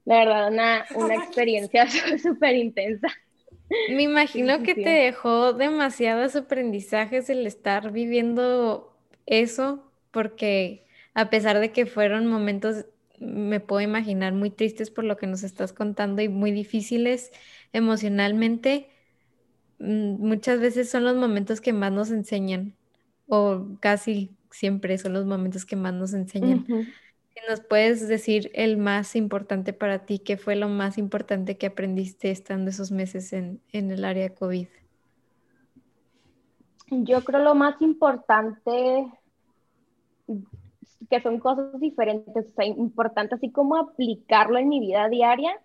La 0.04 0.20
verdad, 0.20 0.52
una, 0.52 0.86
una 0.96 1.16
experiencia 1.24 1.88
súper 2.22 2.56
intensa. 2.56 3.08
Me 3.90 4.04
imagino 4.04 4.62
que 4.62 4.76
te 4.76 4.90
dejó 4.90 5.54
demasiados 5.54 6.36
aprendizajes 6.36 7.30
el 7.30 7.48
estar 7.48 7.92
viviendo 7.92 8.96
eso, 9.26 9.92
porque 10.12 10.86
a 11.16 11.30
pesar 11.30 11.60
de 11.60 11.72
que 11.72 11.86
fueron 11.86 12.28
momentos, 12.28 12.86
me 13.20 13.60
puedo 13.60 13.82
imaginar, 13.82 14.34
muy 14.34 14.52
tristes 14.52 14.92
por 14.92 15.04
lo 15.04 15.18
que 15.18 15.28
nos 15.28 15.44
estás 15.44 15.74
contando 15.74 16.22
y 16.22 16.30
muy 16.30 16.52
difíciles 16.52 17.32
emocionalmente, 17.74 18.90
muchas 19.80 20.60
veces 20.60 20.90
son 20.90 21.04
los 21.04 21.16
momentos 21.16 21.62
que 21.62 21.74
más 21.74 21.92
nos 21.92 22.12
enseñan, 22.12 22.74
o 23.28 23.66
casi 23.80 24.32
siempre 24.52 24.98
son 24.98 25.14
los 25.14 25.26
momentos 25.26 25.66
que 25.66 25.76
más 25.76 25.94
nos 25.94 26.14
enseñan. 26.14 26.66
nos 27.50 27.60
puedes 27.62 28.08
decir 28.08 28.50
el 28.54 28.78
más 28.78 29.16
importante 29.16 29.74
para 29.74 30.00
ti, 30.00 30.20
¿qué 30.20 30.38
fue 30.38 30.56
lo 30.56 30.70
más 30.70 30.98
importante 30.98 31.58
que 31.58 31.68
aprendiste 31.68 32.32
estando 32.32 32.70
esos 32.70 32.92
meses 32.92 33.34
en, 33.34 33.62
en 33.72 33.92
el 33.92 34.06
área 34.06 34.34
COVID? 34.34 34.68
Yo 36.90 37.24
creo 37.24 37.44
lo 37.44 37.56
más 37.56 37.82
importante, 37.82 39.08
que 41.10 41.22
son 41.22 41.40
cosas 41.40 41.80
diferentes, 41.80 42.48
o 42.48 42.52
sea, 42.56 42.66
importante 42.66 43.36
así 43.36 43.52
como 43.52 43.76
aplicarlo 43.76 44.58
en 44.58 44.70
mi 44.70 44.80
vida 44.80 45.10
diaria, 45.10 45.60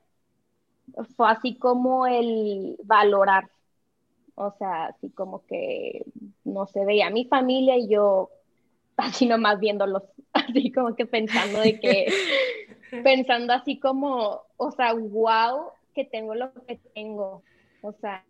fue 1.16 1.30
así 1.30 1.56
como 1.56 2.06
el 2.06 2.76
valorar, 2.84 3.50
o 4.35 4.53
sea, 4.59 4.87
así 4.87 5.11
como 5.11 5.45
que, 5.47 6.05
no 6.45 6.66
se 6.66 6.85
veía 6.85 7.11
mi 7.11 7.24
familia 7.24 7.76
y 7.76 7.89
yo 7.89 8.31
así 8.97 9.26
nomás 9.26 9.59
viéndolos, 9.61 10.03
así 10.33 10.70
como 10.72 10.95
que 10.95 11.07
pensando 11.07 11.61
de 11.61 11.81
que, 11.81 12.07
pensando 13.03 13.53
así 13.53 13.78
como, 13.78 14.43
o 14.57 14.70
sea, 14.72 14.95
wow, 14.95 15.70
que 15.95 16.05
tengo 16.05 16.35
lo 16.35 16.53
que 16.66 16.78
tengo, 16.95 17.43
o 17.83 17.93
sea, 17.93 18.24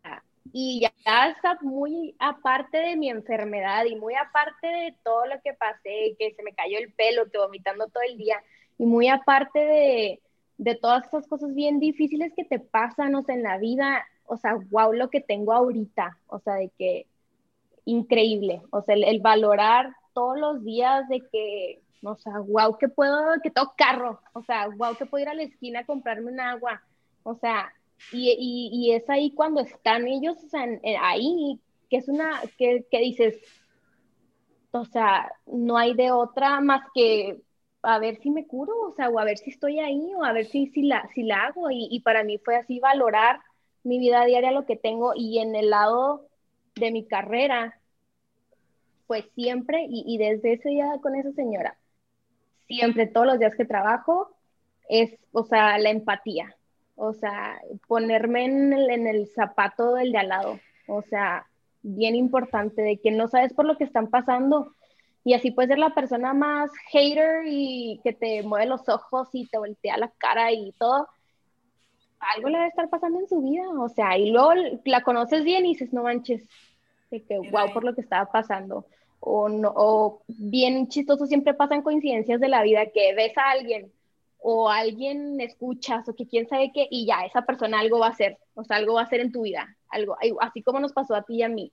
y 0.52 0.80
ya 0.80 1.28
está 1.28 1.58
muy 1.60 2.14
aparte 2.18 2.78
de 2.78 2.96
mi 2.96 3.10
enfermedad 3.10 3.84
y 3.84 3.94
muy 3.94 4.14
aparte 4.14 4.66
de 4.66 4.94
todo 5.04 5.26
lo 5.26 5.40
que 5.42 5.52
pasé, 5.52 6.16
que 6.18 6.34
se 6.34 6.42
me 6.42 6.54
cayó 6.54 6.78
el 6.78 6.92
pelo, 6.92 7.30
que 7.30 7.38
vomitando 7.38 7.86
todo 7.88 8.02
el 8.08 8.16
día, 8.16 8.42
y 8.78 8.86
muy 8.86 9.08
aparte 9.08 9.58
de, 9.58 10.20
de 10.58 10.74
todas 10.74 11.06
esas 11.06 11.26
cosas 11.26 11.54
bien 11.54 11.78
difíciles 11.78 12.32
que 12.34 12.44
te 12.44 12.58
pasan, 12.58 13.14
o 13.14 13.22
sea, 13.22 13.34
en 13.34 13.42
la 13.42 13.58
vida, 13.58 14.04
o 14.30 14.36
sea, 14.36 14.56
wow, 14.70 14.92
lo 14.92 15.10
que 15.10 15.20
tengo 15.20 15.52
ahorita, 15.52 16.18
o 16.28 16.38
sea, 16.38 16.54
de 16.54 16.70
que 16.78 17.06
increíble, 17.84 18.62
o 18.70 18.82
sea, 18.82 18.94
el 18.94 19.20
valorar 19.20 19.92
todos 20.14 20.38
los 20.38 20.64
días 20.64 21.08
de 21.08 21.20
que, 21.32 21.82
o 22.04 22.16
sea, 22.16 22.38
wow, 22.38 22.78
que 22.78 22.88
puedo, 22.88 23.18
que 23.42 23.50
tengo 23.50 23.74
carro, 23.76 24.20
o 24.32 24.42
sea, 24.42 24.68
wow, 24.68 24.94
que 24.96 25.06
puedo 25.06 25.22
ir 25.22 25.28
a 25.28 25.34
la 25.34 25.42
esquina 25.42 25.80
a 25.80 25.86
comprarme 25.86 26.30
un 26.30 26.40
agua, 26.40 26.82
o 27.24 27.34
sea, 27.34 27.72
y, 28.12 28.70
y, 28.72 28.92
es 28.92 29.10
ahí 29.10 29.32
cuando 29.32 29.60
están 29.60 30.06
ellos, 30.06 30.42
o 30.44 30.48
sea, 30.48 30.64
ahí, 31.02 31.60
que 31.90 31.98
es 31.98 32.08
una, 32.08 32.40
que, 32.56 32.86
que 32.90 32.98
dices, 33.00 33.36
o 34.70 34.84
sea, 34.84 35.30
no 35.46 35.76
hay 35.76 35.94
de 35.94 36.12
otra 36.12 36.60
más 36.60 36.82
que 36.94 37.42
a 37.82 37.98
ver 37.98 38.18
si 38.20 38.30
me 38.30 38.46
curo, 38.46 38.72
o 38.88 38.92
sea, 38.92 39.08
o 39.08 39.18
a 39.18 39.24
ver 39.24 39.38
si 39.38 39.50
estoy 39.50 39.80
ahí, 39.80 40.12
o 40.14 40.24
a 40.24 40.32
ver 40.32 40.46
si, 40.46 40.68
si, 40.68 40.82
la, 40.82 41.08
si 41.14 41.22
la 41.22 41.46
hago. 41.46 41.70
Y, 41.70 41.88
y, 41.90 42.00
para 42.00 42.24
mí 42.24 42.38
fue 42.38 42.56
así 42.56 42.78
valorar 42.78 43.40
mi 43.82 43.98
vida 43.98 44.24
diaria, 44.24 44.52
lo 44.52 44.66
que 44.66 44.76
tengo, 44.76 45.12
y 45.14 45.38
en 45.38 45.54
el 45.54 45.70
lado 45.70 46.26
de 46.76 46.90
mi 46.90 47.04
carrera, 47.04 47.78
pues 49.06 49.24
siempre, 49.34 49.86
y, 49.88 50.18
desde 50.18 50.54
ese 50.54 50.68
día 50.68 50.98
con 51.02 51.16
esa 51.16 51.32
señora, 51.32 51.76
siempre, 52.66 53.06
todos 53.06 53.26
los 53.26 53.38
días 53.38 53.54
que 53.54 53.64
trabajo, 53.64 54.30
es, 54.88 55.18
o 55.32 55.44
sea, 55.44 55.78
la 55.78 55.90
empatía, 55.90 56.56
o 56.96 57.12
sea, 57.12 57.60
ponerme 57.88 58.44
en 58.44 58.72
el, 58.72 58.90
en 58.90 59.06
el 59.06 59.26
zapato 59.28 59.94
del 59.94 60.12
de 60.12 60.18
al 60.18 60.28
lado, 60.28 60.60
o 60.86 61.02
sea, 61.02 61.46
bien 61.82 62.14
importante, 62.14 62.82
de 62.82 62.98
que 62.98 63.10
no 63.10 63.28
sabes 63.28 63.52
por 63.52 63.64
lo 63.64 63.76
que 63.76 63.84
están 63.84 64.08
pasando, 64.08 64.74
y 65.24 65.34
así 65.34 65.50
puedes 65.50 65.68
ser 65.68 65.78
la 65.78 65.94
persona 65.94 66.32
más 66.32 66.70
hater 66.90 67.44
y 67.46 68.00
que 68.02 68.12
te 68.12 68.42
mueve 68.42 68.66
los 68.66 68.88
ojos 68.88 69.28
y 69.32 69.46
te 69.46 69.58
voltea 69.58 69.98
la 69.98 70.10
cara 70.16 70.50
y 70.52 70.72
todo. 70.78 71.08
Algo 72.20 72.48
le 72.48 72.58
debe 72.58 72.68
estar 72.68 72.88
pasando 72.88 73.18
en 73.18 73.28
su 73.28 73.40
vida, 73.40 73.68
o 73.68 73.88
sea, 73.88 74.16
y 74.18 74.30
luego 74.30 74.52
la 74.84 75.02
conoces 75.02 75.42
bien 75.42 75.64
y 75.64 75.70
dices, 75.70 75.92
no 75.92 76.02
manches, 76.02 76.46
de 77.10 77.22
que 77.22 77.38
wow 77.38 77.72
por 77.72 77.82
lo 77.82 77.94
que 77.94 78.02
estaba 78.02 78.30
pasando 78.30 78.86
o, 79.20 79.48
no, 79.48 79.72
o 79.74 80.22
bien 80.28 80.88
chistoso 80.88 81.26
siempre 81.26 81.54
pasan 81.54 81.82
coincidencias 81.82 82.40
de 82.40 82.48
la 82.48 82.62
vida 82.62 82.86
que 82.92 83.14
ves 83.14 83.36
a 83.36 83.50
alguien 83.50 83.92
o 84.38 84.70
alguien 84.70 85.40
escuchas 85.40 86.08
o 86.08 86.14
que 86.14 86.26
quién 86.26 86.48
sabe 86.48 86.72
qué 86.72 86.88
y 86.90 87.06
ya 87.06 87.24
esa 87.26 87.42
persona 87.42 87.80
algo 87.80 87.98
va 87.98 88.06
a 88.06 88.10
hacer, 88.10 88.38
o 88.54 88.64
sea, 88.64 88.78
algo 88.78 88.94
va 88.94 89.02
a 89.02 89.04
hacer 89.04 89.20
en 89.20 89.32
tu 89.32 89.42
vida, 89.42 89.76
algo, 89.90 90.16
así 90.40 90.62
como 90.62 90.80
nos 90.80 90.92
pasó 90.92 91.14
a 91.14 91.22
ti 91.22 91.36
y 91.36 91.42
a 91.42 91.48
mí. 91.48 91.72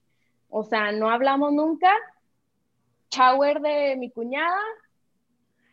O 0.50 0.64
sea, 0.64 0.92
no 0.92 1.10
hablamos 1.10 1.54
nunca, 1.54 1.94
shower 3.10 3.62
de 3.62 3.96
mi 3.98 4.10
cuñada, 4.10 4.60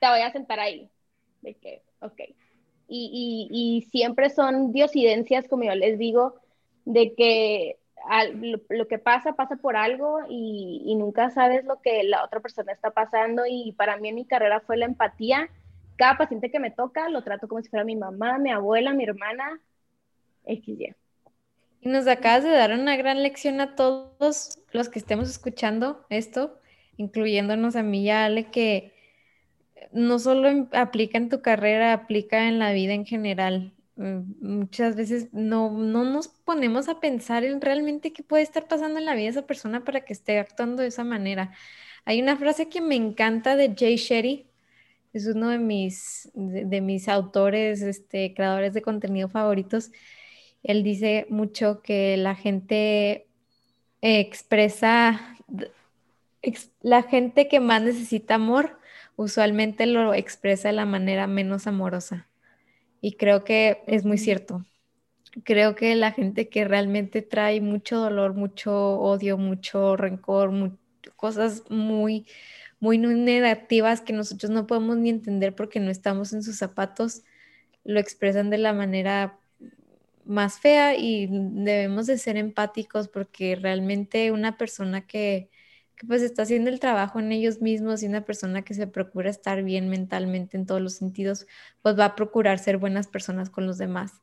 te 0.00 0.08
voy 0.08 0.20
a 0.20 0.32
sentar 0.32 0.60
ahí. 0.60 0.88
De 1.42 1.54
que, 1.54 1.82
ok. 2.00 2.20
Y, 2.96 3.48
y, 3.50 3.76
y 3.76 3.82
siempre 3.90 4.30
son 4.30 4.72
diosidencias, 4.72 5.48
como 5.48 5.64
yo 5.64 5.74
les 5.74 5.98
digo, 5.98 6.36
de 6.84 7.14
que 7.14 7.78
lo, 8.68 8.86
que 8.86 8.98
pasa, 8.98 9.34
pasa 9.34 9.56
por 9.56 9.76
algo 9.76 10.20
y, 10.28 10.94
nunca 10.96 11.30
sabes 11.30 11.64
lo 11.64 11.80
que 11.80 12.04
la 12.04 12.24
otra 12.24 12.40
persona 12.40 12.72
está 12.72 12.90
pasando 12.90 13.44
y 13.48 13.72
para 13.72 13.96
mí 13.96 14.08
en 14.08 14.14
mi 14.14 14.26
carrera 14.26 14.60
fue 14.60 14.76
la 14.76 14.86
empatía. 14.86 15.48
Cada 15.96 16.18
paciente 16.18 16.50
que 16.50 16.60
me 16.60 16.70
toca 16.70 17.08
lo 17.08 17.22
trato 17.22 17.48
como 17.48 17.62
si 17.62 17.68
fuera 17.68 17.84
mi 17.84 17.96
mamá, 17.96 18.38
mi 18.38 18.50
abuela, 18.50 18.92
mi 18.92 19.04
hermana, 19.04 19.60
XY. 20.46 20.94
Y 21.80 21.88
nos 21.88 22.06
acabas 22.06 22.44
de 22.44 22.50
dar 22.50 22.72
una 22.72 22.96
gran 22.96 23.22
lección 23.22 23.60
a 23.60 23.74
todos 23.74 24.58
los 24.72 24.88
que 24.88 24.98
estemos 24.98 25.28
escuchando 25.28 26.04
esto, 26.08 26.58
incluyéndonos 26.96 27.76
a 27.76 27.82
mí 27.82 28.04
y 28.04 28.10
a 28.10 28.24
Ale, 28.24 28.50
que 28.50 28.93
no 29.92 30.18
solo 30.18 30.68
aplica 30.72 31.18
en 31.18 31.28
tu 31.28 31.42
carrera, 31.42 31.92
aplica 31.92 32.48
en 32.48 32.58
la 32.58 32.72
vida 32.72 32.94
en 32.94 33.06
general. 33.06 33.72
Mm, 33.96 34.58
muchas 34.58 34.96
veces 34.96 35.28
no, 35.32 35.70
no 35.70 36.04
nos 36.04 36.28
ponemos 36.28 36.88
a 36.88 37.00
pensar 37.00 37.44
en 37.44 37.60
realmente 37.60 38.12
qué 38.12 38.22
puede 38.22 38.42
estar 38.42 38.66
pasando 38.66 38.98
en 38.98 39.04
la 39.06 39.14
vida 39.14 39.24
de 39.24 39.30
esa 39.30 39.46
persona 39.46 39.84
para 39.84 40.04
que 40.04 40.12
esté 40.12 40.38
actuando 40.38 40.82
de 40.82 40.88
esa 40.88 41.04
manera. 41.04 41.52
Hay 42.04 42.20
una 42.20 42.36
frase 42.36 42.68
que 42.68 42.80
me 42.80 42.96
encanta 42.96 43.56
de 43.56 43.74
Jay 43.76 43.96
Shetty, 43.96 44.46
es 45.14 45.26
uno 45.26 45.48
de 45.48 45.58
mis, 45.58 46.28
de, 46.34 46.80
mis 46.80 47.08
autores, 47.08 47.82
este, 47.82 48.34
creadores 48.34 48.74
de 48.74 48.82
contenido 48.82 49.28
favoritos. 49.28 49.92
Él 50.64 50.82
dice 50.82 51.26
mucho 51.30 51.82
que 51.82 52.16
la 52.16 52.34
gente 52.34 53.28
expresa, 54.02 55.36
la 56.82 57.02
gente 57.04 57.48
que 57.48 57.60
más 57.60 57.82
necesita 57.82 58.34
amor 58.34 58.78
usualmente 59.16 59.86
lo 59.86 60.14
expresa 60.14 60.68
de 60.68 60.74
la 60.74 60.86
manera 60.86 61.26
menos 61.26 61.66
amorosa. 61.66 62.28
Y 63.00 63.12
creo 63.12 63.44
que 63.44 63.82
es 63.86 64.04
muy 64.04 64.18
cierto. 64.18 64.64
Creo 65.44 65.74
que 65.74 65.94
la 65.94 66.12
gente 66.12 66.48
que 66.48 66.64
realmente 66.64 67.22
trae 67.22 67.60
mucho 67.60 67.98
dolor, 67.98 68.34
mucho 68.34 68.98
odio, 69.00 69.36
mucho 69.36 69.96
rencor, 69.96 70.72
cosas 71.16 71.64
muy, 71.68 72.26
muy 72.80 72.98
negativas 72.98 74.00
que 74.00 74.12
nosotros 74.12 74.50
no 74.50 74.66
podemos 74.66 74.96
ni 74.96 75.10
entender 75.10 75.54
porque 75.54 75.80
no 75.80 75.90
estamos 75.90 76.32
en 76.32 76.42
sus 76.42 76.56
zapatos, 76.56 77.24
lo 77.84 78.00
expresan 78.00 78.50
de 78.50 78.58
la 78.58 78.72
manera 78.72 79.38
más 80.24 80.58
fea 80.58 80.96
y 80.96 81.28
debemos 81.30 82.06
de 82.06 82.18
ser 82.18 82.36
empáticos 82.36 83.08
porque 83.08 83.56
realmente 83.56 84.32
una 84.32 84.56
persona 84.56 85.06
que, 85.06 85.50
que, 85.96 86.06
pues 86.06 86.22
está 86.22 86.42
haciendo 86.42 86.70
el 86.70 86.80
trabajo 86.80 87.20
en 87.20 87.32
ellos 87.32 87.60
mismos 87.60 88.02
y 88.02 88.06
una 88.06 88.24
persona 88.24 88.62
que 88.62 88.74
se 88.74 88.86
procura 88.86 89.30
estar 89.30 89.62
bien 89.62 89.88
mentalmente 89.88 90.56
en 90.56 90.66
todos 90.66 90.80
los 90.80 90.94
sentidos, 90.94 91.46
pues 91.82 91.98
va 91.98 92.06
a 92.06 92.16
procurar 92.16 92.58
ser 92.58 92.78
buenas 92.78 93.06
personas 93.08 93.50
con 93.50 93.66
los 93.66 93.78
demás. 93.78 94.22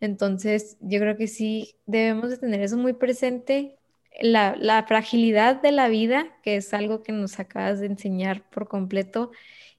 Entonces, 0.00 0.76
yo 0.80 0.98
creo 1.00 1.16
que 1.16 1.28
sí 1.28 1.76
debemos 1.86 2.30
de 2.30 2.38
tener 2.38 2.60
eso 2.62 2.76
muy 2.76 2.94
presente. 2.94 3.78
La, 4.20 4.84
fragilidad 4.88 5.60
de 5.62 5.72
la 5.72 5.88
vida, 5.88 6.36
que 6.42 6.56
es 6.56 6.74
algo 6.74 7.02
que 7.02 7.12
nos 7.12 7.38
acabas 7.38 7.80
de 7.80 7.86
enseñar 7.86 8.48
por 8.50 8.68
completo, 8.68 9.30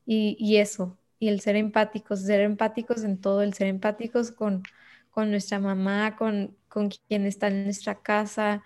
y, 0.05 0.37
y 0.39 0.57
eso, 0.57 0.97
y 1.19 1.29
el 1.29 1.41
ser 1.41 1.55
empáticos, 1.55 2.21
ser 2.21 2.41
empáticos 2.41 3.03
en 3.03 3.19
todo, 3.19 3.43
el 3.43 3.53
ser 3.53 3.67
empáticos 3.67 4.31
con, 4.31 4.63
con 5.11 5.29
nuestra 5.31 5.59
mamá, 5.59 6.15
con, 6.15 6.57
con 6.67 6.89
quien 6.89 7.25
está 7.25 7.47
en 7.47 7.65
nuestra 7.65 8.01
casa, 8.01 8.63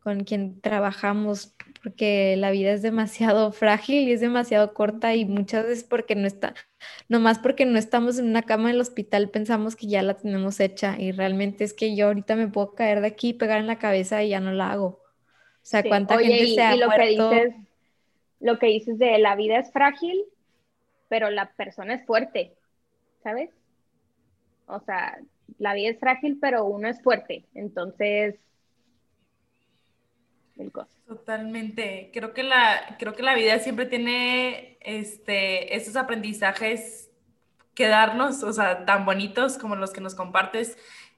con 0.00 0.24
quien 0.24 0.60
trabajamos, 0.60 1.54
porque 1.88 2.36
la 2.36 2.50
vida 2.50 2.72
es 2.72 2.82
demasiado 2.82 3.50
frágil 3.52 4.08
y 4.08 4.12
es 4.12 4.20
demasiado 4.20 4.74
corta 4.74 5.14
y 5.14 5.24
muchas 5.24 5.64
veces 5.64 5.84
porque 5.84 6.14
no 6.14 6.26
está, 6.26 6.54
nomás 7.08 7.38
porque 7.38 7.64
no 7.64 7.78
estamos 7.78 8.18
en 8.18 8.26
una 8.26 8.42
cama 8.42 8.68
del 8.68 8.80
hospital 8.80 9.30
pensamos 9.30 9.74
que 9.74 9.86
ya 9.86 10.02
la 10.02 10.14
tenemos 10.14 10.60
hecha 10.60 10.96
y 10.98 11.12
realmente 11.12 11.64
es 11.64 11.72
que 11.72 11.96
yo 11.96 12.08
ahorita 12.08 12.36
me 12.36 12.48
puedo 12.48 12.74
caer 12.74 13.00
de 13.00 13.06
aquí, 13.06 13.32
pegar 13.32 13.58
en 13.58 13.66
la 13.66 13.78
cabeza 13.78 14.22
y 14.22 14.30
ya 14.30 14.40
no 14.40 14.52
la 14.52 14.72
hago. 14.72 14.86
O 14.86 15.70
sea, 15.70 15.82
cuánta 15.82 16.18
gente 16.18 16.54
se 16.54 16.62
ha 16.62 16.76
lo 16.76 16.90
que 16.90 17.06
dices, 17.06 17.54
lo 18.40 18.58
que 18.58 18.66
dices 18.66 18.98
de 18.98 19.18
la 19.18 19.34
vida 19.34 19.58
es 19.58 19.72
frágil, 19.72 20.24
pero 21.08 21.30
la 21.30 21.50
persona 21.52 21.94
es 21.94 22.04
fuerte, 22.04 22.52
¿sabes? 23.22 23.50
O 24.66 24.80
sea, 24.80 25.18
la 25.58 25.72
vida 25.72 25.88
es 25.88 25.98
frágil, 25.98 26.38
pero 26.38 26.66
uno 26.66 26.88
es 26.88 27.02
fuerte. 27.02 27.44
Entonces, 27.54 28.36
el 30.58 30.70
Totalmente. 31.08 32.10
Creo 32.12 32.34
que 32.34 32.42
la, 32.42 32.96
creo 32.98 33.14
que 33.14 33.22
la 33.22 33.34
vida 33.34 33.58
siempre 33.60 33.86
tiene 33.86 34.76
este, 34.82 35.74
estos 35.74 35.96
aprendizajes 35.96 37.10
que 37.74 37.88
darnos, 37.88 38.42
o 38.42 38.52
sea, 38.52 38.84
tan 38.84 39.06
bonitos 39.06 39.56
como 39.56 39.74
los 39.74 39.90
que 39.92 40.02
nos 40.02 40.14
compartes 40.14 40.76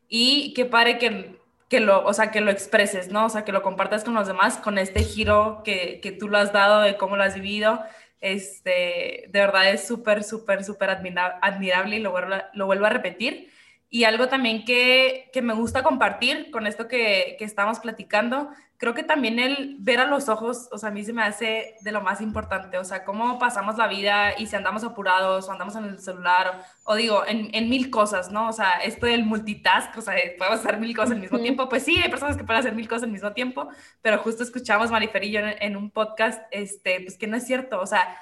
y 0.09 0.55
que 0.55 0.65
pare 0.65 0.99
que, 0.99 1.41
que 1.69 1.81
lo, 1.81 2.05
o 2.07 2.13
sea, 2.15 2.31
que 2.31 2.41
lo 2.41 2.53
expreses, 2.53 3.11
¿no? 3.11 3.27
O 3.27 3.29
sea, 3.31 3.45
que 3.45 3.51
lo 3.51 3.63
compartas 3.63 4.05
con 4.05 4.15
los 4.15 4.29
demás, 4.29 4.59
con 4.59 4.79
este 4.79 5.03
giro 5.03 5.63
que, 5.65 5.99
que 6.01 6.13
tú 6.13 6.29
lo 6.29 6.39
has 6.39 6.53
dado 6.53 6.83
de 6.83 6.97
cómo 6.97 7.17
lo 7.17 7.25
has 7.25 7.35
vivido. 7.35 7.81
Este, 8.21 9.25
de 9.29 9.41
verdad 9.41 9.71
es 9.73 9.89
súper, 9.89 10.23
súper, 10.23 10.63
súper 10.63 10.91
admirable 10.91 11.97
y 11.97 12.01
lo 12.01 12.15
lo 12.53 12.67
vuelvo 12.67 12.87
a 12.87 12.91
repetir. 12.91 13.51
Y 13.93 14.05
algo 14.05 14.29
también 14.29 14.65
que, 14.65 15.31
que 15.33 15.43
me 15.43 15.53
gusta 15.53 15.83
compartir 15.83 16.53
con 16.53 16.69
esto 16.69 16.87
que, 16.87 17.35
que, 17.39 17.45
estamos 17.45 17.81
platicando, 17.81 18.51
creo 18.81 18.95
que 18.95 19.03
también 19.03 19.39
el 19.39 19.77
ver 19.79 20.01
a 20.01 20.07
los 20.07 20.31
ojos, 20.31 20.71
o 20.73 20.79
sea, 20.79 20.89
a 20.89 20.93
mí 20.93 21.05
se 21.05 21.13
me 21.13 21.23
hace 21.23 21.77
de 21.83 21.93
lo 21.93 22.01
más 22.01 22.23
importante, 22.23 22.79
o 22.79 22.85
sea, 22.85 23.05
cómo 23.05 23.39
pasamos 23.39 23.77
la 23.77 23.87
vida 23.87 24.33
y 24.39 24.47
si 24.47 24.57
andamos 24.57 24.85
apurados 24.85 25.47
o 25.47 25.53
andamos 25.53 25.77
en 25.77 25.85
el 25.85 25.99
celular, 25.99 26.63
o, 26.85 26.95
digo, 26.95 27.27
en, 27.27 27.51
en, 27.53 27.69
mil 27.69 27.91
cosas, 27.91 28.33
¿no? 28.33 28.49
O 28.49 28.53
sea, 28.55 28.79
esto 28.79 29.05
del 29.05 29.27
multitask, 29.27 29.99
o 29.99 30.01
sea, 30.01 30.15
podemos 30.39 30.61
hacer 30.61 30.79
mil 30.79 30.97
cosas 30.97 31.11
al 31.11 31.21
mismo 31.21 31.39
tiempo, 31.41 31.69
pues 31.69 31.83
sí, 31.83 31.99
hay 31.99 32.09
personas 32.09 32.39
que 32.39 32.45
pueden 32.45 32.61
hacer 32.61 32.75
mil 32.75 32.89
cosas 32.89 33.03
al 33.03 33.11
mismo 33.11 33.35
tiempo, 33.35 33.69
pero 34.01 34.17
justo 34.17 34.43
escuchamos 34.43 34.91
Marifer 34.91 35.25
y 35.25 35.33
yo 35.33 35.41
en, 35.41 35.57
en 35.61 35.77
un 35.77 35.91
podcast, 35.91 36.43
este, 36.51 37.03
pues 37.03 37.19
que 37.19 37.27
no 37.27 37.37
es 37.37 37.47
cierto, 37.47 37.83
o 37.83 37.87
sea, 37.87 38.17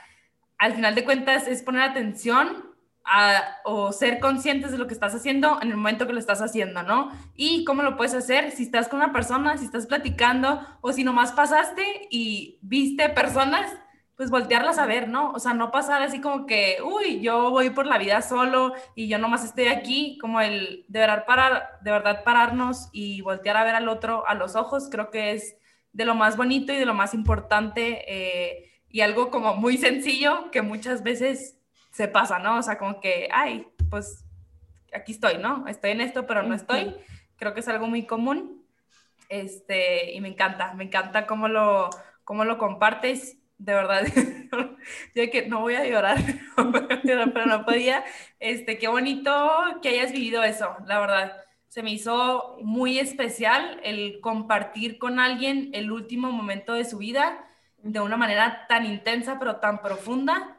al 0.59 0.75
final 0.75 0.97
de 0.97 1.05
cuentas 1.05 1.47
es 1.47 1.63
poner 1.63 1.83
atención 1.83 2.68
o 3.65 3.93
ser 3.93 4.19
conscientes 4.21 4.71
de 4.71 4.79
lo 4.79 4.87
que 4.87 4.95
estás 4.95 5.15
haciendo 5.15 5.59
en 5.63 5.71
el 5.71 5.77
momento 5.77 6.07
que 6.07 6.13
lo 6.13 6.19
estás 6.19 6.43
haciendo, 6.43 6.83
¿no? 6.83 7.11
Y 7.35 7.65
cómo 7.65 7.83
lo 7.83 7.97
puedes 7.97 8.15
hacer 8.15 8.51
si 8.51 8.65
estás 8.65 8.89
con 8.89 9.01
una 9.01 9.13
persona, 9.13 9.57
si 9.57 9.65
estás 9.65 9.87
platicando 9.87 10.61
o 10.81 10.93
si 10.93 11.05
nomás 11.05 11.33
pasaste 11.33 12.09
y 12.11 12.59
viste 12.63 13.09
personas, 13.09 13.71
pues 14.17 14.31
voltearlas 14.31 14.79
a 14.79 14.87
ver, 14.87 15.09
¿no? 15.09 15.31
O 15.31 15.39
sea, 15.39 15.55
no 15.55 15.71
pasar 15.71 16.03
así 16.03 16.21
como 16.21 16.45
que, 16.45 16.79
uy, 16.85 17.21
yo 17.21 17.51
voy 17.51 17.71
por 17.71 17.87
la 17.87 17.99
vida 17.99 18.21
solo 18.21 18.75
y 18.97 19.07
yo 19.07 19.19
nomás 19.19 19.45
estoy 19.45 19.69
aquí, 19.69 20.19
como 20.21 20.41
el 20.41 20.85
de 20.89 20.99
verdad, 20.99 21.25
parar, 21.25 21.79
de 21.83 21.93
verdad 21.93 22.25
pararnos 22.25 22.89
y 22.93 23.21
voltear 23.21 23.57
a 23.57 23.65
ver 23.65 23.77
al 23.77 23.89
otro 23.89 24.27
a 24.27 24.35
los 24.35 24.57
ojos, 24.57 24.89
creo 24.91 25.11
que 25.11 25.33
es 25.33 25.57
de 25.93 26.05
lo 26.05 26.17
más 26.17 26.37
bonito 26.37 26.73
y 26.73 26.77
de 26.77 26.85
lo 26.85 26.95
más 26.95 27.15
importante 27.15 28.05
eh, 28.09 28.73
y 28.89 29.03
algo 29.03 29.31
como 29.31 29.55
muy 29.55 29.77
sencillo 29.79 30.51
que 30.51 30.63
muchas 30.63 31.03
veces 31.03 31.58
se 31.99 32.07
pasa, 32.07 32.39
¿no? 32.39 32.59
O 32.59 32.63
sea, 32.63 32.79
como 32.79 33.01
que, 33.01 33.29
ay, 33.33 33.67
pues 33.91 34.25
aquí 34.95 35.11
estoy, 35.11 35.39
¿no? 35.39 35.67
Estoy 35.67 35.91
en 35.91 36.01
esto, 36.01 36.29
pero 36.29 36.45
no 36.45 36.55
estoy. 36.55 36.95
Creo 37.35 37.55
que 37.55 37.59
es 37.59 37.67
algo 37.67 37.89
muy 37.89 38.07
común. 38.07 38.65
Este, 39.29 40.13
y 40.13 40.21
me 40.21 40.29
encanta, 40.29 40.75
me 40.75 40.85
encanta 40.85 41.27
cómo 41.27 41.49
lo, 41.49 41.91
cómo 42.23 42.45
lo 42.45 42.57
compartes. 42.57 43.39
De 43.59 43.75
verdad, 43.75 44.05
yo 45.17 45.29
que 45.33 45.49
no 45.49 45.59
voy 45.59 45.75
a 45.75 45.89
llorar, 45.89 46.19
pero 47.35 47.47
no 47.47 47.65
podía. 47.65 48.05
Este, 48.39 48.79
qué 48.79 48.87
bonito 48.87 49.59
que 49.83 49.89
hayas 49.89 50.13
vivido 50.13 50.45
eso, 50.45 50.77
la 50.87 51.01
verdad. 51.01 51.33
Se 51.67 51.83
me 51.83 51.91
hizo 51.91 52.59
muy 52.63 53.01
especial 53.01 53.81
el 53.83 54.21
compartir 54.21 54.99
con 54.99 55.19
alguien 55.19 55.71
el 55.73 55.91
último 55.91 56.31
momento 56.31 56.75
de 56.75 56.85
su 56.85 56.99
vida 56.99 57.45
de 57.79 57.99
una 57.99 58.17
manera 58.17 58.69
tan 58.69 58.87
intensa, 58.87 59.41
pero 59.41 59.57
tan 59.57 59.83
profunda 59.83 60.58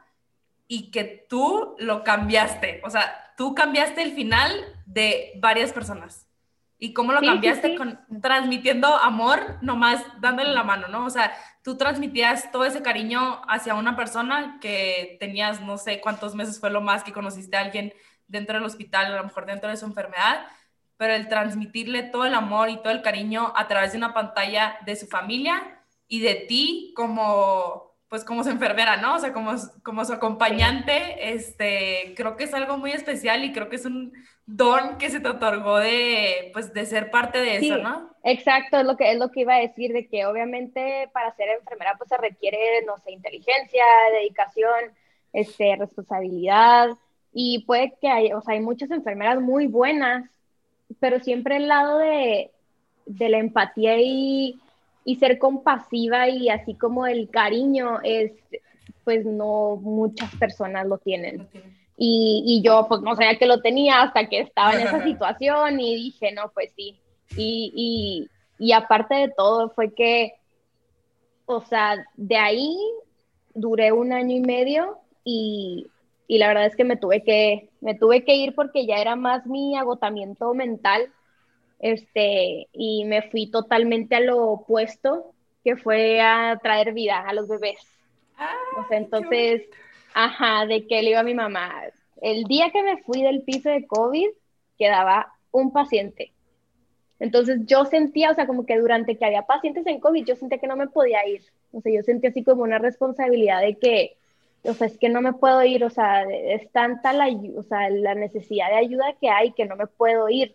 y 0.72 0.92
que 0.92 1.26
tú 1.28 1.74
lo 1.80 2.04
cambiaste. 2.04 2.80
O 2.84 2.90
sea, 2.90 3.34
tú 3.36 3.56
cambiaste 3.56 4.02
el 4.02 4.12
final 4.12 4.52
de 4.86 5.32
varias 5.40 5.72
personas. 5.72 6.28
¿Y 6.78 6.92
cómo 6.92 7.12
lo 7.12 7.20
cambiaste? 7.20 7.74
Con, 7.74 7.98
transmitiendo 8.22 8.86
amor, 8.86 9.58
nomás 9.62 10.00
dándole 10.20 10.52
la 10.52 10.62
mano, 10.62 10.86
¿no? 10.86 11.06
O 11.06 11.10
sea, 11.10 11.32
tú 11.64 11.76
transmitías 11.76 12.52
todo 12.52 12.64
ese 12.64 12.82
cariño 12.82 13.42
hacia 13.48 13.74
una 13.74 13.96
persona 13.96 14.58
que 14.60 15.16
tenías, 15.18 15.60
no 15.60 15.76
sé 15.76 16.00
cuántos 16.00 16.36
meses 16.36 16.60
fue 16.60 16.70
lo 16.70 16.80
más 16.80 17.02
que 17.02 17.12
conociste 17.12 17.56
a 17.56 17.62
alguien 17.62 17.92
dentro 18.28 18.54
del 18.54 18.64
hospital, 18.64 19.06
a 19.06 19.16
lo 19.16 19.24
mejor 19.24 19.46
dentro 19.46 19.68
de 19.68 19.76
su 19.76 19.86
enfermedad, 19.86 20.46
pero 20.96 21.14
el 21.14 21.26
transmitirle 21.26 22.04
todo 22.04 22.26
el 22.26 22.34
amor 22.34 22.70
y 22.70 22.76
todo 22.76 22.92
el 22.92 23.02
cariño 23.02 23.52
a 23.56 23.66
través 23.66 23.90
de 23.90 23.98
una 23.98 24.14
pantalla 24.14 24.78
de 24.86 24.94
su 24.94 25.08
familia 25.08 25.82
y 26.06 26.20
de 26.20 26.36
ti 26.36 26.92
como 26.94 27.89
pues 28.10 28.24
como 28.24 28.42
su 28.42 28.50
enfermera, 28.50 28.96
¿no? 28.96 29.14
O 29.14 29.18
sea, 29.20 29.32
como, 29.32 29.52
como 29.84 30.04
su 30.04 30.12
acompañante, 30.12 31.32
este, 31.32 32.12
creo 32.16 32.36
que 32.36 32.42
es 32.42 32.52
algo 32.52 32.76
muy 32.76 32.90
especial 32.90 33.44
y 33.44 33.52
creo 33.52 33.68
que 33.68 33.76
es 33.76 33.86
un 33.86 34.12
don 34.46 34.98
que 34.98 35.10
se 35.10 35.20
te 35.20 35.28
otorgó 35.28 35.78
de, 35.78 36.50
pues, 36.52 36.74
de 36.74 36.86
ser 36.86 37.12
parte 37.12 37.38
de 37.38 37.58
eso, 37.58 37.76
¿no? 37.78 38.10
Exacto, 38.24 38.80
es 38.80 38.84
lo 38.84 38.96
que 38.96 39.12
es 39.12 39.16
lo 39.16 39.30
que 39.30 39.42
iba 39.42 39.54
a 39.54 39.60
decir, 39.60 39.92
de 39.92 40.08
que 40.08 40.26
obviamente 40.26 41.08
para 41.12 41.32
ser 41.36 41.50
enfermera 41.50 41.94
pues 41.96 42.08
se 42.08 42.16
requiere, 42.16 42.82
no 42.84 42.98
sé, 42.98 43.12
inteligencia, 43.12 43.84
dedicación, 44.12 44.92
este, 45.32 45.76
responsabilidad, 45.76 46.88
y 47.32 47.62
puede 47.64 47.94
que 48.00 48.08
hay, 48.08 48.32
o 48.32 48.40
sea, 48.42 48.54
hay 48.54 48.60
muchas 48.60 48.90
enfermeras 48.90 49.40
muy 49.40 49.68
buenas, 49.68 50.28
pero 50.98 51.20
siempre 51.20 51.58
el 51.58 51.68
lado 51.68 51.98
de, 51.98 52.50
de 53.06 53.28
la 53.28 53.38
empatía 53.38 54.00
y 54.00 54.58
y 55.04 55.16
ser 55.16 55.38
compasiva 55.38 56.28
y 56.28 56.48
así 56.48 56.74
como 56.74 57.06
el 57.06 57.28
cariño 57.30 58.00
es, 58.02 58.32
pues 59.04 59.24
no 59.24 59.76
muchas 59.76 60.34
personas 60.36 60.86
lo 60.86 60.98
tienen. 60.98 61.48
Y, 61.96 62.42
y, 62.46 62.62
yo 62.62 62.86
pues 62.88 63.02
no 63.02 63.14
sabía 63.14 63.38
que 63.38 63.46
lo 63.46 63.60
tenía 63.60 64.02
hasta 64.02 64.26
que 64.28 64.40
estaba 64.40 64.72
en 64.72 64.80
esa 64.80 65.02
situación 65.04 65.80
y 65.80 65.96
dije, 65.96 66.32
no, 66.32 66.50
pues 66.54 66.72
sí. 66.74 66.98
Y, 67.36 67.72
y, 67.74 68.28
y 68.58 68.72
aparte 68.72 69.14
de 69.14 69.32
todo 69.36 69.70
fue 69.70 69.92
que, 69.94 70.32
o 71.46 71.60
sea, 71.60 71.96
de 72.16 72.36
ahí 72.36 72.76
duré 73.54 73.92
un 73.92 74.12
año 74.12 74.36
y 74.36 74.40
medio 74.40 74.98
y, 75.24 75.86
y 76.26 76.38
la 76.38 76.48
verdad 76.48 76.66
es 76.66 76.76
que 76.76 76.84
me 76.84 76.96
tuve 76.96 77.22
que, 77.22 77.68
me 77.80 77.94
tuve 77.94 78.24
que 78.24 78.36
ir 78.36 78.54
porque 78.54 78.86
ya 78.86 78.96
era 78.96 79.16
más 79.16 79.46
mi 79.46 79.76
agotamiento 79.76 80.54
mental 80.54 81.12
este, 81.80 82.68
y 82.72 83.04
me 83.06 83.22
fui 83.22 83.50
totalmente 83.50 84.16
a 84.16 84.20
lo 84.20 84.48
opuesto, 84.50 85.32
que 85.64 85.76
fue 85.76 86.20
a 86.20 86.58
traer 86.62 86.92
vida 86.92 87.18
a 87.26 87.32
los 87.32 87.48
bebés. 87.48 87.80
entonces, 88.90 89.62
ajá, 90.14 90.66
de 90.66 90.86
que 90.86 91.02
le 91.02 91.10
iba 91.10 91.20
a 91.20 91.24
mi 91.24 91.34
mamá. 91.34 91.72
El 92.20 92.44
día 92.44 92.70
que 92.70 92.82
me 92.82 93.02
fui 93.02 93.22
del 93.22 93.42
piso 93.42 93.70
de 93.70 93.86
COVID, 93.86 94.28
quedaba 94.78 95.32
un 95.50 95.72
paciente. 95.72 96.32
Entonces 97.18 97.60
yo 97.66 97.84
sentía, 97.84 98.30
o 98.30 98.34
sea, 98.34 98.46
como 98.46 98.64
que 98.64 98.78
durante 98.78 99.16
que 99.16 99.24
había 99.24 99.42
pacientes 99.42 99.86
en 99.86 100.00
COVID, 100.00 100.24
yo 100.24 100.36
sentía 100.36 100.58
que 100.58 100.66
no 100.66 100.76
me 100.76 100.88
podía 100.88 101.26
ir. 101.26 101.42
O 101.72 101.80
sea, 101.80 101.92
yo 101.92 102.02
sentía 102.02 102.30
así 102.30 102.42
como 102.44 102.62
una 102.62 102.78
responsabilidad 102.78 103.60
de 103.60 103.76
que, 103.76 104.16
o 104.64 104.72
sea, 104.74 104.86
es 104.86 104.98
que 104.98 105.08
no 105.08 105.20
me 105.20 105.34
puedo 105.34 105.62
ir, 105.64 105.84
o 105.84 105.90
sea, 105.90 106.22
es 106.22 106.70
tanta 106.72 107.12
la, 107.12 107.28
o 107.56 107.62
sea, 107.62 107.90
la 107.90 108.14
necesidad 108.14 108.68
de 108.68 108.76
ayuda 108.76 109.16
que 109.20 109.28
hay 109.28 109.52
que 109.52 109.66
no 109.66 109.76
me 109.76 109.86
puedo 109.86 110.28
ir 110.28 110.54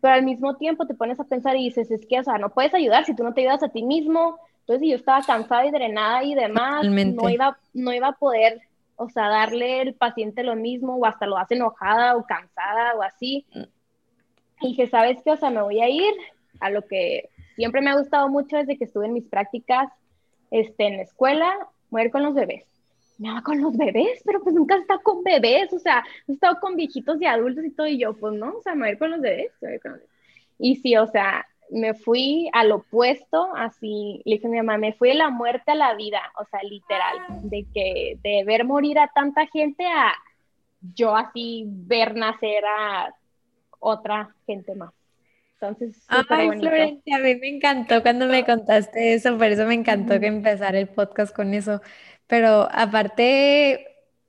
pero 0.00 0.14
al 0.14 0.24
mismo 0.24 0.56
tiempo 0.56 0.86
te 0.86 0.94
pones 0.94 1.18
a 1.20 1.24
pensar 1.24 1.56
y 1.56 1.64
dices, 1.64 1.90
es 1.90 2.06
que, 2.06 2.20
o 2.20 2.24
sea, 2.24 2.38
no 2.38 2.50
puedes 2.50 2.74
ayudar 2.74 3.04
si 3.04 3.14
tú 3.14 3.24
no 3.24 3.34
te 3.34 3.42
ayudas 3.42 3.62
a 3.62 3.68
ti 3.68 3.82
mismo, 3.82 4.38
Entonces, 4.60 4.88
yo 4.88 4.96
estaba 4.96 5.22
cansada 5.22 5.66
y 5.66 5.70
drenada 5.70 6.22
y 6.24 6.34
demás, 6.34 6.86
no 6.86 7.30
iba, 7.30 7.58
no 7.72 7.92
iba 7.92 8.08
a 8.08 8.12
poder, 8.12 8.60
o 8.96 9.08
sea, 9.08 9.28
darle 9.28 9.80
al 9.80 9.94
paciente 9.94 10.42
lo 10.42 10.56
mismo 10.56 10.96
o 10.96 11.06
hasta 11.06 11.26
lo 11.26 11.38
hace 11.38 11.54
enojada 11.54 12.16
o 12.16 12.26
cansada 12.26 12.94
o 12.96 13.02
así. 13.02 13.46
Y 14.60 14.68
dije, 14.68 14.86
¿sabes 14.88 15.22
qué? 15.24 15.30
O 15.30 15.36
sea, 15.36 15.50
me 15.50 15.62
voy 15.62 15.80
a 15.80 15.88
ir 15.88 16.12
a 16.60 16.70
lo 16.70 16.82
que 16.82 17.28
siempre 17.56 17.80
me 17.80 17.90
ha 17.90 17.98
gustado 17.98 18.28
mucho 18.28 18.56
desde 18.56 18.76
que 18.76 18.84
estuve 18.84 19.06
en 19.06 19.14
mis 19.14 19.26
prácticas 19.26 19.90
este, 20.50 20.86
en 20.86 20.96
la 20.98 21.02
escuela, 21.02 21.50
voy 21.90 22.02
a 22.02 22.04
ir 22.06 22.10
con 22.10 22.22
los 22.22 22.34
bebés. 22.34 22.64
Me 23.18 23.32
va 23.32 23.42
con 23.42 23.60
los 23.60 23.76
bebés, 23.76 24.22
pero 24.24 24.40
pues 24.42 24.54
nunca 24.54 24.76
está 24.76 24.98
con 24.98 25.22
bebés, 25.22 25.72
o 25.72 25.78
sea, 25.78 26.04
he 26.26 26.32
estado 26.32 26.58
con 26.60 26.76
viejitos 26.76 27.20
y 27.20 27.26
adultos 27.26 27.64
y 27.64 27.70
todo, 27.70 27.86
y 27.86 27.98
yo, 27.98 28.14
pues 28.14 28.34
no, 28.34 28.58
o 28.58 28.62
sea, 28.62 28.74
me 28.74 28.80
voy 28.80 28.88
a 28.88 28.92
ir 28.92 28.98
con 28.98 29.10
los 29.10 29.20
bebés, 29.20 29.52
voy 29.60 29.70
a 29.70 29.74
ir 29.74 29.80
con 29.80 29.92
los 29.92 30.00
bebés. 30.00 30.14
Y 30.58 30.76
sí, 30.76 30.96
o 30.96 31.06
sea, 31.06 31.46
me 31.70 31.94
fui 31.94 32.48
al 32.52 32.72
opuesto, 32.72 33.54
así, 33.56 34.22
le 34.24 34.36
dije 34.36 34.46
a 34.46 34.50
mi 34.50 34.56
mamá, 34.58 34.78
me 34.78 34.92
fui 34.92 35.08
de 35.08 35.14
la 35.16 35.30
muerte 35.30 35.72
a 35.72 35.74
la 35.74 35.94
vida, 35.94 36.20
o 36.38 36.44
sea, 36.46 36.62
literal, 36.62 37.16
de 37.42 37.66
que 37.74 38.18
de 38.22 38.44
ver 38.44 38.64
morir 38.64 38.98
a 38.98 39.08
tanta 39.08 39.46
gente 39.46 39.84
a 39.84 40.14
yo 40.94 41.16
así 41.16 41.64
ver 41.66 42.14
nacer 42.14 42.64
a 42.64 43.14
otra 43.80 44.34
gente 44.46 44.74
más. 44.74 44.92
Entonces, 45.54 46.04
Ay, 46.06 46.50
Florencia, 46.50 47.16
a 47.16 47.18
mí 47.18 47.34
me 47.34 47.48
encantó 47.48 48.00
cuando 48.02 48.26
me 48.26 48.44
contaste 48.44 49.14
eso, 49.14 49.36
por 49.36 49.46
eso 49.46 49.66
me 49.66 49.74
encantó 49.74 50.20
que 50.20 50.28
empezar 50.28 50.76
el 50.76 50.86
podcast 50.86 51.34
con 51.34 51.52
eso. 51.52 51.80
Pero 52.28 52.68
aparte, 52.70 53.86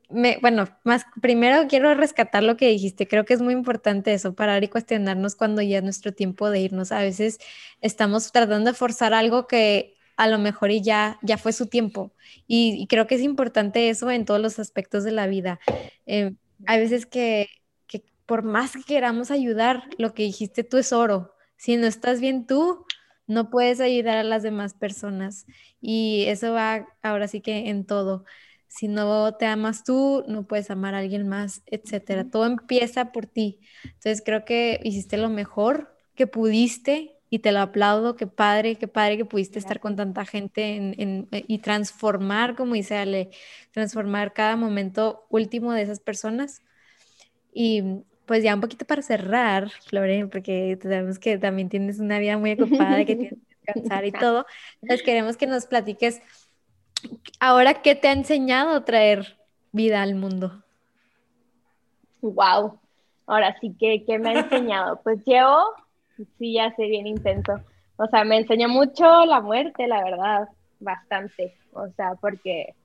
me, 0.10 0.40
bueno, 0.42 0.68
más 0.84 1.06
primero 1.22 1.68
quiero 1.68 1.94
rescatar 1.94 2.42
lo 2.42 2.58
que 2.58 2.70
dijiste. 2.70 3.08
Creo 3.08 3.26
que 3.26 3.36
es 3.36 3.42
muy 3.42 3.54
importante 3.54 4.14
eso, 4.14 4.34
parar 4.34 4.64
y 4.64 4.70
cuestionarnos 4.70 5.36
cuando 5.36 5.62
ya 5.62 5.78
es 5.78 5.84
nuestro 5.84 6.14
tiempo 6.14 6.50
de 6.50 6.62
irnos. 6.62 6.92
A 6.92 7.02
veces 7.02 7.38
estamos 7.82 8.32
tratando 8.32 8.72
de 8.72 8.78
forzar 8.78 9.14
algo 9.14 9.46
que 9.46 9.96
a 10.18 10.28
lo 10.28 10.40
mejor 10.40 10.72
ya, 10.72 11.20
ya 11.22 11.38
fue 11.38 11.54
su 11.54 11.68
tiempo. 11.68 12.12
Y, 12.48 12.88
creo 12.88 13.06
que 13.06 13.16
es 13.16 13.22
importante 13.22 13.90
eso 13.90 14.10
en 14.10 14.26
todos 14.26 14.42
los 14.42 14.58
aspectos 14.60 15.04
de 15.04 15.12
la 15.12 15.28
vida. 15.28 15.60
Eh, 16.08 16.34
hay 16.66 16.80
veces 16.80 17.06
que 17.06 17.48
por 18.30 18.44
más 18.44 18.74
que 18.74 18.84
queramos 18.84 19.32
ayudar, 19.32 19.86
lo 19.98 20.14
que 20.14 20.22
dijiste 20.22 20.64
tú 20.64 20.78
es 20.78 20.94
oro. 20.94 21.34
Si 21.58 21.78
no 21.78 21.88
estás 21.88 22.22
bien 22.22 22.46
tú, 22.46 22.86
no 23.30 23.52
puedes 23.52 23.80
ayudar 23.80 24.18
a 24.18 24.24
las 24.24 24.44
demás 24.44 24.74
personas. 24.74 25.46
Y 25.80 26.26
eso 26.28 26.52
va 26.52 26.88
ahora 27.04 27.28
sí 27.28 27.42
que 27.42 27.70
en 27.70 27.86
todo. 27.86 28.26
Si 28.68 28.88
no 28.88 29.36
te 29.36 29.46
amas 29.46 29.84
tú, 29.84 30.24
no 30.28 30.48
puedes 30.48 30.72
amar 30.72 30.96
a 30.96 31.00
alguien 31.00 31.28
más, 31.28 31.62
etcétera. 31.68 32.30
Todo 32.30 32.46
empieza 32.48 33.12
por 33.12 33.28
ti. 33.28 33.60
Entonces 33.84 34.24
creo 34.26 34.46
que 34.46 34.80
hiciste 34.84 35.18
lo 35.18 35.30
mejor 35.30 35.96
que 36.16 36.26
pudiste 36.26 37.18
y 37.30 37.40
te 37.40 37.52
lo 37.52 37.60
aplaudo. 37.60 38.16
Qué 38.16 38.26
padre, 38.26 38.78
qué 38.78 38.88
padre 38.88 39.18
que 39.18 39.26
pudiste 39.26 39.60
estar 39.60 39.80
con 39.80 39.96
tanta 39.96 40.26
gente 40.26 40.96
y 41.48 41.60
transformar, 41.60 42.56
como 42.56 42.74
dice 42.74 42.98
Ale, 42.98 43.30
transformar 43.72 44.34
cada 44.34 44.56
momento 44.56 45.28
último 45.30 45.72
de 45.74 45.84
esas 45.84 46.00
personas. 46.00 46.64
Y 47.54 47.84
pues 48.30 48.44
ya 48.44 48.54
un 48.54 48.62
poquito 48.62 48.86
para 48.86 49.02
cerrar, 49.02 49.72
Flore, 49.88 50.28
porque 50.28 50.78
sabemos 50.80 51.18
que 51.18 51.40
también 51.40 51.68
tienes 51.68 52.00
una 52.00 52.20
vida 52.20 52.38
muy 52.38 52.52
ocupada, 52.52 53.04
que 53.04 53.16
tienes 53.16 53.40
que 53.40 53.56
descansar 53.66 54.06
y 54.06 54.12
todo. 54.12 54.46
Entonces 54.84 55.04
queremos 55.04 55.36
que 55.36 55.48
nos 55.48 55.66
platiques 55.66 56.22
ahora 57.40 57.82
qué 57.82 57.96
te 57.96 58.08
ha 58.08 58.12
enseñado 58.12 58.84
traer 58.84 59.40
vida 59.72 60.04
al 60.04 60.14
mundo. 60.14 60.64
Wow, 62.22 62.78
ahora 63.26 63.58
sí 63.60 63.76
que 63.80 64.04
¿qué 64.06 64.20
me 64.20 64.30
ha 64.30 64.40
enseñado. 64.42 65.00
Pues 65.04 65.26
llevo, 65.26 65.64
sí, 66.38 66.54
ya 66.54 66.72
sé, 66.76 66.86
bien 66.86 67.08
intenso. 67.08 67.54
O 67.98 68.06
sea, 68.10 68.26
me 68.26 68.38
enseñó 68.38 68.70
mucho 68.70 69.26
la 69.26 69.42
muerte, 69.42 69.88
la 69.88 70.04
verdad, 70.04 70.50
bastante. 70.80 71.56
O 71.74 71.88
sea, 71.98 72.14
porque 72.22 72.76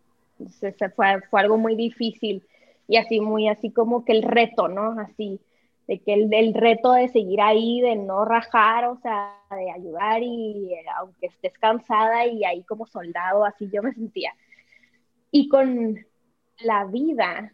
fue, 0.97 1.21
fue 1.29 1.41
algo 1.43 1.59
muy 1.59 1.77
difícil 1.77 2.43
y 2.89 2.97
así 2.97 3.21
muy 3.21 3.49
así 3.49 3.71
como 3.71 4.05
que 4.05 4.13
el 4.13 4.23
reto, 4.23 4.69
¿no? 4.69 4.99
Así, 5.01 5.41
de 5.87 6.01
que 6.01 6.15
el, 6.15 6.33
el 6.33 6.55
reto 6.55 6.93
de 6.93 7.09
seguir 7.09 7.41
ahí, 7.41 7.81
de 7.81 7.97
no 7.97 8.25
rajar, 8.25 8.87
o 8.87 8.97
sea, 9.01 9.39
de 9.51 9.71
ayudar 9.71 10.23
y 10.23 10.73
eh, 10.73 10.85
aunque 10.97 11.27
estés 11.27 11.59
cansada 11.59 12.27
y 12.27 12.45
ahí 12.45 12.63
como 12.65 12.87
soldado, 12.87 13.45
así 13.45 13.69
yo 13.73 13.83
me 13.83 13.93
sentía. 13.93 14.33
Y 15.31 15.49
con 15.49 15.99
la 16.61 16.85
vida 16.85 17.53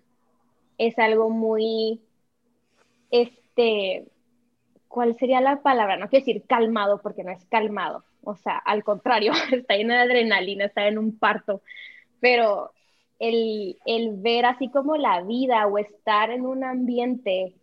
es 0.79 0.99
algo 0.99 1.31
muy, 1.31 2.01
este, 3.11 4.07
¿cuál 4.89 5.17
sería 5.19 5.41
la 5.41 5.63
palabra? 5.63 5.97
No 5.97 6.09
quiero 6.09 6.25
decir 6.25 6.45
calmado 6.47 7.01
porque 7.03 7.25
no 7.25 7.33
es 7.33 7.45
calmado, 7.47 8.05
o 8.23 8.37
sea, 8.37 8.57
al 8.59 8.85
contrario, 8.85 9.33
está 9.53 9.77
lleno 9.77 9.95
de 9.95 10.01
adrenalina, 10.01 10.67
está 10.67 10.87
en 10.89 10.99
un 10.99 11.19
parto, 11.19 11.63
pero 12.21 12.73
el, 13.21 14.17
ver 14.17 14.47
así 14.47 14.69
como 14.69 14.97
la 14.97 15.23
vida 15.23 15.67
o 15.67 15.79
estar 15.79 16.31
en 16.31 16.47
un 16.47 16.65
ambiente 16.65 17.55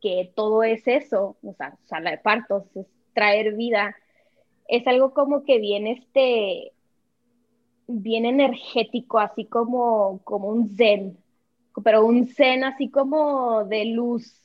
que 0.00 0.32
todo 0.34 0.62
es 0.62 0.86
eso, 0.86 1.36
o 1.42 1.54
sea, 1.54 1.76
sala 1.84 2.12
de 2.12 2.18
partos, 2.18 2.64
es 2.74 2.86
traer 3.12 3.54
vida, 3.54 3.94
es 4.68 4.86
algo 4.86 5.12
como 5.12 5.44
que 5.44 5.58
viene 5.58 5.92
este, 5.92 6.72
bien 7.86 8.24
energético, 8.26 9.18
así 9.18 9.44
como, 9.44 10.20
como 10.24 10.48
un 10.48 10.68
zen, 10.76 11.18
pero 11.84 12.04
un 12.04 12.26
zen 12.26 12.64
así 12.64 12.88
como 12.88 13.64
de 13.64 13.86
luz, 13.86 14.40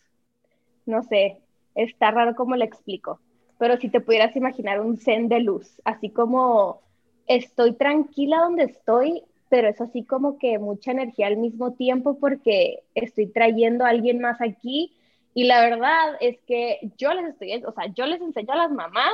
no 0.85 1.03
sé, 1.03 1.39
está 1.75 2.11
raro 2.11 2.35
como 2.35 2.55
le 2.55 2.65
explico, 2.65 3.19
pero 3.59 3.77
si 3.77 3.89
te 3.89 4.01
pudieras 4.01 4.35
imaginar 4.35 4.81
un 4.81 4.97
zen 4.97 5.27
de 5.29 5.39
luz, 5.39 5.81
así 5.85 6.09
como 6.09 6.81
estoy 7.27 7.73
tranquila 7.73 8.41
donde 8.41 8.63
estoy 8.63 9.23
pero 9.49 9.67
es 9.67 9.79
así 9.81 10.03
como 10.03 10.37
que 10.37 10.59
mucha 10.59 10.91
energía 10.91 11.27
al 11.27 11.37
mismo 11.37 11.73
tiempo 11.73 12.17
porque 12.19 12.83
estoy 12.95 13.27
trayendo 13.27 13.85
a 13.85 13.89
alguien 13.89 14.19
más 14.19 14.41
aquí 14.41 14.93
y 15.33 15.45
la 15.45 15.61
verdad 15.61 16.17
es 16.19 16.39
que 16.47 16.79
yo 16.97 17.13
les 17.13 17.27
estoy, 17.27 17.63
o 17.63 17.71
sea, 17.71 17.85
yo 17.93 18.05
les 18.05 18.21
enseño 18.21 18.53
a 18.53 18.57
las 18.57 18.71
mamás 18.71 19.13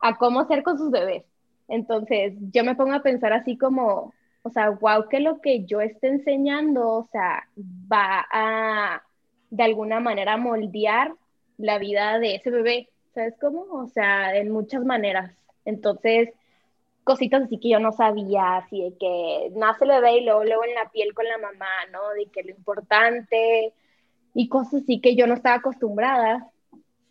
a 0.00 0.16
cómo 0.18 0.46
ser 0.46 0.62
con 0.62 0.76
sus 0.76 0.90
bebés. 0.90 1.24
Entonces, 1.68 2.34
yo 2.52 2.64
me 2.64 2.74
pongo 2.74 2.92
a 2.92 3.02
pensar 3.02 3.32
así 3.32 3.56
como, 3.56 4.12
o 4.42 4.50
sea, 4.50 4.68
wow, 4.70 5.08
que 5.08 5.20
lo 5.20 5.40
que 5.40 5.64
yo 5.64 5.80
esté 5.80 6.08
enseñando, 6.08 6.86
o 6.86 7.04
sea, 7.04 7.48
va 7.90 8.26
a 8.30 9.02
de 9.48 9.62
alguna 9.62 10.00
manera 10.00 10.36
moldear 10.36 11.14
la 11.56 11.78
vida 11.78 12.18
de 12.18 12.34
ese 12.34 12.50
bebé, 12.50 12.88
¿sabes 13.14 13.34
cómo? 13.40 13.62
O 13.72 13.86
sea, 13.86 14.36
en 14.36 14.50
muchas 14.50 14.84
maneras. 14.84 15.32
Entonces, 15.64 16.28
cositas 17.04 17.42
así 17.42 17.58
que 17.58 17.68
yo 17.68 17.78
no 17.78 17.92
sabía, 17.92 18.56
así 18.56 18.82
de 18.82 18.96
que 18.98 19.50
nace 19.54 19.84
el 19.84 19.90
bebé 19.90 20.18
y 20.18 20.24
luego, 20.24 20.44
luego 20.44 20.64
en 20.64 20.74
la 20.74 20.90
piel 20.90 21.14
con 21.14 21.26
la 21.26 21.38
mamá, 21.38 21.86
¿no? 21.92 22.00
De 22.10 22.26
que 22.26 22.42
lo 22.42 22.50
importante 22.50 23.72
y 24.34 24.48
cosas 24.48 24.82
así 24.82 25.00
que 25.00 25.14
yo 25.14 25.26
no 25.26 25.34
estaba 25.34 25.56
acostumbrada, 25.56 26.50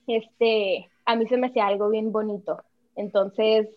este, 0.07 0.89
a 1.05 1.15
mí 1.15 1.27
se 1.27 1.37
me 1.37 1.47
hacía 1.47 1.67
algo 1.67 1.89
bien 1.89 2.11
bonito. 2.11 2.63
Entonces, 2.95 3.69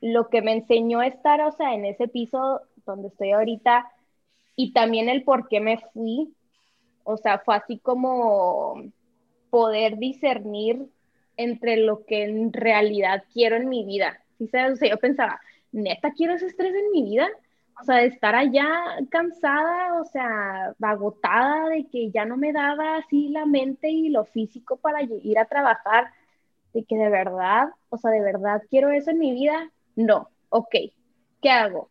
lo 0.00 0.28
que 0.28 0.42
me 0.42 0.52
enseñó 0.52 1.00
a 1.00 1.06
estar, 1.06 1.40
o 1.42 1.52
sea, 1.52 1.74
en 1.74 1.84
ese 1.84 2.08
piso 2.08 2.62
donde 2.86 3.08
estoy 3.08 3.32
ahorita 3.32 3.90
y 4.56 4.72
también 4.72 5.08
el 5.08 5.22
por 5.22 5.48
qué 5.48 5.60
me 5.60 5.78
fui, 5.92 6.34
o 7.04 7.16
sea, 7.16 7.38
fue 7.38 7.56
así 7.56 7.78
como 7.78 8.82
poder 9.50 9.98
discernir 9.98 10.86
entre 11.36 11.76
lo 11.76 12.04
que 12.04 12.24
en 12.24 12.52
realidad 12.52 13.24
quiero 13.32 13.56
en 13.56 13.68
mi 13.68 13.84
vida. 13.84 14.18
¿Sí 14.38 14.48
sabes? 14.48 14.74
O 14.74 14.76
sea, 14.76 14.90
yo 14.90 14.98
pensaba, 14.98 15.40
neta 15.72 16.12
quiero 16.12 16.34
ese 16.34 16.46
estrés 16.46 16.74
en 16.74 16.90
mi 16.90 17.02
vida. 17.02 17.28
O 17.80 17.84
sea, 17.84 17.98
de 17.98 18.06
estar 18.06 18.34
allá 18.34 18.68
cansada, 19.08 20.00
o 20.00 20.04
sea, 20.04 20.74
agotada, 20.80 21.68
de 21.68 21.86
que 21.86 22.10
ya 22.10 22.24
no 22.24 22.36
me 22.36 22.52
daba 22.52 22.96
así 22.96 23.28
la 23.28 23.46
mente 23.46 23.88
y 23.88 24.08
lo 24.08 24.24
físico 24.24 24.78
para 24.78 25.02
ir 25.02 25.38
a 25.38 25.44
trabajar, 25.44 26.08
de 26.74 26.82
que 26.82 26.96
de 26.96 27.08
verdad, 27.08 27.68
o 27.88 27.96
sea, 27.96 28.10
de 28.10 28.20
verdad 28.20 28.62
quiero 28.68 28.90
eso 28.90 29.12
en 29.12 29.20
mi 29.20 29.32
vida. 29.32 29.70
No, 29.94 30.28
ok, 30.48 30.74
¿qué 31.40 31.50
hago? 31.50 31.88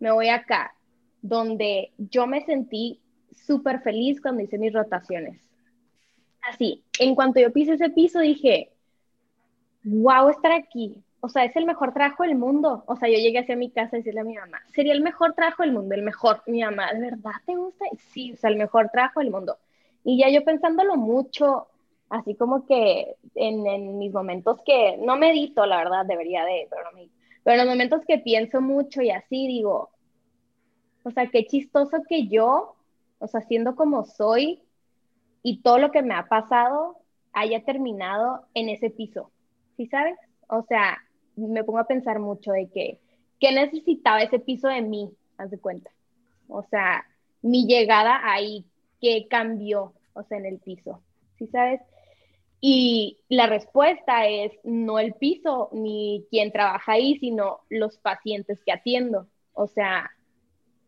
Me 0.00 0.10
voy 0.10 0.28
acá, 0.28 0.74
donde 1.20 1.92
yo 1.98 2.26
me 2.26 2.40
sentí 2.46 3.00
súper 3.32 3.80
feliz 3.80 4.20
cuando 4.20 4.42
hice 4.42 4.56
mis 4.56 4.72
rotaciones. 4.72 5.42
Así, 6.40 6.84
en 6.98 7.14
cuanto 7.14 7.38
yo 7.38 7.52
pise 7.52 7.74
ese 7.74 7.90
piso, 7.90 8.20
dije, 8.20 8.72
wow, 9.84 10.28
estar 10.30 10.52
aquí, 10.52 11.02
o 11.24 11.28
sea, 11.28 11.44
es 11.44 11.54
el 11.54 11.66
mejor 11.66 11.94
trabajo 11.94 12.24
del 12.24 12.34
mundo. 12.34 12.82
O 12.88 12.96
sea, 12.96 13.08
yo 13.08 13.14
llegué 13.14 13.38
hacia 13.38 13.54
mi 13.54 13.70
casa 13.70 13.90
a 13.94 13.98
decirle 13.98 14.20
a 14.20 14.24
mi 14.24 14.34
mamá, 14.34 14.60
sería 14.74 14.92
el 14.92 15.02
mejor 15.02 15.34
trabajo 15.34 15.62
del 15.62 15.70
mundo, 15.70 15.94
el 15.94 16.02
mejor. 16.02 16.42
Mi 16.46 16.62
mamá, 16.62 16.92
¿de 16.92 16.98
verdad 16.98 17.30
te 17.46 17.54
gusta? 17.54 17.84
Sí, 18.12 18.32
o 18.32 18.36
sea, 18.36 18.50
el 18.50 18.56
mejor 18.56 18.90
trabajo 18.90 19.20
del 19.20 19.30
mundo. 19.30 19.56
Y 20.02 20.18
ya 20.18 20.28
yo 20.30 20.44
pensándolo 20.44 20.96
mucho, 20.96 21.68
así 22.10 22.34
como 22.34 22.66
que 22.66 23.14
en, 23.36 23.98
mis 23.98 24.12
momentos 24.12 24.62
que 24.66 24.96
no 24.98 25.16
medito, 25.16 25.64
la 25.64 25.76
verdad, 25.76 26.04
debería 26.04 26.44
de, 26.44 26.66
pero 26.68 26.82
no 26.82 26.90
medito. 26.90 27.14
Pero 27.44 27.54
en 27.54 27.66
los 27.66 27.72
momentos 27.72 28.02
que 28.04 28.18
pienso 28.18 28.60
mucho 28.60 29.00
y 29.00 29.10
así 29.10 29.46
digo, 29.46 29.90
o 31.04 31.10
sea, 31.12 31.28
qué 31.28 31.46
chistoso 31.46 31.98
que 32.08 32.26
yo, 32.26 32.74
o 33.20 33.28
sea, 33.28 33.42
siendo 33.42 33.76
como 33.76 34.04
soy 34.04 34.60
y 35.44 35.62
todo 35.62 35.78
lo 35.78 35.92
que 35.92 36.02
me 36.02 36.14
ha 36.14 36.26
pasado, 36.26 36.96
haya 37.32 37.64
terminado 37.64 38.44
en 38.54 38.70
ese 38.70 38.90
piso. 38.90 39.30
¿Sí 39.76 39.86
sabes? 39.86 40.16
O 40.48 40.62
sea, 40.64 40.98
me 41.36 41.64
pongo 41.64 41.78
a 41.78 41.86
pensar 41.86 42.18
mucho 42.18 42.52
de 42.52 42.68
que 42.68 43.00
¿qué 43.40 43.52
necesitaba 43.52 44.22
ese 44.22 44.38
piso 44.38 44.68
de 44.68 44.82
mí? 44.82 45.10
Haz 45.36 45.50
de 45.50 45.58
cuenta. 45.58 45.90
O 46.48 46.62
sea, 46.62 47.04
mi 47.42 47.66
llegada 47.66 48.20
ahí, 48.22 48.64
¿qué 49.00 49.26
cambió? 49.28 49.94
O 50.14 50.22
sea, 50.22 50.38
en 50.38 50.46
el 50.46 50.58
piso, 50.58 51.02
¿sí 51.38 51.46
sabes? 51.48 51.80
Y 52.60 53.18
la 53.28 53.48
respuesta 53.48 54.28
es 54.28 54.52
no 54.62 55.00
el 55.00 55.14
piso 55.14 55.70
ni 55.72 56.24
quien 56.30 56.52
trabaja 56.52 56.92
ahí, 56.92 57.18
sino 57.18 57.60
los 57.68 57.98
pacientes 57.98 58.62
que 58.64 58.70
atiendo. 58.70 59.26
O 59.54 59.66
sea, 59.66 60.12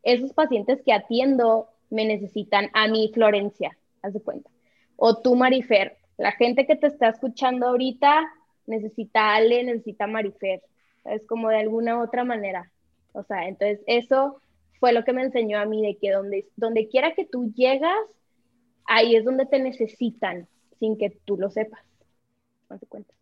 esos 0.05 0.32
pacientes 0.32 0.80
que 0.84 0.92
atiendo 0.92 1.68
me 1.90 2.05
necesitan 2.05 2.70
a 2.72 2.86
mí, 2.86 3.11
Florencia, 3.12 3.76
haz 4.03 4.12
de 4.12 4.22
cuenta. 4.22 4.51
O 4.97 5.20
tú, 5.20 5.34
Marifer, 5.34 5.97
la 6.16 6.30
gente 6.30 6.66
que 6.66 6.76
te 6.76 6.86
está 6.86 7.09
escuchando 7.09 7.66
ahorita 7.66 8.22
necesita 8.67 9.35
Ale, 9.35 9.65
necesita 9.65 10.07
Marifer. 10.07 10.62
Es 11.05 11.27
como 11.27 11.49
de 11.49 11.59
alguna 11.59 12.03
otra 12.03 12.25
manera. 12.25 12.71
O 13.12 13.23
sea, 13.23 13.49
entonces 13.49 13.81
eso 13.87 14.41
fue 14.81 14.93
lo 14.93 15.05
que 15.05 15.12
me 15.12 15.23
enseñó 15.23 15.59
a 15.59 15.67
mí 15.67 15.83
de 15.83 15.97
que 15.97 16.11
donde, 16.11 16.49
donde 16.57 16.89
quiera 16.89 17.15
que 17.15 17.25
tú 17.25 17.53
llegas, 17.55 17.97
ahí 18.87 19.17
es 19.17 19.25
donde 19.25 19.47
te 19.47 19.61
necesitan 19.61 20.49
sin 20.79 20.99
que 20.99 21.11
tú 21.25 21.37
lo 21.37 21.51
sepas. 21.51 21.81
Haz 22.69 22.81
de 22.81 22.87
cuenta. 22.87 23.15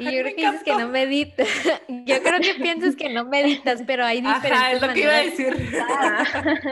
Y 0.00 0.04
yo 0.04 0.10
creo 0.10 0.34
que 0.34 0.46
dices 0.46 0.62
que 0.64 0.74
no 0.74 0.88
meditas. 0.88 1.48
Yo 2.06 2.22
creo 2.22 2.40
que 2.40 2.54
piensas 2.54 2.96
que 2.96 3.08
no 3.10 3.24
meditas, 3.26 3.82
pero 3.86 4.04
hay 4.04 4.20
diferentes 4.20 4.52
Ajá, 4.52 4.72
es 4.72 4.80
lo 4.80 4.92
que 4.92 5.00
iba 5.00 5.12
a 5.12 5.22
decir. 5.22 5.72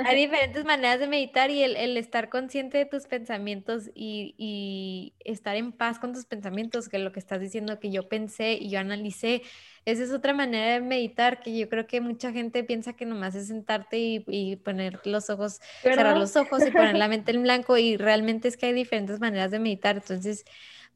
Hay 0.07 0.17
diferentes 0.27 0.65
maneras 0.65 1.01
de 1.01 1.07
meditar 1.07 1.51
y 1.51 1.63
el, 1.63 1.77
el 1.77 1.97
estar 1.97 2.29
consciente 2.29 2.79
de 2.79 2.87
tus 2.87 3.07
pensamientos 3.07 3.91
y, 3.95 4.35
y 4.39 5.15
estar 5.21 5.57
en 5.57 5.73
paz 5.73 5.99
con 5.99 6.13
tus 6.13 6.25
pensamientos, 6.25 6.89
que 6.89 6.99
lo 6.99 7.13
que 7.13 7.21
estás 7.21 7.41
diciendo 7.41 7.79
que 7.79 7.91
yo 7.91 8.09
pensé 8.09 8.55
y 8.55 8.71
yo 8.71 8.81
analicé, 8.81 9.43
esa 9.85 10.03
es 10.03 10.13
otra 10.13 10.35
manera 10.35 10.75
de 10.75 10.81
meditar 10.81 11.41
que 11.41 11.57
yo 11.57 11.69
creo 11.69 11.87
que 11.87 12.01
mucha 12.01 12.33
gente 12.33 12.65
piensa 12.65 12.95
que 12.95 13.07
nomás 13.07 13.35
es 13.35 13.49
sentarte 13.49 13.99
y, 13.99 14.25
y 14.27 14.57
poner 14.57 15.01
los 15.07 15.31
ojos, 15.31 15.61
cerrar 15.83 16.15
¿Verdad? 16.15 16.17
los 16.17 16.37
ojos 16.37 16.67
y 16.67 16.71
poner 16.71 16.97
la 16.97 17.09
mente 17.09 17.33
en 17.33 17.43
blanco 17.43 17.79
y 17.79 17.97
realmente 17.97 18.49
es 18.49 18.57
que 18.57 18.67
hay 18.67 18.73
diferentes 18.73 19.21
maneras 19.21 19.51
de 19.51 19.59
meditar. 19.59 19.97
Entonces, 19.97 20.45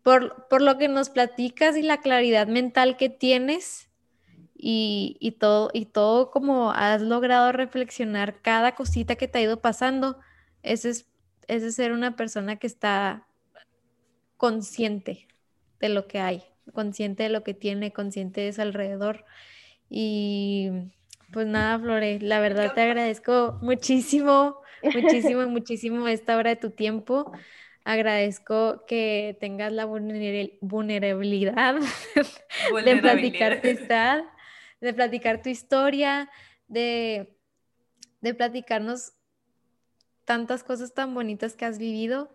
por, 0.03 0.49
por 0.49 0.63
lo 0.63 0.79
que 0.79 0.89
nos 0.89 1.11
platicas 1.11 1.77
y 1.77 1.83
la 1.83 2.01
claridad 2.01 2.47
mental 2.47 2.97
que 2.97 3.09
tienes 3.09 3.91
y, 4.55 5.17
y 5.21 5.33
todo, 5.33 5.71
y 5.73 5.87
todo 5.87 6.31
como 6.31 6.71
has 6.73 7.03
logrado 7.03 7.53
reflexionar 7.53 8.41
cada 8.43 8.75
cosita 8.75 9.17
que 9.17 9.29
te 9.29 9.39
ha 9.39 9.43
ido 9.43 9.61
pasando, 9.61 10.19
ese 10.63 10.91
es, 10.91 11.11
ese 11.49 11.69
es 11.69 11.75
ser 11.75 11.93
una 11.93 12.17
persona 12.17 12.57
que 12.57 12.67
está 12.67 13.27
consciente 14.37 15.29
de 15.81 15.89
lo 15.89 16.07
que 16.07 16.21
hay, 16.21 16.43
consciente 16.73 17.25
de 17.25 17.29
lo 17.29 17.43
que 17.43 17.55
tiene, 17.55 17.93
consciente 17.93 18.41
de 18.41 18.53
su 18.53 18.63
alrededor. 18.63 19.25
Y 19.89 20.71
pues 21.33 21.47
nada, 21.47 21.79
Flore, 21.79 22.21
la 22.21 22.41
verdad 22.41 22.73
te 22.75 22.83
agradezco 22.83 23.59
muchísimo, 23.63 24.61
muchísimo, 24.95 25.47
muchísimo 25.47 26.09
esta 26.09 26.37
hora 26.37 26.51
de 26.51 26.57
tu 26.57 26.71
tiempo. 26.71 27.33
Agradezco 27.85 28.85
que 28.87 29.37
tengas 29.41 29.73
la 29.73 29.87
vulner- 29.87 30.59
vulnerabilidad 30.61 31.77
de 32.85 32.97
platicar 32.97 33.61
tu 33.61 33.69
historia, 33.69 34.31
de 34.81 34.95
platicar 34.95 35.43
tu 35.43 35.49
historia, 35.49 36.31
de, 36.69 37.37
de 38.21 38.35
platicarnos 38.35 39.13
tantas 40.25 40.63
cosas 40.63 40.95
tan 40.95 41.13
bonitas 41.15 41.57
que 41.57 41.65
has 41.65 41.79
vivido. 41.79 42.31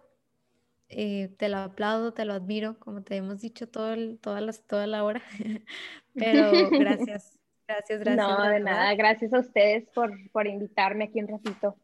Eh, 0.90 1.36
te 1.38 1.50
lo 1.50 1.58
aplaudo, 1.58 2.14
te 2.14 2.24
lo 2.26 2.34
admiro, 2.34 2.80
como 2.80 3.04
te 3.04 3.16
hemos 3.16 3.42
dicho 3.42 3.68
todo 3.68 3.94
el- 3.94 4.20
toda, 4.20 4.42
las, 4.42 4.66
toda 4.68 4.88
la 4.88 5.04
hora. 5.04 5.22
Pero 6.14 6.70
gracias, 6.72 7.38
gracias, 7.68 8.00
gracias. 8.00 8.28
no, 8.28 8.44
de 8.50 8.60
nada. 8.60 8.94
Gracias 8.96 9.34
a 9.34 9.40
ustedes 9.40 9.88
por, 9.94 10.12
por 10.32 10.48
invitarme 10.48 11.06
aquí 11.06 11.20
un 11.20 11.28
ratito. 11.28 11.78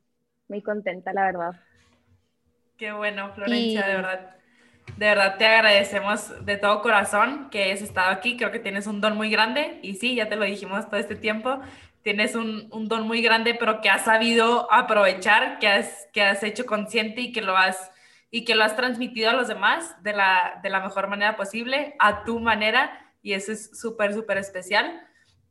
Muy 0.47 0.61
contenta, 0.61 1.13
la 1.13 1.25
verdad. 1.25 1.51
Qué 2.77 2.91
bueno, 2.91 3.31
Florencia, 3.33 3.85
de 3.85 3.93
Y- 3.93 3.95
verdad. 3.95 4.29
De 4.97 5.05
verdad 5.07 5.37
te 5.37 5.45
agradecemos 5.45 6.45
de 6.45 6.57
todo 6.57 6.81
corazón 6.81 7.49
que 7.49 7.63
hayas 7.63 7.81
estado 7.81 8.11
aquí. 8.11 8.37
Creo 8.37 8.51
que 8.51 8.59
tienes 8.59 8.85
un 8.85 8.99
don 9.01 9.15
muy 9.15 9.29
grande 9.29 9.79
y 9.81 9.95
sí, 9.95 10.15
ya 10.15 10.27
te 10.29 10.35
lo 10.35 10.45
dijimos 10.45 10.87
todo 10.89 10.99
este 10.99 11.15
tiempo. 11.15 11.59
Tienes 12.03 12.35
un, 12.35 12.67
un 12.71 12.89
don 12.89 13.07
muy 13.07 13.21
grande, 13.21 13.55
pero 13.55 13.79
que 13.81 13.89
has 13.89 14.03
sabido 14.05 14.71
aprovechar, 14.71 15.57
que 15.59 15.67
has, 15.69 16.07
que 16.13 16.21
has 16.21 16.43
hecho 16.43 16.65
consciente 16.65 17.21
y 17.21 17.31
que 17.31 17.41
lo 17.41 17.55
has, 17.57 17.91
y 18.29 18.43
que 18.43 18.55
lo 18.55 18.63
has 18.65 18.75
transmitido 18.75 19.29
a 19.29 19.33
los 19.33 19.47
demás 19.47 19.95
de 20.03 20.11
la, 20.13 20.59
de 20.61 20.69
la 20.69 20.81
mejor 20.81 21.07
manera 21.07 21.37
posible, 21.37 21.95
a 21.99 22.23
tu 22.25 22.39
manera, 22.41 23.13
y 23.21 23.33
eso 23.33 23.53
es 23.53 23.79
súper, 23.79 24.13
súper 24.13 24.37
especial. 24.37 25.01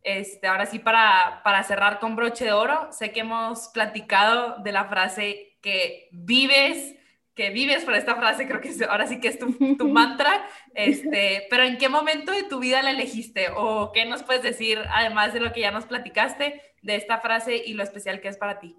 Este, 0.03 0.47
ahora 0.47 0.67
sí, 0.67 0.79
para, 0.79 1.41
para 1.43 1.63
cerrar 1.63 2.01
con 2.01 2.17
broche 2.17 2.45
de 2.45 2.53
oro, 2.53 2.89
sé 2.93 3.13
que 3.13 3.21
hemos 3.21 3.69
platicado 3.69 4.59
de 4.63 4.73
la 4.73 4.85
frase 4.87 5.57
que 5.63 6.09
vives, 6.13 6.97
que 7.35 7.51
vives 7.51 7.85
por 7.85 7.95
esta 7.95 8.17
frase, 8.17 8.47
creo 8.47 8.61
que 8.61 8.73
ahora 8.89 9.07
sí 9.07 9.21
que 9.21 9.29
es 9.29 9.39
tu, 9.39 9.53
tu 9.77 9.89
mantra, 9.89 10.45
este, 10.75 11.47
pero 11.51 11.65
¿en 11.65 11.79
qué 11.79 11.89
momento 11.89 12.33
de 12.33 12.43
tu 12.45 12.59
vida 12.59 12.83
la 12.83 12.91
elegiste? 12.91 13.49
¿O 13.57 13.93
qué 13.93 14.05
nos 14.05 14.23
puedes 14.23 14.43
decir, 14.43 14.79
además 14.91 15.33
de 15.33 15.41
lo 15.41 15.53
que 15.53 15.61
ya 15.61 15.71
nos 15.71 15.87
platicaste, 15.87 16.61
de 16.83 16.97
esta 16.97 17.21
frase 17.21 17.57
y 17.65 17.75
lo 17.75 17.83
especial 17.83 18.21
que 18.21 18.29
es 18.29 18.37
para 18.37 18.59
ti? 18.59 18.77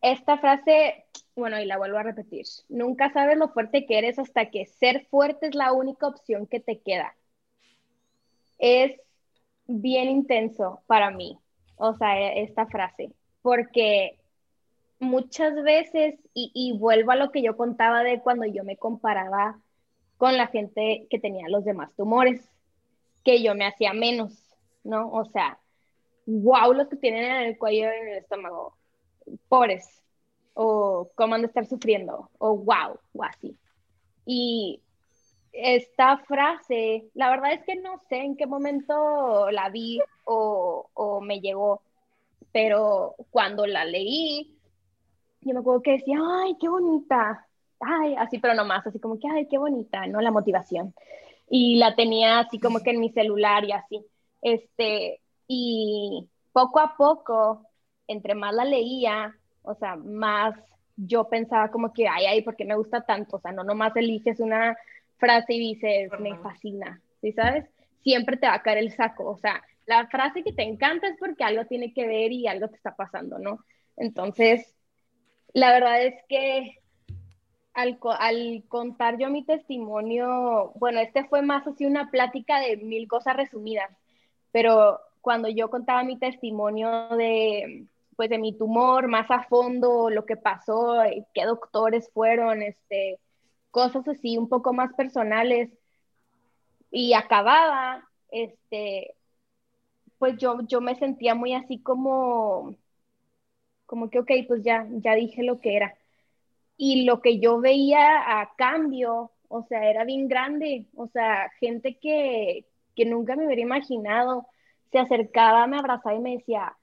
Esta 0.00 0.36
frase, 0.38 1.06
bueno, 1.34 1.58
y 1.58 1.64
la 1.64 1.78
vuelvo 1.78 1.98
a 1.98 2.02
repetir. 2.02 2.44
Nunca 2.68 3.10
sabes 3.12 3.38
lo 3.38 3.48
fuerte 3.48 3.86
que 3.86 3.98
eres 3.98 4.18
hasta 4.18 4.50
que 4.50 4.66
ser 4.66 5.06
fuerte 5.06 5.46
es 5.46 5.54
la 5.54 5.72
única 5.72 6.06
opción 6.06 6.46
que 6.46 6.60
te 6.60 6.80
queda. 6.80 7.16
Es 8.58 9.00
bien 9.66 10.08
intenso 10.08 10.82
para 10.86 11.10
mí, 11.10 11.38
o 11.76 11.94
sea, 11.96 12.20
e- 12.20 12.42
esta 12.42 12.66
frase, 12.66 13.12
porque 13.42 14.18
muchas 14.98 15.54
veces, 15.62 16.14
y, 16.34 16.76
vuelvo 16.78 17.12
a 17.12 17.16
lo 17.16 17.30
que 17.30 17.42
yo 17.42 17.56
contaba 17.56 18.02
de 18.02 18.20
cuando 18.20 18.46
yo 18.46 18.64
me 18.64 18.76
comparaba 18.76 19.60
con 20.16 20.36
la 20.36 20.46
gente 20.46 21.06
que 21.10 21.18
tenía 21.18 21.48
los 21.48 21.64
demás 21.64 21.94
tumores, 21.94 22.48
que 23.24 23.42
yo 23.42 23.54
me 23.54 23.66
hacía 23.66 23.92
menos, 23.92 24.32
¿no? 24.84 25.10
O 25.10 25.24
sea, 25.26 25.58
wow, 26.26 26.72
los 26.72 26.88
que 26.88 26.96
tienen 26.96 27.24
en 27.24 27.42
el 27.42 27.58
cuello 27.58 27.86
y 27.86 28.00
en 28.00 28.08
el 28.08 28.18
estómago, 28.18 28.76
pobres, 29.48 30.02
o 30.54 31.10
cómo 31.14 31.34
han 31.34 31.42
de 31.42 31.48
estar 31.48 31.66
sufriendo, 31.66 32.30
o 32.38 32.56
wow, 32.56 32.98
o 33.12 33.24
así. 33.24 33.56
Y 34.24 34.80
esta 35.52 36.18
frase, 36.18 37.10
la 37.14 37.30
verdad 37.30 37.52
es 37.52 37.64
que 37.64 37.76
no 37.76 37.98
sé 38.08 38.16
en 38.18 38.36
qué 38.36 38.46
momento 38.46 39.50
la 39.50 39.68
vi 39.70 40.00
o 40.24 41.20
me 41.22 41.40
llegó, 41.40 41.82
pero 42.52 43.16
cuando 43.30 43.66
la 43.66 43.84
leí, 43.84 44.53
yo 45.44 45.54
me 45.54 45.60
acuerdo 45.60 45.82
que 45.82 45.92
decía, 45.92 46.18
ay, 46.42 46.56
qué 46.60 46.68
bonita, 46.68 47.46
ay, 47.80 48.14
así, 48.16 48.38
pero 48.38 48.54
nomás, 48.54 48.86
así 48.86 48.98
como 48.98 49.18
que, 49.18 49.28
ay, 49.28 49.46
qué 49.48 49.58
bonita, 49.58 50.06
¿no? 50.06 50.20
La 50.20 50.30
motivación. 50.30 50.94
Y 51.48 51.76
la 51.76 51.94
tenía 51.94 52.40
así 52.40 52.58
como 52.58 52.80
que 52.80 52.90
en 52.90 53.00
mi 53.00 53.10
celular 53.10 53.64
y 53.64 53.72
así. 53.72 54.04
Este, 54.42 55.20
y 55.46 56.28
poco 56.52 56.80
a 56.80 56.96
poco, 56.96 57.66
entre 58.06 58.34
más 58.34 58.54
la 58.54 58.64
leía, 58.64 59.36
o 59.62 59.74
sea, 59.74 59.96
más 59.96 60.54
yo 60.96 61.28
pensaba 61.28 61.70
como 61.70 61.92
que, 61.92 62.08
ay, 62.08 62.26
ay, 62.26 62.42
¿por 62.42 62.56
qué 62.56 62.64
me 62.64 62.76
gusta 62.76 63.02
tanto? 63.02 63.36
O 63.36 63.40
sea, 63.40 63.52
no 63.52 63.64
nomás 63.64 63.96
eliges 63.96 64.40
una 64.40 64.76
frase 65.18 65.54
y 65.54 65.74
dices, 65.74 66.10
me 66.20 66.36
fascina, 66.38 67.00
¿sí 67.20 67.32
sabes? 67.32 67.64
Siempre 68.02 68.36
te 68.36 68.46
va 68.46 68.54
a 68.54 68.62
caer 68.62 68.78
el 68.78 68.92
saco, 68.92 69.30
o 69.30 69.36
sea, 69.38 69.62
la 69.86 70.06
frase 70.08 70.42
que 70.42 70.52
te 70.52 70.62
encanta 70.62 71.08
es 71.08 71.16
porque 71.18 71.44
algo 71.44 71.64
tiene 71.66 71.92
que 71.92 72.06
ver 72.06 72.32
y 72.32 72.46
algo 72.46 72.68
te 72.68 72.76
está 72.76 72.94
pasando, 72.94 73.38
¿no? 73.38 73.64
Entonces, 73.96 74.73
la 75.54 75.72
verdad 75.72 76.04
es 76.04 76.14
que 76.28 76.78
al, 77.74 77.98
co- 77.98 78.12
al 78.12 78.64
contar 78.68 79.18
yo 79.18 79.30
mi 79.30 79.44
testimonio, 79.44 80.72
bueno, 80.76 81.00
este 81.00 81.24
fue 81.24 81.42
más 81.42 81.66
así 81.66 81.86
una 81.86 82.10
plática 82.10 82.60
de 82.60 82.76
mil 82.76 83.08
cosas 83.08 83.36
resumidas, 83.36 83.90
pero 84.52 85.00
cuando 85.20 85.48
yo 85.48 85.70
contaba 85.70 86.04
mi 86.04 86.18
testimonio 86.18 87.08
de, 87.16 87.86
pues, 88.16 88.30
de 88.30 88.38
mi 88.38 88.52
tumor 88.56 89.08
más 89.08 89.30
a 89.30 89.44
fondo, 89.44 90.10
lo 90.10 90.26
que 90.26 90.36
pasó, 90.36 91.02
eh, 91.02 91.24
qué 91.34 91.44
doctores 91.46 92.10
fueron, 92.12 92.62
este, 92.62 93.18
cosas 93.70 94.06
así 94.08 94.36
un 94.38 94.48
poco 94.48 94.72
más 94.72 94.92
personales, 94.94 95.70
y 96.90 97.14
acababa, 97.14 98.08
este, 98.30 99.14
pues 100.18 100.36
yo, 100.38 100.58
yo 100.68 100.80
me 100.80 100.94
sentía 100.94 101.34
muy 101.34 101.54
así 101.54 101.78
como, 101.78 102.76
como 103.86 104.10
que, 104.10 104.20
ok, 104.20 104.30
pues 104.48 104.62
ya, 104.62 104.86
ya 104.90 105.14
dije 105.14 105.42
lo 105.42 105.60
que 105.60 105.76
era. 105.76 105.94
Y 106.76 107.04
lo 107.04 107.20
que 107.20 107.38
yo 107.38 107.60
veía 107.60 108.40
a 108.40 108.54
cambio, 108.56 109.32
o 109.48 109.62
sea, 109.64 109.88
era 109.88 110.04
bien 110.04 110.28
grande, 110.28 110.86
o 110.96 111.06
sea, 111.08 111.50
gente 111.60 111.98
que, 111.98 112.66
que 112.96 113.04
nunca 113.04 113.36
me 113.36 113.46
hubiera 113.46 113.62
imaginado, 113.62 114.46
se 114.90 114.98
acercaba, 114.98 115.66
me 115.66 115.78
abrazaba 115.78 116.16
y 116.16 116.20
me 116.20 116.36
decía, 116.36 116.76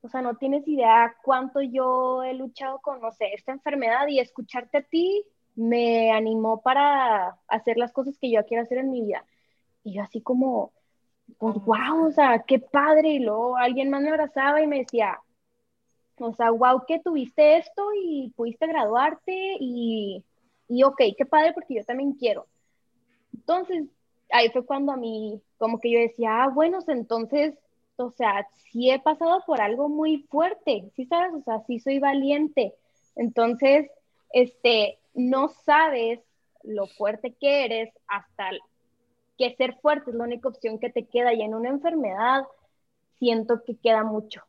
o 0.00 0.08
sea, 0.08 0.22
no 0.22 0.36
tienes 0.36 0.66
idea 0.68 1.16
cuánto 1.22 1.60
yo 1.60 2.22
he 2.22 2.34
luchado 2.34 2.80
con, 2.80 3.00
no 3.00 3.10
sé, 3.12 3.32
esta 3.34 3.52
enfermedad 3.52 4.06
y 4.08 4.20
escucharte 4.20 4.78
a 4.78 4.82
ti 4.82 5.24
me 5.56 6.12
animó 6.12 6.62
para 6.62 7.36
hacer 7.48 7.78
las 7.78 7.92
cosas 7.92 8.16
que 8.18 8.30
yo 8.30 8.44
quiero 8.46 8.62
hacer 8.62 8.78
en 8.78 8.90
mi 8.90 9.02
vida. 9.02 9.24
Y 9.82 9.94
yo 9.94 10.02
así 10.02 10.20
como, 10.22 10.72
pues 11.38 11.56
wow, 11.64 12.06
o 12.06 12.12
sea, 12.12 12.44
qué 12.46 12.60
padre. 12.60 13.10
Y 13.10 13.18
luego 13.18 13.56
alguien 13.56 13.90
más 13.90 14.02
me 14.02 14.10
abrazaba 14.10 14.62
y 14.62 14.68
me 14.68 14.78
decía, 14.78 15.18
o 16.20 16.34
sea, 16.34 16.50
wow, 16.50 16.84
que 16.86 17.00
tuviste 17.00 17.58
esto 17.58 17.88
y 17.94 18.32
pudiste 18.36 18.66
graduarte 18.66 19.56
y, 19.60 20.24
y 20.68 20.82
ok, 20.82 21.00
qué 21.16 21.26
padre 21.26 21.52
porque 21.52 21.74
yo 21.74 21.84
también 21.84 22.12
quiero. 22.12 22.46
Entonces, 23.34 23.86
ahí 24.30 24.50
fue 24.50 24.64
cuando 24.64 24.92
a 24.92 24.96
mí, 24.96 25.40
como 25.58 25.80
que 25.80 25.90
yo 25.90 25.98
decía, 25.98 26.44
ah, 26.44 26.48
bueno, 26.48 26.78
entonces, 26.86 27.54
o 27.96 28.10
sea, 28.10 28.46
sí 28.70 28.90
he 28.90 29.00
pasado 29.00 29.42
por 29.46 29.60
algo 29.60 29.88
muy 29.88 30.18
fuerte, 30.30 30.90
¿sí 30.94 31.06
sabes? 31.06 31.32
O 31.34 31.42
sea, 31.42 31.60
sí 31.66 31.80
soy 31.80 31.98
valiente. 31.98 32.74
Entonces, 33.16 33.90
este, 34.32 34.98
no 35.14 35.48
sabes 35.48 36.20
lo 36.62 36.86
fuerte 36.86 37.34
que 37.40 37.64
eres 37.64 37.90
hasta 38.06 38.50
que 39.36 39.54
ser 39.56 39.76
fuerte 39.80 40.10
es 40.10 40.16
la 40.16 40.24
única 40.24 40.48
opción 40.48 40.78
que 40.78 40.90
te 40.90 41.06
queda 41.06 41.32
y 41.32 41.42
en 41.42 41.54
una 41.54 41.68
enfermedad 41.68 42.44
siento 43.18 43.62
que 43.64 43.76
queda 43.76 44.04
mucho 44.04 44.42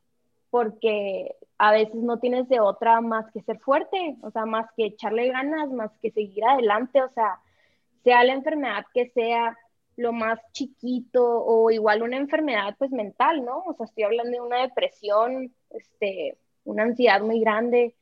porque 0.49 1.35
a 1.57 1.71
veces 1.71 1.95
no 1.95 2.19
tienes 2.19 2.47
de 2.49 2.59
otra 2.59 3.01
más 3.01 3.29
que 3.31 3.41
ser 3.41 3.59
fuerte, 3.59 4.15
o 4.21 4.31
sea, 4.31 4.45
más 4.45 4.67
que 4.75 4.85
echarle 4.85 5.29
ganas, 5.29 5.69
más 5.69 5.91
que 6.01 6.11
seguir 6.11 6.43
adelante, 6.45 7.01
o 7.01 7.09
sea, 7.09 7.39
sea 8.03 8.23
la 8.23 8.33
enfermedad 8.33 8.85
que 8.93 9.09
sea 9.09 9.57
lo 9.97 10.13
más 10.13 10.39
chiquito 10.53 11.43
o 11.43 11.69
igual 11.71 12.01
una 12.01 12.17
enfermedad 12.17 12.75
pues 12.77 12.91
mental, 12.91 13.43
¿no? 13.43 13.63
O 13.65 13.73
sea, 13.73 13.85
estoy 13.85 14.05
hablando 14.05 14.31
de 14.31 14.41
una 14.41 14.61
depresión, 14.61 15.53
este, 15.71 16.37
una 16.63 16.83
ansiedad 16.83 17.21
muy 17.21 17.41
grande. 17.41 17.95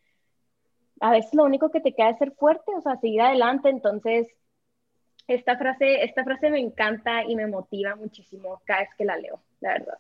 A 1.00 1.12
veces 1.12 1.34
lo 1.34 1.44
único 1.44 1.72
que 1.72 1.82
te 1.82 1.94
queda 1.94 2.12
es 2.12 2.20
ser 2.20 2.34
fuerte, 2.34 2.72
o 2.76 2.82
sea, 2.82 2.98
seguir 2.98 3.22
adelante, 3.22 3.70
entonces 3.70 4.28
esta 5.28 5.58
frase, 5.58 6.04
esta 6.04 6.24
frase 6.24 6.52
me 6.52 6.60
encanta 6.60 7.24
y 7.24 7.36
me 7.36 7.48
motiva 7.48 7.96
muchísimo 7.96 8.62
cada 8.66 8.82
vez 8.82 8.90
que 8.96 9.06
la 9.06 9.18
leo, 9.18 9.42
la 9.60 9.70
verdad. 9.74 9.98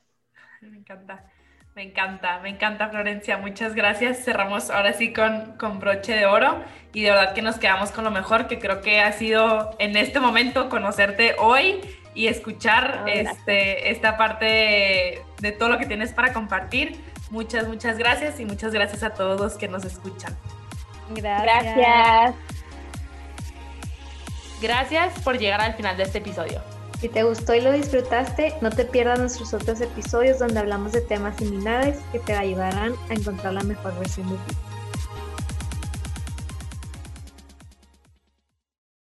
Me 0.62 0.78
encanta. 0.78 1.32
Me 1.78 1.84
encanta, 1.84 2.40
me 2.40 2.50
encanta 2.50 2.90
Florencia, 2.90 3.38
muchas 3.38 3.76
gracias. 3.76 4.26
Cerramos 4.26 4.72
ahora 4.72 4.94
sí 4.94 5.14
con, 5.14 5.58
con 5.60 5.80
broche 5.80 6.16
de 6.16 6.26
oro 6.26 6.64
y 6.92 7.04
de 7.04 7.12
verdad 7.12 7.36
que 7.36 7.44
nos 7.44 7.60
quedamos 7.60 7.92
con 7.92 8.04
lo 8.04 8.10
mejor, 8.10 8.48
que 8.48 8.58
creo 8.58 8.82
que 8.82 9.00
ha 9.00 9.12
sido 9.12 9.76
en 9.78 9.96
este 9.96 10.20
momento 10.20 10.70
conocerte 10.70 11.36
hoy 11.38 11.80
y 12.16 12.30
escuchar 12.30 13.04
ah, 13.06 13.12
este, 13.12 13.92
esta 13.92 14.18
parte 14.18 15.24
de, 15.40 15.52
todo 15.52 15.70
lo 15.70 15.78
que 15.78 15.86
tienes 15.86 16.14
para 16.14 16.34
compartir. 16.34 17.00
Muchas, 17.30 17.68
muchas 17.68 18.00
gracias 18.00 18.40
y 18.40 18.46
muchas 18.46 18.74
gracias 18.74 19.04
a 19.04 19.12
todos 19.12 19.40
los 19.40 19.54
que 19.54 19.68
nos 19.68 19.86
escuchan. 19.86 20.36
Gracias. 21.12 22.34
Gracias 24.60 25.20
por 25.20 25.38
llegar 25.38 25.62
al 25.62 25.76
final 25.76 25.96
de 25.96 26.02
este 26.02 26.18
episodio. 26.18 26.60
Si 27.00 27.10
te 27.10 27.24
gustó 27.24 27.54
y 27.54 27.62
lo 27.62 27.72
disfrutaste, 27.72 28.56
no 28.62 28.72
te 28.72 28.84
pierdas 28.84 29.20
nuestros 29.20 29.54
otros 29.54 29.82
episodios 29.82 30.40
donde 30.40 30.60
hablamos 30.60 30.94
de 30.94 31.02
temas 31.02 31.38
similares 31.38 32.00
que 32.12 32.20
te 32.20 32.34
ayudarán 32.34 32.94
a 33.10 33.14
encontrar 33.14 33.54
la 33.54 33.64
mejor 33.64 33.98
versión 34.00 34.28
de 34.30 34.36
ti. 34.36 34.67